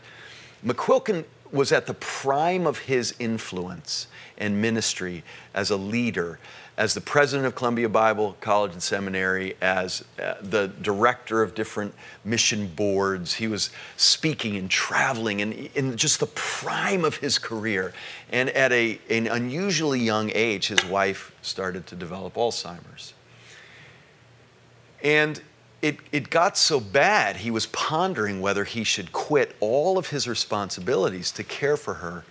McQuilkin 0.65 1.25
was 1.53 1.71
at 1.71 1.85
the 1.85 1.93
prime 1.93 2.67
of 2.67 2.79
his 2.79 3.15
influence 3.19 4.07
and 4.37 4.61
ministry 4.61 5.23
as 5.53 5.69
a 5.69 5.77
leader 5.77 6.39
as 6.77 6.95
the 6.95 7.01
president 7.01 7.45
of 7.45 7.53
Columbia 7.53 7.87
Bible 7.87 8.35
College 8.41 8.73
and 8.73 8.81
Seminary, 8.81 9.55
as 9.61 10.03
uh, 10.21 10.35
the 10.41 10.69
director 10.81 11.43
of 11.43 11.53
different 11.53 11.93
mission 12.25 12.67
boards. 12.67 13.35
He 13.35 13.47
was 13.47 13.69
speaking 13.95 14.57
and 14.57 14.69
traveling 14.69 15.41
and 15.41 15.53
in 15.75 15.95
just 15.97 16.19
the 16.19 16.27
prime 16.27 17.05
of 17.05 17.17
his 17.17 17.37
career. 17.37 17.93
And 18.31 18.49
at 18.49 18.71
a, 18.71 18.99
an 19.09 19.27
unusually 19.27 19.99
young 19.99 20.31
age, 20.33 20.67
his 20.67 20.83
wife 20.85 21.35
started 21.43 21.85
to 21.87 21.95
develop 21.95 22.33
Alzheimer's. 22.33 23.13
And 25.03 25.41
it, 25.83 25.97
it 26.13 26.29
got 26.29 26.57
so 26.57 26.79
bad, 26.79 27.35
he 27.35 27.51
was 27.51 27.65
pondering 27.67 28.39
whether 28.39 28.63
he 28.63 28.85
should 28.85 29.11
quit 29.11 29.53
all 29.59 29.97
of 29.97 30.07
his 30.07 30.29
responsibilities 30.29 31.29
to 31.33 31.43
care 31.43 31.75
for 31.75 31.95
her 31.95 32.23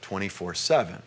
24 0.00 0.54
7. 0.54 1.02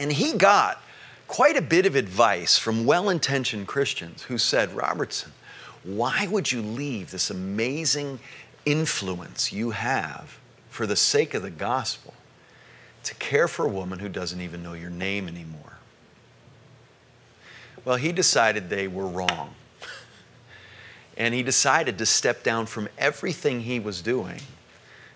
And 0.00 0.12
he 0.12 0.32
got 0.32 0.82
quite 1.28 1.56
a 1.56 1.62
bit 1.62 1.86
of 1.86 1.94
advice 1.94 2.58
from 2.58 2.84
well 2.84 3.08
intentioned 3.08 3.68
Christians 3.68 4.22
who 4.22 4.36
said, 4.36 4.74
Robertson, 4.74 5.30
why 5.84 6.26
would 6.26 6.50
you 6.50 6.60
leave 6.60 7.12
this 7.12 7.30
amazing 7.30 8.18
influence 8.66 9.52
you 9.52 9.70
have 9.70 10.40
for 10.70 10.88
the 10.88 10.96
sake 10.96 11.34
of 11.34 11.42
the 11.42 11.50
gospel 11.50 12.14
to 13.04 13.14
care 13.14 13.46
for 13.46 13.64
a 13.64 13.70
woman 13.70 14.00
who 14.00 14.08
doesn't 14.08 14.40
even 14.40 14.60
know 14.60 14.72
your 14.72 14.90
name 14.90 15.28
anymore? 15.28 15.78
Well, 17.84 17.96
he 17.96 18.10
decided 18.10 18.68
they 18.68 18.88
were 18.88 19.06
wrong. 19.06 19.54
And 21.20 21.34
he 21.34 21.42
decided 21.42 21.98
to 21.98 22.06
step 22.06 22.42
down 22.42 22.64
from 22.64 22.88
everything 22.96 23.60
he 23.60 23.78
was 23.78 24.00
doing 24.00 24.40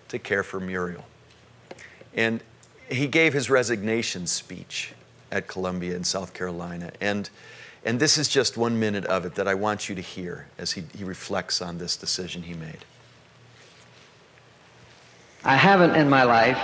to 0.09 0.19
care 0.19 0.43
for 0.43 0.59
Muriel. 0.59 1.03
And 2.13 2.43
he 2.87 3.07
gave 3.07 3.33
his 3.33 3.49
resignation 3.49 4.27
speech 4.27 4.93
at 5.31 5.47
Columbia 5.47 5.95
in 5.95 6.03
South 6.03 6.35
Carolina. 6.35 6.91
And, 7.01 7.27
and 7.83 7.99
this 7.99 8.19
is 8.19 8.29
just 8.29 8.55
one 8.55 8.79
minute 8.79 9.05
of 9.05 9.25
it 9.25 9.33
that 9.33 9.47
I 9.47 9.55
want 9.55 9.89
you 9.89 9.95
to 9.95 10.01
hear 10.01 10.45
as 10.59 10.73
he, 10.73 10.83
he 10.95 11.03
reflects 11.03 11.59
on 11.59 11.79
this 11.79 11.97
decision 11.97 12.43
he 12.43 12.53
made. 12.53 12.85
I 15.43 15.55
haven't 15.55 15.95
in 15.95 16.07
my 16.07 16.21
life 16.21 16.59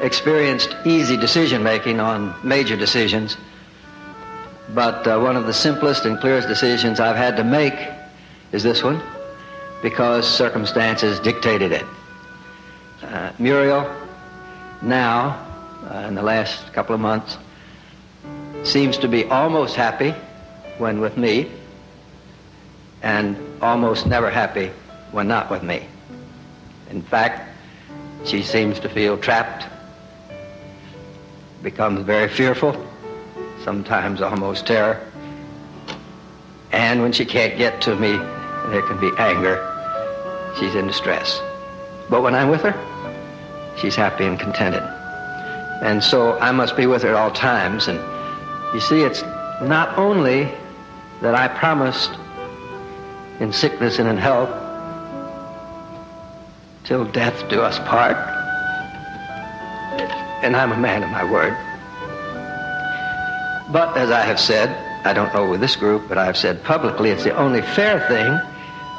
experienced 0.00 0.74
easy 0.86 1.18
decision 1.18 1.62
making 1.62 2.00
on 2.00 2.34
major 2.42 2.78
decisions, 2.78 3.36
but 4.70 5.06
uh, 5.06 5.20
one 5.20 5.36
of 5.36 5.44
the 5.44 5.52
simplest 5.52 6.06
and 6.06 6.18
clearest 6.18 6.48
decisions 6.48 6.98
I've 6.98 7.16
had 7.16 7.36
to 7.36 7.44
make 7.44 7.74
is 8.54 8.62
this 8.62 8.84
one 8.84 9.02
because 9.82 10.26
circumstances 10.26 11.18
dictated 11.18 11.72
it. 11.72 11.84
Uh, 13.02 13.32
Muriel, 13.36 13.92
now, 14.80 15.44
uh, 15.90 16.06
in 16.06 16.14
the 16.14 16.22
last 16.22 16.72
couple 16.72 16.94
of 16.94 17.00
months, 17.00 17.36
seems 18.62 18.96
to 18.98 19.08
be 19.08 19.24
almost 19.24 19.74
happy 19.74 20.14
when 20.78 21.00
with 21.00 21.16
me 21.16 21.50
and 23.02 23.36
almost 23.60 24.06
never 24.06 24.30
happy 24.30 24.70
when 25.10 25.26
not 25.26 25.50
with 25.50 25.64
me. 25.64 25.84
In 26.90 27.02
fact, 27.02 27.50
she 28.24 28.40
seems 28.42 28.78
to 28.80 28.88
feel 28.88 29.18
trapped, 29.18 29.66
becomes 31.60 32.04
very 32.06 32.28
fearful, 32.28 32.72
sometimes 33.64 34.22
almost 34.22 34.64
terror. 34.64 35.04
And 36.70 37.02
when 37.02 37.12
she 37.12 37.24
can't 37.24 37.58
get 37.58 37.80
to 37.82 37.96
me, 37.96 38.18
there 38.72 38.82
can 38.82 38.98
be 38.98 39.10
anger. 39.18 39.56
She's 40.58 40.74
in 40.74 40.86
distress. 40.86 41.40
But 42.08 42.22
when 42.22 42.34
I'm 42.34 42.48
with 42.48 42.62
her, 42.62 42.74
she's 43.76 43.96
happy 43.96 44.24
and 44.24 44.38
contented. 44.38 44.82
And 45.82 46.02
so 46.02 46.38
I 46.38 46.52
must 46.52 46.76
be 46.76 46.86
with 46.86 47.02
her 47.02 47.10
at 47.10 47.14
all 47.14 47.30
times 47.30 47.88
and 47.88 47.98
you 48.74 48.80
see, 48.80 49.02
it's 49.02 49.22
not 49.62 49.96
only 49.96 50.50
that 51.22 51.36
I 51.36 51.46
promised 51.46 52.10
in 53.38 53.52
sickness 53.52 54.00
and 54.00 54.08
in 54.08 54.16
health, 54.16 54.50
till 56.82 57.04
death 57.04 57.48
do 57.48 57.60
us 57.62 57.78
part, 57.88 58.16
and 60.42 60.56
I'm 60.56 60.72
a 60.72 60.76
man 60.76 61.04
of 61.04 61.10
my 61.10 61.24
word. 61.24 61.56
But 63.72 63.96
as 63.96 64.10
I 64.10 64.22
have 64.22 64.40
said, 64.40 64.70
I 65.06 65.12
don't 65.12 65.32
know 65.32 65.48
with 65.48 65.60
this 65.60 65.76
group, 65.76 66.08
but 66.08 66.18
I've 66.18 66.36
said 66.36 66.62
publicly 66.64 67.10
it's 67.10 67.22
the 67.22 67.36
only 67.36 67.62
fair 67.62 68.00
thing. 68.08 68.38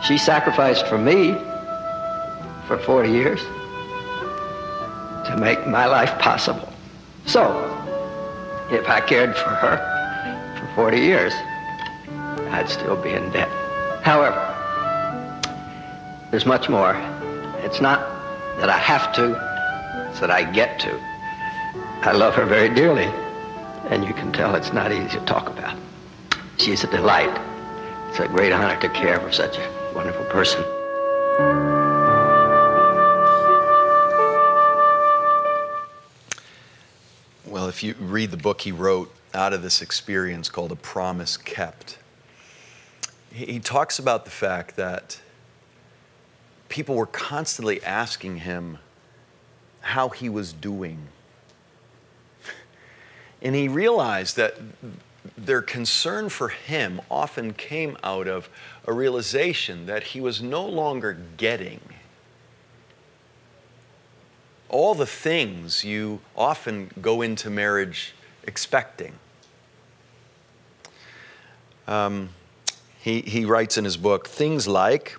She 0.04 0.18
sacrificed 0.18 0.88
for 0.88 0.98
me 0.98 1.34
for 2.68 2.78
40 2.78 3.10
years 3.10 3.42
to 5.28 5.38
make 5.40 5.66
my 5.68 5.86
life 5.86 6.18
possible. 6.20 6.72
So, 7.26 7.44
if 8.72 8.88
I 8.90 9.02
cared 9.02 9.36
for 9.36 9.50
her 9.50 9.78
for 10.60 10.76
40 10.76 11.00
years, 11.00 11.34
I'd 12.52 12.70
still 12.70 12.96
be 12.96 13.12
in 13.12 13.32
debt. 13.32 13.50
However, 14.04 14.42
there's 16.32 16.46
much 16.46 16.70
more. 16.70 16.96
It's 17.64 17.82
not 17.82 18.00
that 18.58 18.70
I 18.70 18.78
have 18.78 19.14
to, 19.16 19.32
it's 20.10 20.20
that 20.20 20.32
I 20.32 20.44
get 20.44 20.80
to. 20.82 21.00
I 22.02 22.12
love 22.12 22.36
her 22.36 22.46
very 22.46 22.70
dearly, 22.70 23.12
and 23.90 24.06
you 24.06 24.14
can 24.14 24.32
tell 24.32 24.56
it's 24.56 24.74
not 24.74 24.92
easy 24.92 25.18
to 25.18 25.26
talk 25.26 25.50
about. 25.50 25.78
She's 26.58 26.84
a 26.84 26.88
delight. 26.88 27.36
It's 28.10 28.20
a 28.20 28.28
great 28.28 28.52
honor 28.52 28.80
to 28.80 28.90
care 28.90 29.20
for 29.20 29.32
such 29.32 29.58
a 29.58 29.75
wonderful 29.96 30.26
person. 30.26 30.62
Well, 37.48 37.70
if 37.70 37.82
you 37.82 37.96
read 37.98 38.32
the 38.32 38.38
book 38.38 38.62
he 38.62 38.74
wrote 38.74 39.16
out 39.34 39.54
of 39.54 39.62
this 39.62 39.82
experience 39.82 40.50
called 40.50 40.74
A 40.74 40.76
Promise 40.76 41.38
Kept, 41.38 41.98
he 43.32 43.60
talks 43.60 43.98
about 43.98 44.26
the 44.26 44.32
fact 44.32 44.76
that 44.76 45.22
people 46.68 46.96
were 46.96 47.06
constantly 47.06 47.82
asking 47.84 48.38
him 48.40 48.80
how 49.80 50.10
he 50.10 50.28
was 50.30 50.52
doing. 50.52 51.08
And 53.42 53.54
he 53.54 53.68
realized 53.68 54.38
that 54.38 54.56
their 55.38 55.62
concern 55.62 56.30
for 56.30 56.50
him 56.50 57.02
often 57.10 57.54
came 57.54 57.98
out 58.04 58.28
of 58.28 58.50
a 58.86 58.94
realization 58.94 59.86
that 59.86 60.04
he 60.04 60.22
was 60.22 60.42
no 60.42 60.66
longer 60.66 61.18
getting 61.38 61.80
all 64.70 64.96
the 64.96 65.06
things 65.06 65.84
you 65.84 66.20
often 66.36 66.92
go 67.02 67.22
into 67.22 67.50
marriage 67.50 68.14
expecting. 68.44 69.14
Um, 71.88 72.30
he, 73.00 73.22
he 73.22 73.46
writes 73.46 73.78
in 73.78 73.86
his 73.86 73.96
book 73.96 74.28
things 74.28 74.68
like 74.68 75.18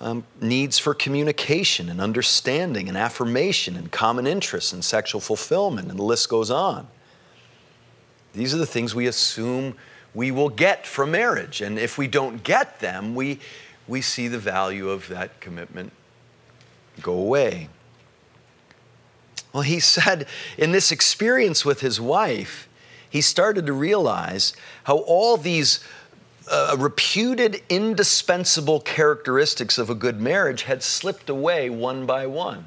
um, 0.00 0.24
needs 0.40 0.78
for 0.78 0.94
communication 0.94 1.88
and 1.88 2.00
understanding 2.00 2.88
and 2.88 2.96
affirmation 2.96 3.76
and 3.76 3.92
common 3.92 4.26
interests 4.26 4.72
and 4.72 4.84
sexual 4.84 5.20
fulfillment, 5.20 5.90
and 5.90 5.98
the 5.98 6.04
list 6.04 6.28
goes 6.28 6.50
on. 6.50 6.88
These 8.36 8.54
are 8.54 8.58
the 8.58 8.66
things 8.66 8.94
we 8.94 9.06
assume 9.06 9.74
we 10.14 10.30
will 10.30 10.50
get 10.50 10.86
from 10.86 11.10
marriage. 11.10 11.60
And 11.60 11.78
if 11.78 11.98
we 11.98 12.06
don't 12.06 12.42
get 12.42 12.80
them, 12.80 13.14
we, 13.14 13.40
we 13.88 14.00
see 14.00 14.28
the 14.28 14.38
value 14.38 14.90
of 14.90 15.08
that 15.08 15.40
commitment 15.40 15.92
go 17.00 17.14
away. 17.14 17.68
Well, 19.52 19.62
he 19.62 19.80
said 19.80 20.26
in 20.58 20.72
this 20.72 20.92
experience 20.92 21.64
with 21.64 21.80
his 21.80 22.00
wife, 22.00 22.68
he 23.08 23.20
started 23.20 23.66
to 23.66 23.72
realize 23.72 24.52
how 24.84 24.98
all 24.98 25.38
these 25.38 25.80
uh, 26.50 26.76
reputed 26.78 27.62
indispensable 27.68 28.80
characteristics 28.80 29.78
of 29.78 29.88
a 29.88 29.94
good 29.94 30.20
marriage 30.20 30.62
had 30.62 30.82
slipped 30.82 31.30
away 31.30 31.70
one 31.70 32.04
by 32.04 32.26
one. 32.26 32.66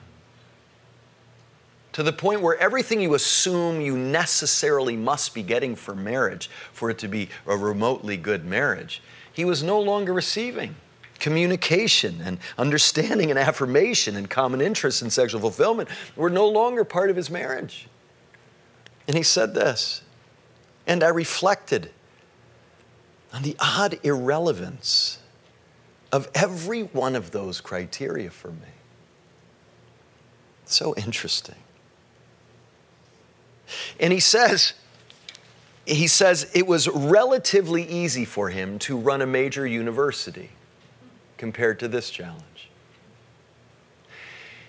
To 1.93 2.03
the 2.03 2.13
point 2.13 2.41
where 2.41 2.57
everything 2.57 3.01
you 3.01 3.15
assume 3.15 3.81
you 3.81 3.97
necessarily 3.97 4.95
must 4.95 5.33
be 5.33 5.41
getting 5.41 5.75
for 5.75 5.95
marriage 5.95 6.49
for 6.71 6.89
it 6.89 6.99
to 6.99 7.07
be 7.07 7.29
a 7.47 7.57
remotely 7.57 8.15
good 8.15 8.45
marriage, 8.45 9.01
he 9.33 9.43
was 9.43 9.63
no 9.63 9.79
longer 9.79 10.13
receiving 10.13 10.75
communication 11.19 12.21
and 12.23 12.39
understanding 12.57 13.29
and 13.29 13.37
affirmation 13.37 14.15
and 14.15 14.29
common 14.29 14.61
interests 14.61 15.01
and 15.01 15.11
sexual 15.11 15.41
fulfillment 15.41 15.89
were 16.15 16.29
no 16.29 16.47
longer 16.47 16.83
part 16.83 17.09
of 17.09 17.15
his 17.15 17.29
marriage. 17.29 17.87
And 19.07 19.17
he 19.17 19.23
said 19.23 19.53
this, 19.53 20.01
and 20.87 21.03
I 21.03 21.09
reflected 21.09 21.91
on 23.33 23.43
the 23.43 23.55
odd 23.59 23.99
irrelevance 24.03 25.19
of 26.11 26.29
every 26.33 26.83
one 26.83 27.15
of 27.15 27.31
those 27.31 27.61
criteria 27.61 28.31
for 28.31 28.49
me. 28.51 28.67
So 30.65 30.95
interesting. 30.95 31.55
And 33.99 34.13
he 34.13 34.19
says, 34.19 34.73
he 35.85 36.07
says 36.07 36.49
it 36.53 36.67
was 36.67 36.87
relatively 36.87 37.83
easy 37.83 38.25
for 38.25 38.49
him 38.49 38.79
to 38.79 38.97
run 38.97 39.21
a 39.21 39.25
major 39.25 39.65
university 39.65 40.49
compared 41.37 41.79
to 41.79 41.87
this 41.87 42.09
challenge. 42.09 42.43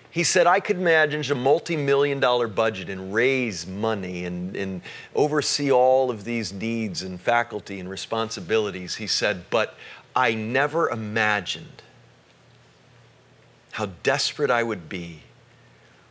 He 0.09 0.25
said, 0.25 0.45
I 0.45 0.59
could 0.59 0.77
manage 0.77 1.31
a 1.31 1.35
multi 1.35 1.77
million 1.77 2.19
dollar 2.19 2.49
budget 2.49 2.89
and 2.89 3.13
raise 3.13 3.65
money 3.65 4.25
and, 4.25 4.55
and 4.57 4.81
oversee 5.15 5.71
all 5.71 6.11
of 6.11 6.25
these 6.25 6.51
needs 6.51 7.01
and 7.01 7.19
faculty 7.19 7.79
and 7.79 7.89
responsibilities. 7.89 8.95
He 8.95 9.07
said, 9.07 9.45
but 9.49 9.75
I 10.13 10.33
never 10.33 10.89
imagined 10.89 11.83
how 13.71 13.85
desperate 14.03 14.51
I 14.51 14.63
would 14.63 14.89
be 14.89 15.21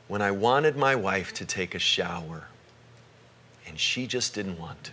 when 0.09 0.23
I 0.23 0.31
wanted 0.31 0.77
my 0.77 0.95
wife 0.95 1.35
to 1.35 1.45
take 1.45 1.75
a 1.75 1.79
shower 1.79 2.47
and 3.71 3.81
she 3.81 4.07
just 4.07 4.35
didn't 4.35 4.59
want 4.59 4.85
to. 4.85 4.93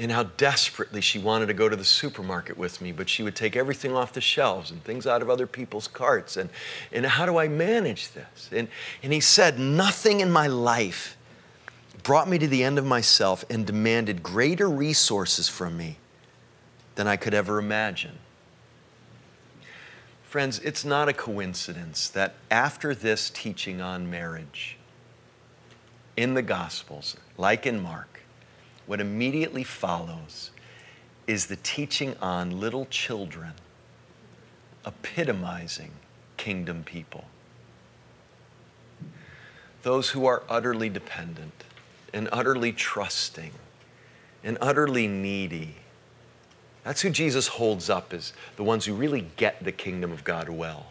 and 0.00 0.10
how 0.10 0.22
desperately 0.22 1.02
she 1.02 1.18
wanted 1.18 1.44
to 1.44 1.52
go 1.52 1.68
to 1.68 1.76
the 1.76 1.84
supermarket 1.84 2.56
with 2.56 2.80
me, 2.80 2.90
but 2.90 3.06
she 3.06 3.22
would 3.22 3.36
take 3.36 3.54
everything 3.54 3.94
off 3.94 4.14
the 4.14 4.20
shelves 4.20 4.70
and 4.70 4.82
things 4.82 5.06
out 5.06 5.20
of 5.20 5.28
other 5.28 5.46
people's 5.46 5.86
carts. 5.86 6.38
And, 6.38 6.48
and 6.90 7.04
how 7.04 7.26
do 7.26 7.36
I 7.36 7.48
manage 7.48 8.12
this? 8.12 8.48
And, 8.50 8.68
and 9.02 9.12
he 9.12 9.20
said, 9.20 9.58
Nothing 9.58 10.20
in 10.20 10.30
my 10.30 10.46
life 10.46 11.18
brought 12.02 12.30
me 12.30 12.38
to 12.38 12.48
the 12.48 12.64
end 12.64 12.78
of 12.78 12.86
myself 12.86 13.44
and 13.50 13.66
demanded 13.66 14.22
greater 14.22 14.70
resources 14.70 15.50
from 15.50 15.76
me 15.76 15.98
than 16.94 17.06
I 17.06 17.16
could 17.16 17.34
ever 17.34 17.58
imagine. 17.58 18.18
Friends, 20.22 20.60
it's 20.60 20.84
not 20.84 21.10
a 21.10 21.12
coincidence 21.12 22.08
that 22.08 22.36
after 22.50 22.94
this 22.94 23.28
teaching 23.28 23.82
on 23.82 24.08
marriage 24.08 24.78
in 26.20 26.34
the 26.34 26.42
Gospels, 26.42 27.16
like 27.38 27.66
in 27.66 27.80
Mark, 27.80 28.20
what 28.86 29.00
immediately 29.00 29.64
follows 29.64 30.50
is 31.26 31.46
the 31.46 31.56
teaching 31.56 32.14
on 32.20 32.60
little 32.60 32.84
children, 32.86 33.52
epitomizing 34.84 35.92
kingdom 36.36 36.84
people. 36.84 37.24
Those 39.82 40.10
who 40.10 40.26
are 40.26 40.42
utterly 40.48 40.90
dependent 40.90 41.64
and 42.12 42.28
utterly 42.32 42.72
trusting 42.72 43.52
and 44.44 44.58
utterly 44.60 45.08
needy. 45.08 45.76
That's 46.84 47.00
who 47.00 47.08
Jesus 47.08 47.46
holds 47.46 47.88
up 47.88 48.12
as 48.12 48.34
the 48.56 48.64
ones 48.64 48.84
who 48.84 48.94
really 48.94 49.26
get 49.36 49.64
the 49.64 49.72
kingdom 49.72 50.12
of 50.12 50.24
God 50.24 50.50
well. 50.50 50.88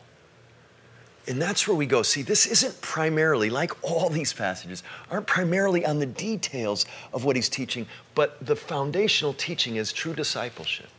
And 1.28 1.42
that's 1.42 1.68
where 1.68 1.78
we 1.78 1.86
go. 1.86 2.02
See, 2.02 2.22
this 2.22 2.46
isn't 2.46 2.82
primarily, 2.82 3.50
like 3.50 3.72
all 3.84 4.10
these 4.10 4.34
passages, 4.34 4.84
aren't 5.12 5.28
primarily 5.28 5.86
on 5.86 6.00
the 6.00 6.06
details 6.06 6.86
of 7.14 7.24
what 7.24 7.36
he's 7.36 7.50
teaching, 7.50 7.86
but 8.16 8.44
the 8.44 8.56
foundational 8.56 9.34
teaching 9.34 9.76
is 9.76 9.94
true 9.94 10.14
discipleship. 10.14 10.90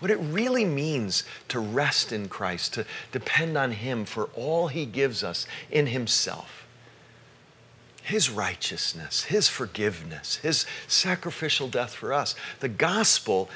What 0.00 0.10
it 0.10 0.16
really 0.16 0.64
means 0.64 1.22
to 1.46 1.60
rest 1.60 2.10
in 2.10 2.28
Christ, 2.28 2.74
to 2.74 2.84
depend 3.12 3.56
on 3.56 3.70
Him 3.70 4.04
for 4.04 4.24
all 4.34 4.66
He 4.66 4.84
gives 4.84 5.22
us 5.22 5.46
in 5.70 5.86
Himself. 5.86 6.66
His 8.02 8.28
righteousness, 8.28 9.22
His 9.22 9.46
forgiveness, 9.48 10.36
His 10.36 10.66
sacrificial 10.88 11.68
death 11.68 11.94
for 11.94 12.12
us. 12.12 12.34
The 12.58 12.68
gospel 12.68 13.48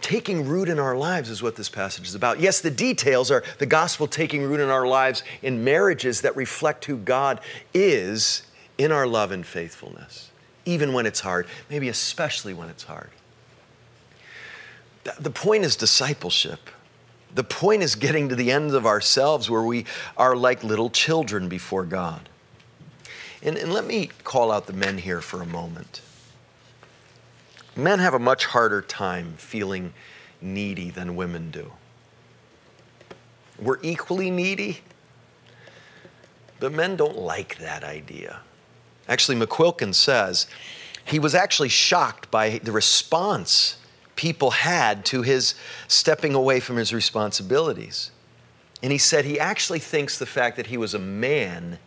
taking 0.00 0.46
root 0.46 0.68
in 0.68 0.78
our 0.78 0.96
lives 0.96 1.30
is 1.30 1.42
what 1.42 1.56
this 1.56 1.68
passage 1.68 2.06
is 2.06 2.14
about. 2.14 2.40
Yes, 2.40 2.60
the 2.60 2.70
details 2.70 3.30
are 3.30 3.42
the 3.58 3.66
gospel 3.66 4.06
taking 4.06 4.42
root 4.42 4.60
in 4.60 4.68
our 4.68 4.86
lives 4.86 5.22
in 5.42 5.64
marriages 5.64 6.22
that 6.22 6.36
reflect 6.36 6.84
who 6.84 6.96
God 6.96 7.40
is 7.74 8.42
in 8.78 8.92
our 8.92 9.06
love 9.06 9.32
and 9.32 9.44
faithfulness, 9.44 10.30
even 10.64 10.92
when 10.92 11.06
it's 11.06 11.20
hard, 11.20 11.46
maybe 11.70 11.88
especially 11.88 12.54
when 12.54 12.68
it's 12.68 12.84
hard. 12.84 13.10
The 15.18 15.30
point 15.30 15.64
is 15.64 15.76
discipleship. 15.76 16.70
The 17.34 17.44
point 17.44 17.82
is 17.82 17.94
getting 17.94 18.28
to 18.30 18.34
the 18.34 18.50
ends 18.50 18.74
of 18.74 18.86
ourselves 18.86 19.48
where 19.48 19.62
we 19.62 19.84
are 20.16 20.34
like 20.34 20.64
little 20.64 20.90
children 20.90 21.48
before 21.48 21.84
God. 21.84 22.28
And, 23.42 23.56
and 23.56 23.72
let 23.72 23.86
me 23.86 24.10
call 24.24 24.50
out 24.50 24.66
the 24.66 24.72
men 24.72 24.98
here 24.98 25.20
for 25.20 25.42
a 25.42 25.46
moment 25.46 26.00
men 27.76 27.98
have 27.98 28.14
a 28.14 28.18
much 28.18 28.46
harder 28.46 28.82
time 28.82 29.34
feeling 29.36 29.92
needy 30.40 30.90
than 30.90 31.16
women 31.16 31.50
do. 31.50 31.72
We're 33.58 33.78
equally 33.82 34.30
needy, 34.30 34.80
but 36.60 36.72
men 36.72 36.96
don't 36.96 37.18
like 37.18 37.58
that 37.58 37.84
idea. 37.84 38.40
Actually, 39.08 39.38
McQuilkin 39.38 39.94
says 39.94 40.46
he 41.04 41.18
was 41.18 41.34
actually 41.34 41.68
shocked 41.68 42.30
by 42.30 42.58
the 42.58 42.72
response 42.72 43.76
people 44.16 44.50
had 44.50 45.04
to 45.04 45.22
his 45.22 45.54
stepping 45.88 46.34
away 46.34 46.58
from 46.58 46.76
his 46.76 46.92
responsibilities. 46.92 48.10
And 48.82 48.90
he 48.90 48.98
said 48.98 49.24
he 49.24 49.38
actually 49.38 49.78
thinks 49.78 50.18
the 50.18 50.26
fact 50.26 50.56
that 50.56 50.66
he 50.66 50.76
was 50.76 50.94
a 50.94 50.98
man 50.98 51.78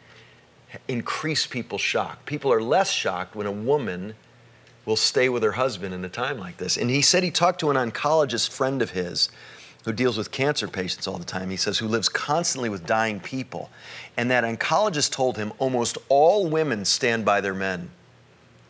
increased 0.88 1.50
people's 1.50 1.82
shock. 1.82 2.26
People 2.26 2.54
are 2.54 2.62
less 2.62 2.92
shocked 2.92 3.36
when 3.36 3.48
a 3.48 3.52
woman 3.52 4.14
will 4.90 4.96
stay 4.96 5.30
with 5.30 5.44
her 5.44 5.52
husband 5.52 5.94
in 5.94 6.04
a 6.04 6.10
time 6.10 6.40
like 6.40 6.58
this. 6.58 6.76
And 6.76 6.90
he 6.90 7.04
said 7.04 7.22
he 7.22 7.30
talked 7.30 7.60
to 7.60 7.70
an 7.70 7.78
oncologist 7.78 8.50
friend 8.50 8.82
of 8.82 8.90
his 8.90 9.30
who 9.86 9.94
deals 9.94 10.18
with 10.18 10.32
cancer 10.32 10.68
patients 10.68 11.08
all 11.08 11.20
the 11.20 11.24
time. 11.24 11.52
He 11.52 11.58
says, 11.58 11.78
who 11.78 11.88
lives 11.88 12.10
constantly 12.10 12.70
with 12.70 12.88
dying 12.88 13.20
people. 13.20 13.70
And 14.18 14.32
that 14.32 14.44
oncologist 14.44 15.12
told 15.12 15.38
him 15.38 15.54
almost 15.60 16.00
all 16.10 16.48
women 16.48 16.86
stand 16.86 17.24
by 17.24 17.40
their 17.40 17.54
men 17.54 17.92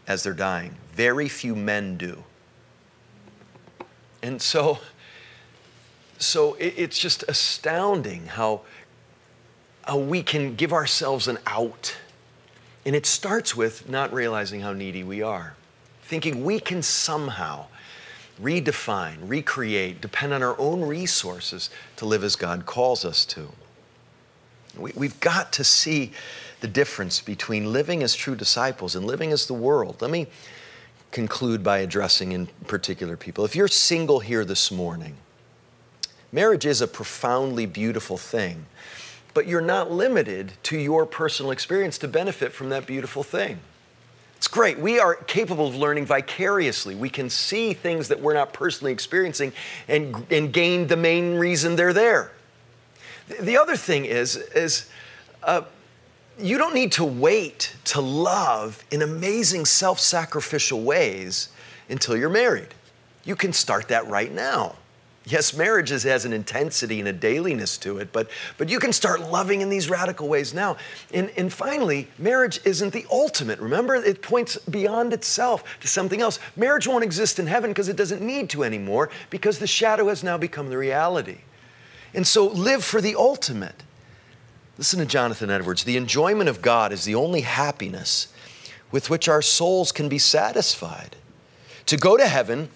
as 0.10 0.22
they're 0.22 0.34
dying, 0.34 0.76
very 0.92 1.30
few 1.30 1.56
men 1.56 1.96
do. 1.96 2.22
And 4.22 4.42
so, 4.42 4.80
so 6.18 6.58
it's 6.60 7.00
just 7.00 7.24
astounding 7.30 8.26
how, 8.26 8.64
how 9.84 9.98
we 10.00 10.22
can 10.22 10.56
give 10.56 10.74
ourselves 10.74 11.30
an 11.30 11.38
out. 11.48 11.96
And 12.86 12.94
it 12.94 13.06
starts 13.06 13.56
with 13.56 13.88
not 13.88 14.12
realizing 14.12 14.60
how 14.60 14.74
needy 14.74 15.06
we 15.06 15.22
are 15.22 15.56
thinking 16.10 16.44
we 16.44 16.60
can 16.60 16.82
somehow 16.82 17.68
redefine, 18.42 19.18
recreate, 19.22 20.02
depend 20.02 20.34
on 20.34 20.42
our 20.42 20.60
own 20.60 20.82
resources 20.82 21.70
to 21.98 22.06
live 22.06 22.24
as 22.24 22.36
God 22.36 22.66
calls 22.66 23.06
us 23.06 23.26
to. 23.26 23.50
We, 24.76 25.08
have 25.08 25.20
got 25.20 25.54
to 25.54 25.64
see 25.64 26.12
the 26.62 26.68
difference 26.68 27.22
between 27.22 27.72
living 27.72 28.02
as 28.02 28.16
true 28.16 28.36
disciples 28.36 28.96
and 28.96 29.06
living 29.06 29.32
as 29.32 29.46
the 29.46 29.54
world. 29.54 30.02
Let 30.02 30.10
me 30.10 30.26
conclude 31.12 31.64
by 31.64 31.80
addressing 31.80 32.32
in 32.32 32.48
particular 32.66 33.16
people. 33.16 33.46
If 33.46 33.56
you're 33.56 33.68
single 33.68 34.20
here 34.20 34.44
this 34.44 34.72
morning, 34.72 35.16
marriage 36.32 36.66
is 36.66 36.82
a 36.82 36.88
profoundly 36.88 37.68
beautiful 37.68 38.18
thing, 38.18 38.66
but 39.36 39.46
you're 39.46 39.62
not 39.62 39.92
limited 39.92 40.54
to 40.64 40.78
your 40.78 41.06
personal 41.06 41.52
experience 41.52 42.00
to 42.00 42.08
benefit 42.08 42.52
from 42.52 42.70
that 42.70 42.88
beautiful 42.88 43.22
thing. 43.22 43.60
It's 44.40 44.48
great. 44.48 44.80
We 44.80 45.00
are 45.00 45.16
capable 45.16 45.68
of 45.68 45.76
learning 45.76 46.06
vicariously. 46.06 46.96
We 46.96 47.10
can 47.10 47.30
see 47.30 47.74
things 47.74 48.08
that 48.08 48.22
we're 48.22 48.36
not 48.36 48.54
personally 48.54 48.94
experiencing 48.94 49.52
and, 49.90 50.26
and 50.32 50.54
gain 50.54 50.88
the 50.88 50.96
main 50.96 51.36
reason 51.36 51.76
they're 51.76 51.92
there. 51.92 52.32
The 53.42 53.58
other 53.58 53.76
thing 53.76 54.06
is, 54.06 54.38
is 54.38 54.90
uh, 55.44 55.64
you 56.40 56.58
don't 56.58 56.74
need 56.74 56.94
to 56.94 57.04
wait 57.04 57.76
to 57.84 58.00
love 58.00 58.82
in 58.92 59.02
amazing 59.02 59.66
self 59.66 60.00
sacrificial 60.00 60.84
ways 60.84 61.50
until 61.90 62.16
you're 62.16 62.30
married. 62.30 62.74
You 63.26 63.36
can 63.36 63.52
start 63.52 63.90
that 63.90 64.08
right 64.08 64.32
now. 64.32 64.78
Yes, 65.30 65.54
marriage 65.54 65.90
has 65.90 66.26
an 66.26 66.34
intensity 66.34 66.98
and 66.98 67.08
a 67.08 67.14
dailiness 67.14 67.78
to 67.80 68.00
it, 68.00 68.12
but, 68.12 68.32
but 68.58 68.68
you 68.68 68.80
can 68.80 68.92
start 68.92 69.22
loving 69.22 69.62
in 69.62 69.70
these 69.70 69.88
radical 69.88 70.28
ways 70.28 70.56
now. 70.56 70.78
And, 71.14 71.30
and 71.38 71.54
finally, 71.54 72.08
marriage 72.18 72.60
isn't 72.66 72.94
the 72.94 73.06
ultimate. 73.12 73.60
Remember, 73.60 73.94
it 73.94 74.24
points 74.24 74.58
beyond 74.58 75.14
itself 75.14 75.64
to 75.82 75.88
something 75.88 76.20
else. 76.20 76.40
Marriage 76.56 76.88
won't 76.88 77.04
exist 77.04 77.38
in 77.38 77.46
heaven 77.46 77.70
because 77.70 77.90
it 77.90 77.96
doesn't 77.96 78.24
need 78.24 78.50
to 78.50 78.64
anymore 78.64 79.12
because 79.30 79.60
the 79.60 79.68
shadow 79.68 80.08
has 80.08 80.24
now 80.24 80.36
become 80.36 80.70
the 80.70 80.78
reality. 80.80 81.38
And 82.12 82.26
so 82.26 82.48
live 82.48 82.84
for 82.84 83.00
the 83.00 83.16
ultimate. 83.16 83.84
Listen 84.80 84.98
to 84.98 85.06
Jonathan 85.06 85.52
Edwards. 85.52 85.84
The 85.84 85.98
enjoyment 85.98 86.50
of 86.50 86.64
God 86.64 86.92
is 86.92 87.06
the 87.06 87.14
only 87.14 87.42
happiness 87.42 88.34
with 88.92 89.12
which 89.12 89.30
our 89.30 89.44
souls 89.44 89.92
can 89.92 90.10
be 90.10 90.18
satisfied. 90.18 91.16
To 91.86 91.98
go 91.98 92.18
to 92.18 92.28
heaven 92.28 92.70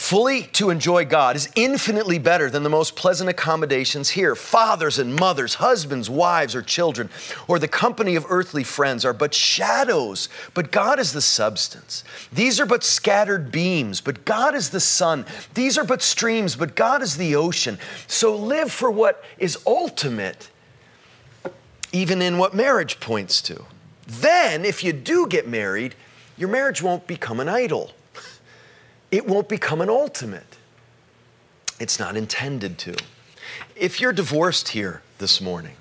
Fully 0.00 0.44
to 0.54 0.70
enjoy 0.70 1.04
God 1.04 1.36
is 1.36 1.50
infinitely 1.54 2.18
better 2.18 2.48
than 2.48 2.62
the 2.62 2.70
most 2.70 2.96
pleasant 2.96 3.28
accommodations 3.28 4.08
here. 4.08 4.34
Fathers 4.34 4.98
and 4.98 5.14
mothers, 5.14 5.56
husbands, 5.56 6.08
wives, 6.08 6.54
or 6.54 6.62
children, 6.62 7.10
or 7.46 7.58
the 7.58 7.68
company 7.68 8.16
of 8.16 8.24
earthly 8.28 8.64
friends 8.64 9.04
are 9.04 9.12
but 9.12 9.34
shadows, 9.34 10.30
but 10.54 10.72
God 10.72 10.98
is 10.98 11.12
the 11.12 11.20
substance. 11.20 12.02
These 12.32 12.58
are 12.58 12.66
but 12.66 12.82
scattered 12.82 13.52
beams, 13.52 14.00
but 14.00 14.24
God 14.24 14.54
is 14.54 14.70
the 14.70 14.80
sun. 14.80 15.26
These 15.52 15.76
are 15.76 15.84
but 15.84 16.00
streams, 16.02 16.56
but 16.56 16.74
God 16.74 17.02
is 17.02 17.18
the 17.18 17.36
ocean. 17.36 17.78
So 18.08 18.34
live 18.34 18.72
for 18.72 18.90
what 18.90 19.22
is 19.38 19.58
ultimate, 19.64 20.48
even 21.92 22.22
in 22.22 22.38
what 22.38 22.54
marriage 22.54 23.00
points 23.00 23.42
to. 23.42 23.66
Then, 24.08 24.64
if 24.64 24.82
you 24.82 24.94
do 24.94 25.26
get 25.28 25.46
married, 25.46 25.94
your 26.38 26.48
marriage 26.48 26.82
won't 26.82 27.06
become 27.06 27.38
an 27.38 27.50
idol. 27.50 27.92
It 29.10 29.26
won't 29.26 29.48
become 29.48 29.80
an 29.80 29.90
ultimate. 29.90 30.56
It's 31.78 31.98
not 31.98 32.16
intended 32.16 32.78
to. 32.78 32.96
If 33.74 34.00
you're 34.00 34.12
divorced 34.12 34.68
here 34.68 35.02
this 35.18 35.40
morning, 35.40 35.76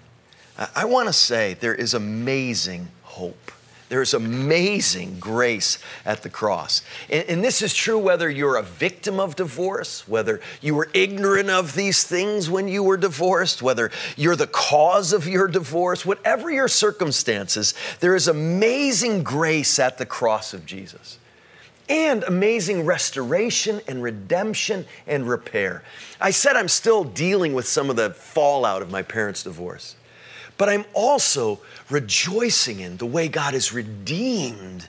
I 0.76 0.86
want 0.86 1.08
to 1.08 1.14
say 1.14 1.54
there 1.54 1.76
is 1.76 1.94
amazing 1.94 2.88
hope. 3.04 3.52
There's 3.90 4.14
amazing 4.14 5.20
grace 5.20 5.80
at 6.06 6.22
the 6.22 6.30
cross. 6.30 6.84
And, 7.10 7.28
and, 7.28 7.44
this 7.44 7.64
is 7.64 7.74
true 7.74 7.98
whether 7.98 8.30
you're 8.30 8.56
a 8.56 8.64
victim 8.64 9.20
of 9.20 9.36
divorce, 9.36 10.08
whether 10.08 10.42
you 10.62 10.76
were 10.76 10.90
ignorant 10.94 11.50
of 11.50 11.74
these 11.74 12.04
things 12.04 12.52
when 12.52 12.68
you 12.68 12.84
were 12.84 12.98
divorced, 12.98 13.64
whether 13.64 13.90
you're 14.16 14.36
the 14.36 14.46
cause 14.46 15.12
of 15.12 15.28
your 15.28 15.48
divorce, 15.48 16.06
whatever 16.06 16.52
your 16.52 16.68
circumstances, 16.68 17.74
there 18.00 18.16
is 18.16 18.28
amazing 18.28 19.24
grace 19.24 19.80
at 19.80 19.98
the 19.98 20.06
cross 20.06 20.54
of 20.54 20.68
Jesus. 20.68 21.18
And 21.90 22.24
amazing 22.24 22.86
restoration 22.86 23.82
and 23.88 24.04
redemption 24.04 24.86
and 25.08 25.28
repair. 25.28 25.84
I 26.22 26.30
said 26.30 26.56
I'm 26.56 26.68
still 26.68 27.04
dealing 27.04 27.54
with 27.54 27.68
some 27.68 27.90
of 27.90 27.96
the 27.96 28.12
fallout 28.12 28.82
of 28.82 28.92
my 28.92 29.02
parents' 29.02 29.44
divorce. 29.44 29.96
But 30.58 30.70
I'm 30.70 30.86
also 30.94 31.60
rejoicing 31.90 32.80
in 32.80 32.98
the 32.98 33.06
way 33.06 33.28
God 33.28 33.54
has 33.56 33.74
redeemed 33.74 34.88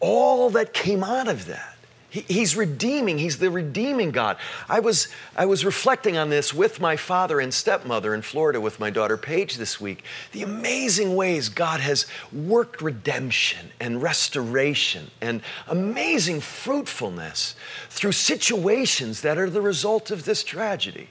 all 0.00 0.50
that 0.50 0.74
came 0.74 1.02
out 1.02 1.28
of 1.28 1.46
that. 1.46 1.73
He's 2.20 2.56
redeeming, 2.56 3.18
He's 3.18 3.38
the 3.38 3.50
redeeming 3.50 4.10
God. 4.10 4.36
I 4.68 4.80
was, 4.80 5.08
I 5.36 5.46
was 5.46 5.64
reflecting 5.64 6.16
on 6.16 6.30
this 6.30 6.54
with 6.54 6.80
my 6.80 6.96
father 6.96 7.40
and 7.40 7.52
stepmother 7.52 8.14
in 8.14 8.22
Florida 8.22 8.60
with 8.60 8.78
my 8.78 8.90
daughter 8.90 9.16
Paige 9.16 9.56
this 9.56 9.80
week. 9.80 10.04
The 10.32 10.42
amazing 10.42 11.16
ways 11.16 11.48
God 11.48 11.80
has 11.80 12.06
worked 12.32 12.80
redemption 12.80 13.70
and 13.80 14.00
restoration 14.00 15.10
and 15.20 15.42
amazing 15.66 16.40
fruitfulness 16.40 17.56
through 17.90 18.12
situations 18.12 19.22
that 19.22 19.38
are 19.38 19.50
the 19.50 19.62
result 19.62 20.10
of 20.10 20.24
this 20.24 20.44
tragedy. 20.44 21.08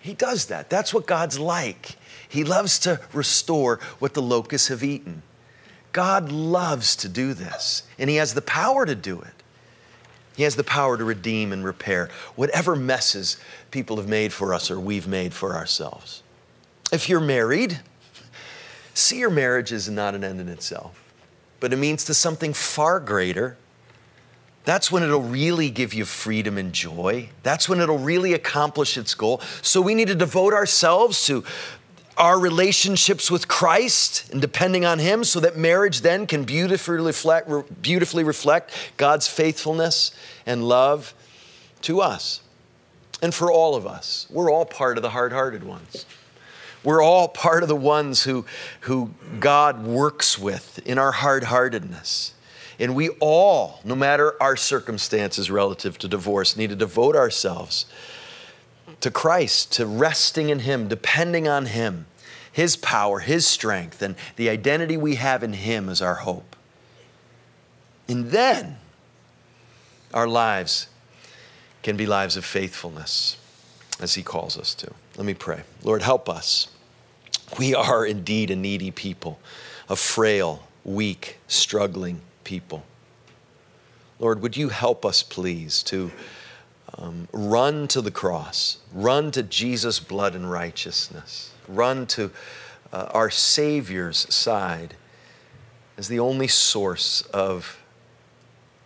He 0.00 0.14
does 0.14 0.46
that. 0.46 0.70
That's 0.70 0.92
what 0.92 1.06
God's 1.06 1.38
like. 1.38 1.96
He 2.28 2.44
loves 2.44 2.78
to 2.80 3.00
restore 3.12 3.80
what 3.98 4.14
the 4.14 4.22
locusts 4.22 4.68
have 4.68 4.84
eaten. 4.84 5.22
God 5.92 6.30
loves 6.30 6.94
to 6.96 7.08
do 7.08 7.32
this, 7.32 7.84
and 7.98 8.10
He 8.10 8.16
has 8.16 8.34
the 8.34 8.42
power 8.42 8.84
to 8.84 8.94
do 8.94 9.18
it. 9.22 9.35
He 10.36 10.42
has 10.42 10.54
the 10.54 10.64
power 10.64 10.98
to 10.98 11.04
redeem 11.04 11.52
and 11.52 11.64
repair 11.64 12.10
whatever 12.34 12.76
messes 12.76 13.38
people 13.70 13.96
have 13.96 14.08
made 14.08 14.32
for 14.32 14.52
us 14.52 14.70
or 14.70 14.78
we've 14.78 15.08
made 15.08 15.32
for 15.32 15.54
ourselves. 15.54 16.22
If 16.92 17.08
you're 17.08 17.20
married, 17.20 17.80
see 18.92 19.18
your 19.18 19.30
marriage 19.30 19.72
is 19.72 19.88
not 19.88 20.14
an 20.14 20.22
end 20.22 20.40
in 20.40 20.48
itself, 20.48 21.02
but 21.58 21.72
it 21.72 21.76
means 21.76 22.04
to 22.04 22.14
something 22.14 22.52
far 22.52 23.00
greater. 23.00 23.56
That's 24.66 24.92
when 24.92 25.02
it'll 25.02 25.22
really 25.22 25.70
give 25.70 25.94
you 25.94 26.04
freedom 26.04 26.58
and 26.58 26.72
joy. 26.72 27.30
That's 27.42 27.68
when 27.68 27.80
it'll 27.80 27.98
really 27.98 28.34
accomplish 28.34 28.98
its 28.98 29.14
goal. 29.14 29.40
So 29.62 29.80
we 29.80 29.94
need 29.94 30.08
to 30.08 30.14
devote 30.14 30.52
ourselves 30.52 31.24
to 31.26 31.44
our 32.16 32.38
relationships 32.38 33.30
with 33.30 33.46
Christ 33.48 34.30
and 34.32 34.40
depending 34.40 34.84
on 34.84 34.98
Him 34.98 35.24
so 35.24 35.40
that 35.40 35.56
marriage 35.56 36.00
then 36.00 36.26
can 36.26 36.44
beautifully 36.44 36.96
reflect, 36.96 37.50
beautifully 37.82 38.24
reflect 38.24 38.72
God's 38.96 39.28
faithfulness 39.28 40.12
and 40.46 40.64
love 40.64 41.14
to 41.82 42.00
us. 42.00 42.40
And 43.22 43.34
for 43.34 43.50
all 43.50 43.74
of 43.74 43.86
us, 43.86 44.26
we're 44.30 44.50
all 44.50 44.64
part 44.64 44.98
of 44.98 45.02
the 45.02 45.10
hard 45.10 45.32
hearted 45.32 45.64
ones. 45.64 46.06
We're 46.84 47.02
all 47.02 47.28
part 47.28 47.62
of 47.62 47.68
the 47.68 47.76
ones 47.76 48.22
who, 48.22 48.46
who 48.80 49.10
God 49.40 49.84
works 49.84 50.38
with 50.38 50.78
in 50.86 50.98
our 50.98 51.12
hard 51.12 51.44
heartedness. 51.44 52.32
And 52.78 52.94
we 52.94 53.08
all, 53.20 53.80
no 53.84 53.96
matter 53.96 54.40
our 54.40 54.56
circumstances 54.56 55.50
relative 55.50 55.98
to 55.98 56.08
divorce, 56.08 56.56
need 56.56 56.70
to 56.70 56.76
devote 56.76 57.16
ourselves 57.16 57.86
to 59.00 59.10
Christ, 59.10 59.72
to 59.72 59.86
resting 59.86 60.48
in 60.48 60.60
Him, 60.60 60.88
depending 60.88 61.46
on 61.46 61.66
Him, 61.66 62.06
His 62.50 62.76
power, 62.76 63.20
His 63.20 63.46
strength, 63.46 64.02
and 64.02 64.16
the 64.36 64.48
identity 64.48 64.96
we 64.96 65.16
have 65.16 65.42
in 65.42 65.52
Him 65.52 65.88
as 65.88 66.00
our 66.00 66.16
hope. 66.16 66.56
And 68.08 68.30
then 68.30 68.78
our 70.14 70.28
lives 70.28 70.88
can 71.82 71.96
be 71.96 72.06
lives 72.06 72.36
of 72.36 72.44
faithfulness 72.44 73.36
as 74.00 74.14
He 74.14 74.22
calls 74.22 74.58
us 74.58 74.74
to. 74.76 74.92
Let 75.16 75.26
me 75.26 75.34
pray. 75.34 75.62
Lord, 75.82 76.02
help 76.02 76.28
us. 76.28 76.68
We 77.58 77.74
are 77.74 78.04
indeed 78.04 78.50
a 78.50 78.56
needy 78.56 78.90
people, 78.90 79.38
a 79.88 79.96
frail, 79.96 80.66
weak, 80.84 81.38
struggling 81.46 82.20
people. 82.44 82.84
Lord, 84.18 84.40
would 84.42 84.56
you 84.56 84.70
help 84.70 85.04
us, 85.04 85.22
please, 85.22 85.82
to 85.84 86.10
um, 86.98 87.28
run 87.32 87.88
to 87.88 88.00
the 88.00 88.10
cross, 88.10 88.78
run 88.92 89.30
to 89.32 89.42
Jesus' 89.42 90.00
blood 90.00 90.34
and 90.34 90.50
righteousness, 90.50 91.52
run 91.68 92.06
to 92.08 92.30
uh, 92.92 93.08
our 93.12 93.30
Savior's 93.30 94.32
side 94.32 94.94
as 95.96 96.08
the 96.08 96.20
only 96.20 96.48
source 96.48 97.22
of 97.32 97.82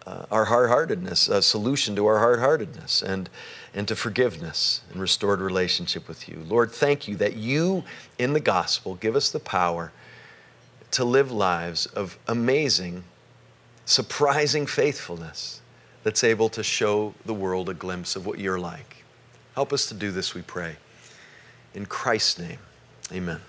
uh, 0.06 0.24
our 0.30 0.46
hard 0.46 0.70
heartedness, 0.70 1.28
a 1.28 1.42
solution 1.42 1.94
to 1.96 2.06
our 2.06 2.18
hard 2.18 2.40
heartedness, 2.40 3.02
and, 3.02 3.28
and 3.74 3.86
to 3.86 3.94
forgiveness 3.94 4.80
and 4.90 5.00
restored 5.00 5.40
relationship 5.40 6.08
with 6.08 6.28
you. 6.28 6.42
Lord, 6.48 6.70
thank 6.70 7.06
you 7.06 7.16
that 7.16 7.36
you 7.36 7.84
in 8.18 8.32
the 8.32 8.40
gospel 8.40 8.94
give 8.94 9.14
us 9.14 9.30
the 9.30 9.40
power 9.40 9.92
to 10.92 11.04
live 11.04 11.30
lives 11.30 11.86
of 11.86 12.18
amazing, 12.26 13.04
surprising 13.84 14.66
faithfulness 14.66 15.59
that's 16.02 16.24
able 16.24 16.48
to 16.50 16.62
show 16.62 17.14
the 17.26 17.34
world 17.34 17.68
a 17.68 17.74
glimpse 17.74 18.16
of 18.16 18.26
what 18.26 18.38
you're 18.38 18.58
like. 18.58 19.04
Help 19.54 19.72
us 19.72 19.86
to 19.86 19.94
do 19.94 20.10
this, 20.10 20.34
we 20.34 20.42
pray. 20.42 20.76
In 21.74 21.86
Christ's 21.86 22.38
name, 22.38 22.58
amen. 23.12 23.40